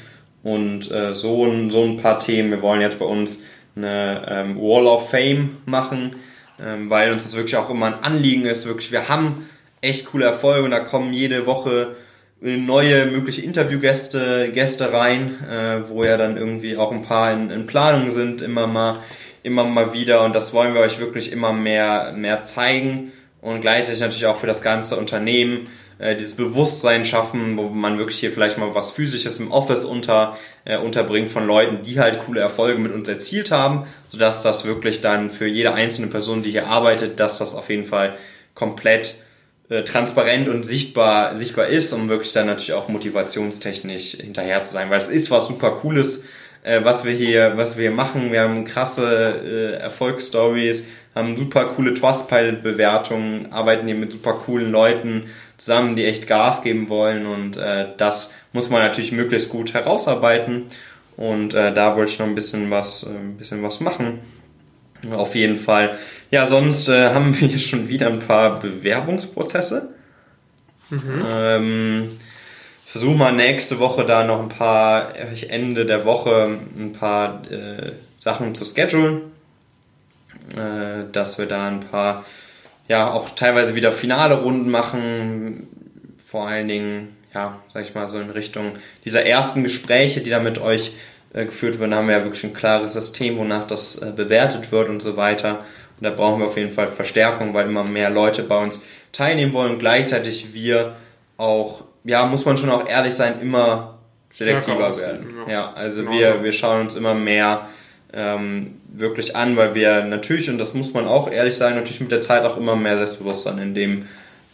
und 0.42 0.90
äh, 0.90 1.12
so, 1.12 1.46
ein, 1.46 1.70
so 1.70 1.82
ein 1.84 1.96
paar 1.96 2.18
Themen. 2.18 2.50
Wir 2.50 2.62
wollen 2.62 2.80
jetzt 2.80 2.98
bei 2.98 3.04
uns 3.04 3.44
eine 3.76 4.26
ähm, 4.28 4.56
Wall 4.58 4.86
of 4.86 5.10
Fame 5.10 5.58
machen, 5.64 6.16
ähm, 6.62 6.90
weil 6.90 7.12
uns 7.12 7.22
das 7.22 7.36
wirklich 7.36 7.56
auch 7.56 7.70
immer 7.70 7.86
ein 7.86 8.02
Anliegen 8.02 8.44
ist. 8.44 8.66
Wirklich, 8.66 8.92
wir 8.92 9.08
haben 9.08 9.48
echt 9.80 10.06
coole 10.06 10.26
Erfolge 10.26 10.64
und 10.64 10.70
da 10.70 10.80
kommen 10.80 11.14
jede 11.14 11.46
Woche 11.46 11.96
neue 12.40 13.06
mögliche 13.06 13.42
Interviewgäste 13.42 14.50
Gäste 14.52 14.92
rein, 14.92 15.36
äh, 15.48 15.88
wo 15.88 16.02
ja 16.02 16.16
dann 16.16 16.36
irgendwie 16.36 16.76
auch 16.76 16.90
ein 16.90 17.02
paar 17.02 17.32
in, 17.32 17.50
in 17.50 17.66
Planung 17.66 18.10
sind, 18.10 18.42
immer 18.42 18.66
mal 18.66 18.98
immer 19.42 19.64
mal 19.64 19.92
wieder 19.92 20.24
und 20.24 20.34
das 20.34 20.52
wollen 20.52 20.74
wir 20.74 20.80
euch 20.80 20.98
wirklich 20.98 21.32
immer 21.32 21.52
mehr, 21.52 22.12
mehr 22.16 22.44
zeigen 22.44 23.12
und 23.40 23.60
gleichzeitig 23.60 24.00
natürlich 24.00 24.26
auch 24.26 24.36
für 24.36 24.46
das 24.46 24.62
ganze 24.62 24.96
Unternehmen 24.96 25.68
äh, 26.02 26.16
dieses 26.16 26.34
Bewusstsein 26.34 27.04
schaffen, 27.04 27.56
wo 27.56 27.68
man 27.68 27.96
wirklich 27.96 28.18
hier 28.18 28.32
vielleicht 28.32 28.58
mal 28.58 28.74
was 28.74 28.90
Physisches 28.90 29.38
im 29.38 29.52
Office 29.52 29.84
unter, 29.84 30.36
äh, 30.64 30.76
unterbringt 30.76 31.30
von 31.30 31.46
Leuten, 31.46 31.82
die 31.82 32.00
halt 32.00 32.18
coole 32.18 32.40
Erfolge 32.40 32.80
mit 32.80 32.92
uns 32.92 33.08
erzielt 33.08 33.52
haben, 33.52 33.86
sodass 34.08 34.42
das 34.42 34.64
wirklich 34.64 35.00
dann 35.00 35.30
für 35.30 35.46
jede 35.46 35.74
einzelne 35.74 36.08
Person, 36.08 36.42
die 36.42 36.50
hier 36.50 36.66
arbeitet, 36.66 37.20
dass 37.20 37.38
das 37.38 37.54
auf 37.54 37.70
jeden 37.70 37.84
Fall 37.84 38.16
komplett 38.54 39.14
äh, 39.68 39.84
transparent 39.84 40.48
und 40.48 40.64
sichtbar, 40.64 41.36
sichtbar 41.36 41.68
ist, 41.68 41.92
um 41.92 42.08
wirklich 42.08 42.32
dann 42.32 42.46
natürlich 42.46 42.72
auch 42.72 42.88
motivationstechnisch 42.88 44.16
hinterher 44.16 44.64
zu 44.64 44.72
sein, 44.72 44.90
weil 44.90 44.98
es 44.98 45.08
ist 45.08 45.30
was 45.30 45.46
super 45.46 45.70
Cooles, 45.70 46.24
äh, 46.64 46.80
was 46.82 47.04
wir 47.04 47.12
hier, 47.12 47.52
was 47.56 47.76
wir 47.76 47.88
hier 47.88 47.96
machen. 47.96 48.32
Wir 48.32 48.42
haben 48.42 48.64
krasse 48.64 49.76
äh, 49.78 49.80
Erfolgsstories, 49.80 50.86
haben 51.14 51.36
super 51.36 51.66
coole 51.66 51.94
Trustpilot-Bewertungen, 51.94 53.52
arbeiten 53.52 53.86
hier 53.86 53.96
mit 53.96 54.10
super 54.10 54.32
coolen 54.32 54.72
Leuten 54.72 55.30
zusammen, 55.62 55.94
die 55.94 56.04
echt 56.04 56.26
Gas 56.26 56.62
geben 56.62 56.88
wollen 56.88 57.24
und 57.24 57.56
äh, 57.56 57.86
das 57.96 58.34
muss 58.52 58.68
man 58.68 58.82
natürlich 58.82 59.12
möglichst 59.12 59.48
gut 59.48 59.74
herausarbeiten 59.74 60.64
und 61.16 61.54
äh, 61.54 61.72
da 61.72 61.94
wollte 61.94 62.10
ich 62.10 62.18
noch 62.18 62.26
ein 62.26 62.34
bisschen 62.34 62.70
was, 62.70 63.04
äh, 63.04 63.10
ein 63.10 63.36
bisschen 63.36 63.62
was 63.62 63.78
machen. 63.78 64.18
Auf 65.10 65.34
jeden 65.34 65.56
Fall. 65.56 65.98
Ja, 66.32 66.46
sonst 66.46 66.88
äh, 66.88 67.10
haben 67.10 67.38
wir 67.40 67.58
schon 67.58 67.88
wieder 67.88 68.08
ein 68.08 68.18
paar 68.18 68.58
Bewerbungsprozesse. 68.58 69.94
Mhm. 70.90 71.24
Ähm, 71.32 72.08
versuche 72.84 73.16
mal 73.16 73.32
nächste 73.32 73.78
Woche 73.78 74.04
da 74.04 74.24
noch 74.24 74.40
ein 74.40 74.48
paar, 74.48 75.12
Ende 75.48 75.86
der 75.86 76.04
Woche 76.04 76.58
ein 76.76 76.92
paar 76.92 77.42
äh, 77.50 77.92
Sachen 78.18 78.54
zu 78.56 78.64
schedulen, 78.64 79.22
äh, 80.50 81.04
dass 81.12 81.38
wir 81.38 81.46
da 81.46 81.68
ein 81.68 81.80
paar 81.80 82.24
ja 82.92 83.10
auch 83.10 83.30
teilweise 83.30 83.74
wieder 83.74 83.90
finale 83.90 84.42
Runden 84.42 84.70
machen, 84.70 85.66
vor 86.18 86.46
allen 86.46 86.68
Dingen, 86.68 87.16
ja, 87.34 87.58
sag 87.72 87.82
ich 87.82 87.94
mal, 87.94 88.06
so 88.06 88.20
in 88.20 88.30
Richtung 88.30 88.72
dieser 89.04 89.24
ersten 89.24 89.62
Gespräche, 89.62 90.20
die 90.20 90.28
da 90.28 90.40
mit 90.40 90.60
euch 90.60 90.92
äh, 91.32 91.46
geführt 91.46 91.80
werden, 91.80 91.94
haben 91.94 92.08
wir 92.08 92.18
ja 92.18 92.24
wirklich 92.24 92.44
ein 92.44 92.52
klares 92.52 92.92
System, 92.92 93.38
wonach 93.38 93.66
das 93.66 93.96
äh, 93.96 94.12
bewertet 94.14 94.70
wird 94.72 94.90
und 94.90 95.00
so 95.00 95.16
weiter. 95.16 95.64
Und 95.98 96.04
da 96.04 96.10
brauchen 96.10 96.40
wir 96.40 96.46
auf 96.46 96.58
jeden 96.58 96.74
Fall 96.74 96.86
Verstärkung, 96.86 97.54
weil 97.54 97.66
immer 97.66 97.84
mehr 97.84 98.10
Leute 98.10 98.42
bei 98.42 98.62
uns 98.62 98.84
teilnehmen 99.10 99.54
wollen. 99.54 99.78
Gleichzeitig 99.78 100.52
wir 100.52 100.94
auch, 101.38 101.84
ja, 102.04 102.26
muss 102.26 102.44
man 102.44 102.58
schon 102.58 102.70
auch 102.70 102.86
ehrlich 102.86 103.14
sein, 103.14 103.40
immer 103.40 103.98
selektiver 104.32 104.94
werden. 104.98 105.34
Ja, 105.46 105.52
ja 105.52 105.72
also 105.72 106.02
genau 106.02 106.12
wir, 106.12 106.34
so. 106.34 106.44
wir 106.44 106.52
schauen 106.52 106.82
uns 106.82 106.96
immer 106.96 107.14
mehr 107.14 107.68
ähm, 108.12 108.80
wirklich 108.92 109.36
an, 109.36 109.56
weil 109.56 109.74
wir 109.74 110.04
natürlich, 110.04 110.50
und 110.50 110.58
das 110.58 110.74
muss 110.74 110.92
man 110.94 111.06
auch 111.06 111.30
ehrlich 111.30 111.56
sagen, 111.56 111.76
natürlich 111.76 112.00
mit 112.00 112.10
der 112.10 112.20
Zeit 112.20 112.44
auch 112.44 112.56
immer 112.56 112.76
mehr 112.76 112.96
Selbstbewusstsein 112.96 113.58
in 113.58 113.74
dem 113.74 114.06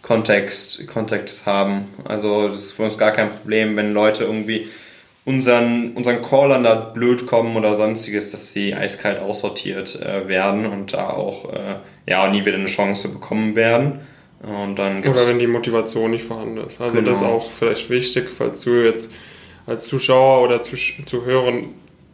Kontext, 0.02 0.86
Kontext 0.88 1.46
haben. 1.46 1.88
Also 2.04 2.48
das 2.48 2.58
ist 2.58 2.72
für 2.72 2.84
uns 2.84 2.98
gar 2.98 3.10
kein 3.10 3.30
Problem, 3.30 3.76
wenn 3.76 3.92
Leute 3.92 4.24
irgendwie 4.24 4.68
unseren, 5.24 5.92
unseren 5.92 6.22
Callern 6.22 6.62
da 6.62 6.74
blöd 6.74 7.26
kommen 7.26 7.56
oder 7.56 7.74
sonstiges, 7.74 8.30
dass 8.30 8.52
sie 8.52 8.74
eiskalt 8.74 9.20
aussortiert 9.20 10.00
äh, 10.00 10.26
werden 10.28 10.64
und 10.66 10.94
da 10.94 11.10
auch 11.10 11.52
äh, 11.52 11.76
ja 12.06 12.28
nie 12.30 12.44
wieder 12.46 12.56
eine 12.56 12.66
Chance 12.66 13.08
bekommen 13.10 13.54
werden. 13.54 14.00
Und 14.40 14.76
dann 14.78 15.00
oder 15.00 15.26
wenn 15.26 15.40
die 15.40 15.48
Motivation 15.48 16.12
nicht 16.12 16.24
vorhanden 16.24 16.58
ist. 16.58 16.80
Also 16.80 16.94
genau. 16.94 17.10
das 17.10 17.18
ist 17.18 17.26
auch 17.26 17.50
vielleicht 17.50 17.90
wichtig, 17.90 18.30
falls 18.30 18.60
du 18.60 18.84
jetzt 18.84 19.12
als 19.66 19.86
Zuschauer 19.86 20.42
oder 20.44 20.62
Zuhörer 20.62 21.62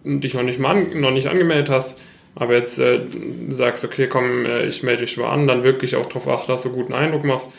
dich 0.05 0.35
noch 0.35 0.43
nicht, 0.43 0.59
mal 0.59 0.71
an, 0.71 1.01
noch 1.01 1.11
nicht 1.11 1.27
angemeldet 1.27 1.71
hast, 1.71 2.01
aber 2.35 2.55
jetzt 2.55 2.79
äh, 2.79 3.01
sagst, 3.49 3.85
okay, 3.85 4.07
komm, 4.07 4.45
äh, 4.45 4.67
ich 4.67 4.83
melde 4.83 5.05
dich 5.05 5.17
mal 5.17 5.31
an, 5.31 5.47
dann 5.47 5.65
wirklich 5.65 5.97
auch 5.97 6.07
darauf 6.07 6.29
achten, 6.29 6.53
dass 6.53 6.63
du 6.63 6.69
einen 6.69 6.79
guten 6.79 6.93
Eindruck 6.93 7.25
machst. 7.25 7.53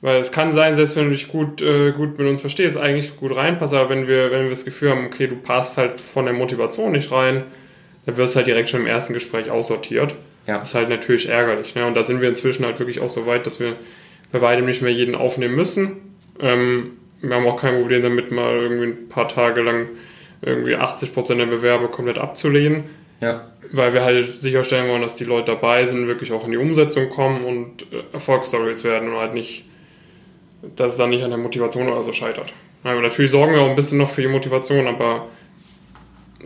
Weil 0.00 0.20
es 0.20 0.30
kann 0.30 0.52
sein, 0.52 0.74
selbst 0.76 0.94
wenn 0.96 1.06
du 1.06 1.10
dich 1.10 1.28
gut, 1.28 1.60
äh, 1.60 1.90
gut 1.90 2.18
mit 2.18 2.28
uns 2.28 2.40
verstehst, 2.40 2.76
eigentlich 2.76 3.16
gut 3.16 3.34
reinpasst, 3.34 3.74
aber 3.74 3.90
wenn 3.90 4.06
wir, 4.06 4.30
wenn 4.30 4.44
wir 4.44 4.50
das 4.50 4.64
Gefühl 4.64 4.90
haben, 4.90 5.06
okay, 5.06 5.26
du 5.26 5.36
passt 5.36 5.76
halt 5.76 6.00
von 6.00 6.24
der 6.24 6.34
Motivation 6.34 6.92
nicht 6.92 7.10
rein, 7.10 7.42
dann 8.06 8.16
wirst 8.16 8.34
du 8.34 8.38
halt 8.38 8.46
direkt 8.46 8.70
schon 8.70 8.80
im 8.80 8.86
ersten 8.86 9.12
Gespräch 9.12 9.50
aussortiert. 9.50 10.14
Ja. 10.46 10.58
Das 10.58 10.70
ist 10.70 10.74
halt 10.74 10.88
natürlich 10.88 11.28
ärgerlich. 11.28 11.74
Ne? 11.74 11.84
Und 11.84 11.94
da 11.94 12.02
sind 12.02 12.20
wir 12.20 12.28
inzwischen 12.28 12.64
halt 12.64 12.78
wirklich 12.78 13.00
auch 13.00 13.08
so 13.08 13.26
weit, 13.26 13.44
dass 13.44 13.60
wir 13.60 13.74
bei 14.32 14.40
weitem 14.40 14.66
nicht 14.66 14.82
mehr 14.82 14.92
jeden 14.92 15.14
aufnehmen 15.14 15.56
müssen. 15.56 15.96
Ähm, 16.40 16.92
wir 17.20 17.34
haben 17.34 17.46
auch 17.46 17.60
kein 17.60 17.76
Problem 17.76 18.02
damit, 18.02 18.30
mal 18.30 18.54
irgendwie 18.54 18.86
ein 18.86 19.08
paar 19.08 19.28
Tage 19.28 19.60
lang 19.62 19.88
irgendwie 20.42 20.76
80% 20.76 21.36
der 21.36 21.46
Bewerber 21.46 21.88
komplett 21.88 22.18
abzulehnen. 22.18 22.84
Ja. 23.20 23.46
Weil 23.72 23.92
wir 23.92 24.04
halt 24.04 24.38
sicherstellen 24.38 24.88
wollen, 24.88 25.02
dass 25.02 25.14
die 25.14 25.24
Leute 25.24 25.52
dabei 25.52 25.84
sind, 25.84 26.06
wirklich 26.06 26.32
auch 26.32 26.44
in 26.44 26.52
die 26.52 26.56
Umsetzung 26.56 27.10
kommen 27.10 27.44
und 27.44 27.86
Erfolgsstories 28.12 28.84
werden 28.84 29.10
und 29.10 29.16
halt 29.16 29.34
nicht, 29.34 29.64
dass 30.76 30.92
es 30.92 30.98
dann 30.98 31.10
nicht 31.10 31.24
an 31.24 31.30
der 31.30 31.38
Motivation 31.38 31.88
oder 31.88 32.02
so 32.02 32.12
scheitert. 32.12 32.52
Also 32.84 33.02
natürlich 33.02 33.30
sorgen 33.30 33.54
wir 33.54 33.60
auch 33.60 33.68
ein 33.68 33.76
bisschen 33.76 33.98
noch 33.98 34.08
für 34.08 34.22
die 34.22 34.28
Motivation, 34.28 34.86
aber 34.86 35.26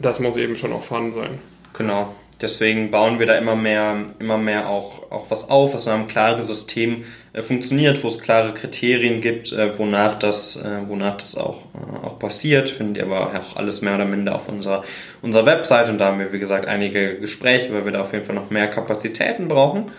das 0.01 0.19
muss 0.19 0.37
eben 0.37 0.57
schon 0.57 0.73
auch 0.73 0.83
vorhanden 0.83 1.15
sein. 1.15 1.39
Genau. 1.75 2.15
Deswegen 2.41 2.91
bauen 2.91 3.21
wir 3.21 3.27
da 3.27 3.37
immer 3.39 3.55
mehr, 3.55 4.05
immer 4.19 4.39
mehr 4.39 4.69
auch, 4.69 5.11
auch 5.13 5.31
was 5.31 5.49
auf, 5.49 5.75
was 5.75 5.87
in 5.87 5.93
einem 5.93 6.09
klaren 6.09 6.43
System 6.43 7.03
äh, 7.03 7.05
funktioniert, 7.41 8.03
wo 8.05 8.09
es 8.09 8.19
klare 8.19 8.53
Kriterien 8.53 9.23
gibt, 9.23 9.53
äh, 9.53 9.79
wonach 9.79 10.19
das, 10.19 10.57
äh, 10.57 10.81
wonach 10.87 11.17
das 11.17 11.37
auch, 11.37 11.65
äh, 11.75 12.07
auch 12.07 12.19
passiert. 12.19 12.69
Findet 12.69 12.99
ihr 12.99 13.05
aber 13.05 13.29
auch 13.29 13.57
alles 13.57 13.81
mehr 13.81 13.95
oder 13.95 14.05
minder 14.05 14.35
auf 14.35 14.49
unserer, 14.49 14.85
unserer 15.23 15.47
Website 15.47 15.89
und 15.89 15.99
da 15.99 16.07
haben 16.07 16.19
wir, 16.19 16.33
wie 16.33 16.39
gesagt, 16.39 16.67
einige 16.67 17.19
Gespräche, 17.19 17.73
weil 17.73 17.87
wir 17.87 17.93
da 17.93 18.03
auf 18.03 18.13
jeden 18.13 18.25
Fall 18.25 18.35
noch 18.35 18.51
mehr 18.51 18.69
Kapazitäten 18.69 19.49
brauchen. 19.49 19.91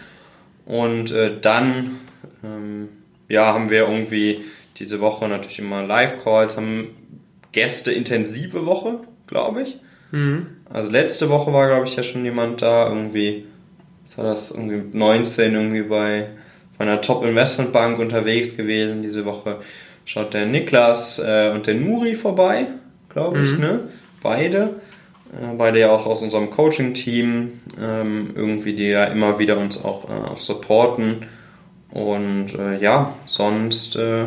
Und 0.66 1.12
äh, 1.12 1.32
dann, 1.42 2.00
ähm, 2.44 2.90
ja, 3.28 3.54
haben 3.54 3.72
wir 3.72 3.80
irgendwie 3.80 4.42
diese 4.78 5.00
Woche 5.00 5.28
natürlich 5.28 5.60
immer 5.60 5.82
Live-Calls, 5.82 6.58
haben 6.58 6.90
Gäste 7.52 7.92
intensive 7.92 8.66
Woche, 8.66 9.00
glaube 9.26 9.64
ich. 9.64 9.80
Mhm. 10.12 10.48
Also 10.70 10.92
letzte 10.92 11.30
Woche 11.30 11.52
war, 11.52 11.68
glaube 11.68 11.88
ich, 11.88 11.96
ja 11.96 12.04
schon 12.04 12.24
jemand 12.24 12.62
da, 12.62 12.90
irgendwie, 12.90 13.46
was 14.06 14.18
war 14.18 14.26
das, 14.26 14.52
irgendwie 14.52 14.98
19 14.98 15.54
irgendwie 15.54 15.82
bei, 15.82 16.28
bei 16.78 16.86
einer 16.86 17.02
Top-Investmentbank 17.02 18.00
unterwegs 18.00 18.58
gewesen. 18.58 19.02
Diese 19.02 19.26
Woche 19.26 19.58
schaut 20.06 20.34
der 20.34 20.46
Niklas 20.46 21.20
äh, 21.20 21.52
und 21.54 21.68
der 21.68 21.76
Nuri 21.76 22.16
vorbei, 22.16 22.68
glaube 23.10 23.44
ich, 23.44 23.52
mhm. 23.54 23.60
ne? 23.60 23.80
Beide. 24.22 24.76
Äh, 25.34 25.56
beide 25.58 25.80
ja 25.80 25.92
auch 25.92 26.06
aus 26.06 26.22
unserem 26.22 26.50
Coaching-Team, 26.50 27.52
ähm, 27.80 28.32
irgendwie, 28.36 28.74
die 28.74 28.88
ja 28.88 29.06
immer 29.06 29.40
wieder 29.40 29.58
uns 29.58 29.84
auch, 29.84 30.10
äh, 30.10 30.14
auch 30.14 30.40
supporten. 30.40 31.26
Und 31.92 32.58
äh, 32.58 32.80
ja, 32.80 33.14
sonst 33.26 33.96
äh, 33.96 34.26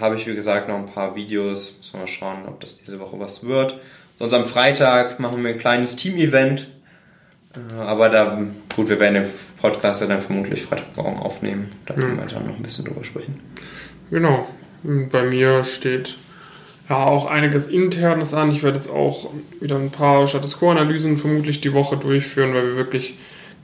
habe 0.00 0.16
ich, 0.16 0.26
wie 0.26 0.34
gesagt, 0.34 0.68
noch 0.68 0.76
ein 0.76 0.86
paar 0.86 1.14
Videos. 1.14 1.76
Müssen 1.78 1.94
wir 1.94 2.00
mal 2.00 2.06
schauen, 2.08 2.38
ob 2.46 2.60
das 2.60 2.76
diese 2.76 2.98
Woche 3.00 3.18
was 3.18 3.46
wird. 3.46 3.78
Sonst 4.18 4.34
am 4.34 4.44
Freitag 4.44 5.20
machen 5.20 5.42
wir 5.42 5.50
ein 5.50 5.58
kleines 5.58 5.96
Team-Event. 5.96 6.66
Äh, 7.54 7.80
aber 7.80 8.08
da, 8.08 8.42
gut, 8.74 8.88
wir 8.88 9.00
werden 9.00 9.14
den 9.14 9.30
Podcast 9.60 10.02
dann 10.02 10.20
vermutlich 10.20 10.62
Freitagmorgen 10.62 11.18
aufnehmen. 11.18 11.72
Da 11.86 11.94
können 11.94 12.16
wir 12.16 12.26
dann 12.26 12.46
noch 12.46 12.56
ein 12.56 12.62
bisschen 12.62 12.84
drüber 12.84 13.04
sprechen. 13.04 13.40
Genau. 14.10 14.48
Bei 14.82 15.22
mir 15.22 15.64
steht 15.64 16.16
ja 16.88 17.04
auch 17.04 17.26
einiges 17.26 17.66
Internes 17.66 18.34
an. 18.34 18.50
Ich 18.50 18.62
werde 18.62 18.78
jetzt 18.78 18.90
auch 18.90 19.30
wieder 19.60 19.76
ein 19.76 19.90
paar 19.90 20.26
Status 20.26 20.58
Quo-Analysen 20.58 21.16
vermutlich 21.16 21.60
die 21.60 21.72
Woche 21.72 21.96
durchführen, 21.96 22.54
weil 22.54 22.66
wir 22.66 22.76
wirklich 22.76 23.14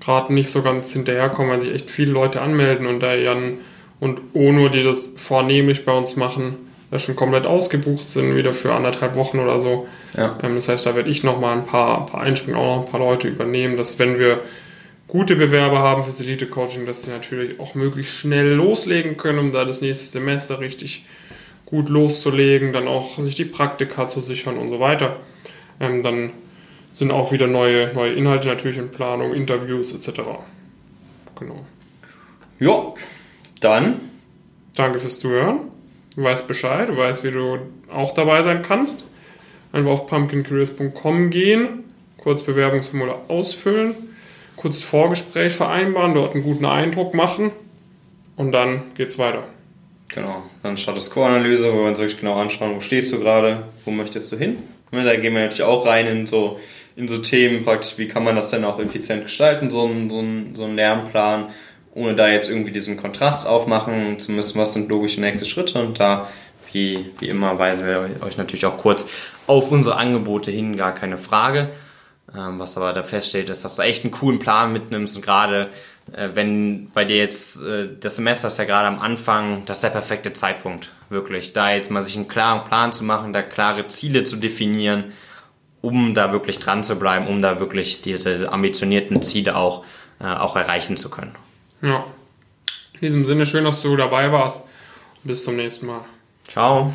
gerade 0.00 0.32
nicht 0.32 0.50
so 0.50 0.62
ganz 0.62 0.92
hinterherkommen, 0.92 1.50
weil 1.50 1.60
sich 1.60 1.74
echt 1.74 1.90
viele 1.90 2.12
Leute 2.12 2.42
anmelden 2.42 2.86
und 2.86 3.00
da 3.00 3.14
Jan 3.14 3.54
und 3.98 4.20
Ono, 4.34 4.68
die 4.68 4.82
das 4.82 5.14
vornehmlich 5.16 5.84
bei 5.84 5.92
uns 5.92 6.16
machen, 6.16 6.56
schon 6.96 7.16
komplett 7.16 7.46
ausgebucht 7.46 8.08
sind, 8.08 8.36
wieder 8.36 8.52
für 8.52 8.74
anderthalb 8.74 9.16
Wochen 9.16 9.38
oder 9.38 9.58
so. 9.58 9.86
Ja. 10.16 10.38
Ähm, 10.42 10.54
das 10.54 10.68
heißt, 10.68 10.86
da 10.86 10.94
werde 10.94 11.10
ich 11.10 11.24
nochmal 11.24 11.56
ein 11.56 11.64
paar, 11.64 12.00
ein 12.00 12.06
paar 12.06 12.20
Einspringen, 12.20 12.58
auch 12.58 12.76
noch 12.76 12.86
ein 12.86 12.90
paar 12.90 13.00
Leute 13.00 13.28
übernehmen, 13.28 13.76
dass 13.76 13.98
wenn 13.98 14.18
wir 14.18 14.42
gute 15.16 15.36
Bewerber 15.36 15.78
haben 15.78 16.02
fürs 16.02 16.20
Elite-Coaching, 16.20 16.84
dass 16.84 17.00
die 17.00 17.10
natürlich 17.10 17.58
auch 17.58 17.74
möglichst 17.74 18.18
schnell 18.18 18.52
loslegen 18.52 19.16
können, 19.16 19.38
um 19.38 19.50
da 19.50 19.64
das 19.64 19.80
nächste 19.80 20.06
Semester 20.06 20.60
richtig 20.60 21.06
gut 21.64 21.88
loszulegen, 21.88 22.74
dann 22.74 22.86
auch 22.86 23.18
sich 23.18 23.34
die 23.34 23.46
Praktika 23.46 24.08
zu 24.08 24.20
sichern 24.20 24.58
und 24.58 24.68
so 24.68 24.78
weiter. 24.78 25.16
Ähm, 25.80 26.02
dann 26.02 26.32
sind 26.92 27.12
auch 27.12 27.32
wieder 27.32 27.46
neue, 27.46 27.94
neue 27.94 28.12
Inhalte 28.12 28.48
natürlich 28.48 28.76
in 28.76 28.90
Planung, 28.90 29.32
Interviews 29.32 29.94
etc. 29.94 30.20
Genau. 31.38 31.64
Ja, 32.60 32.92
dann. 33.60 33.98
Danke 34.74 34.98
fürs 34.98 35.18
Zuhören. 35.18 35.60
Du 36.14 36.24
weißt 36.24 36.46
Bescheid, 36.46 36.90
du 36.90 36.96
weißt, 36.98 37.24
wie 37.24 37.30
du 37.30 37.60
auch 37.90 38.12
dabei 38.12 38.42
sein 38.42 38.60
kannst. 38.60 39.06
Einfach 39.72 39.92
auf 39.92 40.06
pumpkincareers.com 40.08 41.30
gehen, 41.30 41.84
kurz 42.18 42.42
Bewerbungsformular 42.42 43.22
ausfüllen, 43.28 43.94
kurzes 44.56 44.84
Vorgespräch 44.84 45.52
vereinbaren, 45.52 46.14
dort 46.14 46.34
einen 46.34 46.44
guten 46.44 46.64
Eindruck 46.64 47.14
machen 47.14 47.52
und 48.36 48.52
dann 48.52 48.84
geht's 48.96 49.18
weiter. 49.18 49.44
Genau, 50.08 50.42
dann 50.62 50.76
Status 50.76 51.10
Quo-Analyse, 51.10 51.72
wo 51.72 51.78
wir 51.78 51.88
uns 51.88 51.98
wirklich 51.98 52.20
genau 52.20 52.38
anschauen, 52.38 52.76
wo 52.76 52.80
stehst 52.80 53.12
du 53.12 53.18
gerade, 53.18 53.64
wo 53.84 53.90
möchtest 53.90 54.30
du 54.32 54.36
hin. 54.36 54.58
Ne, 54.92 55.04
da 55.04 55.16
gehen 55.16 55.34
wir 55.34 55.42
natürlich 55.42 55.64
auch 55.64 55.84
rein 55.84 56.06
in 56.06 56.26
so, 56.26 56.60
in 56.94 57.08
so 57.08 57.18
Themen 57.18 57.64
praktisch, 57.64 57.98
wie 57.98 58.06
kann 58.06 58.22
man 58.22 58.36
das 58.36 58.50
denn 58.50 58.64
auch 58.64 58.78
effizient 58.78 59.24
gestalten, 59.24 59.68
so 59.68 59.84
ein, 59.86 60.08
so 60.08 60.24
so 60.54 60.64
ein 60.64 60.76
Lernplan 60.76 61.48
ohne 61.96 62.14
da 62.14 62.28
jetzt 62.28 62.50
irgendwie 62.50 62.72
diesen 62.72 62.98
Kontrast 62.98 63.46
aufmachen 63.48 64.18
zu 64.18 64.30
müssen, 64.30 64.60
was 64.60 64.74
sind 64.74 64.90
logische 64.90 65.18
nächste 65.20 65.46
Schritte 65.46 65.80
und 65.80 65.98
da 65.98 66.28
wie, 66.72 67.06
wie 67.18 67.28
immer 67.28 67.58
weisen 67.58 67.86
wir 67.86 68.10
euch 68.20 68.36
natürlich 68.36 68.66
auch 68.66 68.76
kurz 68.76 69.08
auf 69.46 69.72
unsere 69.72 69.96
Angebote 69.96 70.50
hin, 70.50 70.76
gar 70.76 70.94
keine 70.94 71.16
Frage. 71.16 71.70
Ähm, 72.34 72.58
was 72.58 72.76
aber 72.76 72.92
da 72.92 73.02
feststeht, 73.02 73.48
ist, 73.50 73.64
dass 73.64 73.76
du 73.76 73.82
echt 73.82 74.04
einen 74.04 74.12
coolen 74.12 74.38
Plan 74.38 74.72
mitnimmst 74.72 75.16
und 75.16 75.22
gerade 75.22 75.70
äh, 76.12 76.30
wenn 76.34 76.90
bei 76.90 77.04
dir 77.04 77.16
jetzt 77.16 77.62
äh, 77.62 77.88
das 78.00 78.16
Semester 78.16 78.48
ist 78.48 78.58
ja 78.58 78.64
gerade 78.64 78.88
am 78.88 78.98
Anfang, 78.98 79.64
das 79.66 79.78
ist 79.78 79.84
der 79.84 79.90
perfekte 79.90 80.32
Zeitpunkt, 80.32 80.90
wirklich. 81.08 81.52
Da 81.52 81.72
jetzt 81.72 81.90
mal 81.90 82.02
sich 82.02 82.16
einen 82.16 82.28
klaren 82.28 82.64
Plan 82.64 82.92
zu 82.92 83.04
machen, 83.04 83.32
da 83.32 83.42
klare 83.42 83.86
Ziele 83.86 84.24
zu 84.24 84.36
definieren, 84.36 85.04
um 85.82 86.14
da 86.14 86.32
wirklich 86.32 86.58
dran 86.58 86.82
zu 86.84 86.96
bleiben, 86.96 87.26
um 87.26 87.40
da 87.40 87.60
wirklich 87.60 88.02
diese 88.02 88.52
ambitionierten 88.52 89.22
Ziele 89.22 89.56
auch, 89.56 89.84
äh, 90.20 90.26
auch 90.26 90.56
erreichen 90.56 90.96
zu 90.96 91.10
können. 91.10 91.34
Ja. 91.82 92.04
In 92.94 93.00
diesem 93.00 93.24
Sinne, 93.24 93.44
schön, 93.44 93.64
dass 93.64 93.82
du 93.82 93.96
dabei 93.96 94.32
warst. 94.32 94.68
Bis 95.22 95.44
zum 95.44 95.56
nächsten 95.56 95.86
Mal. 95.86 96.04
Ciao. 96.48 96.92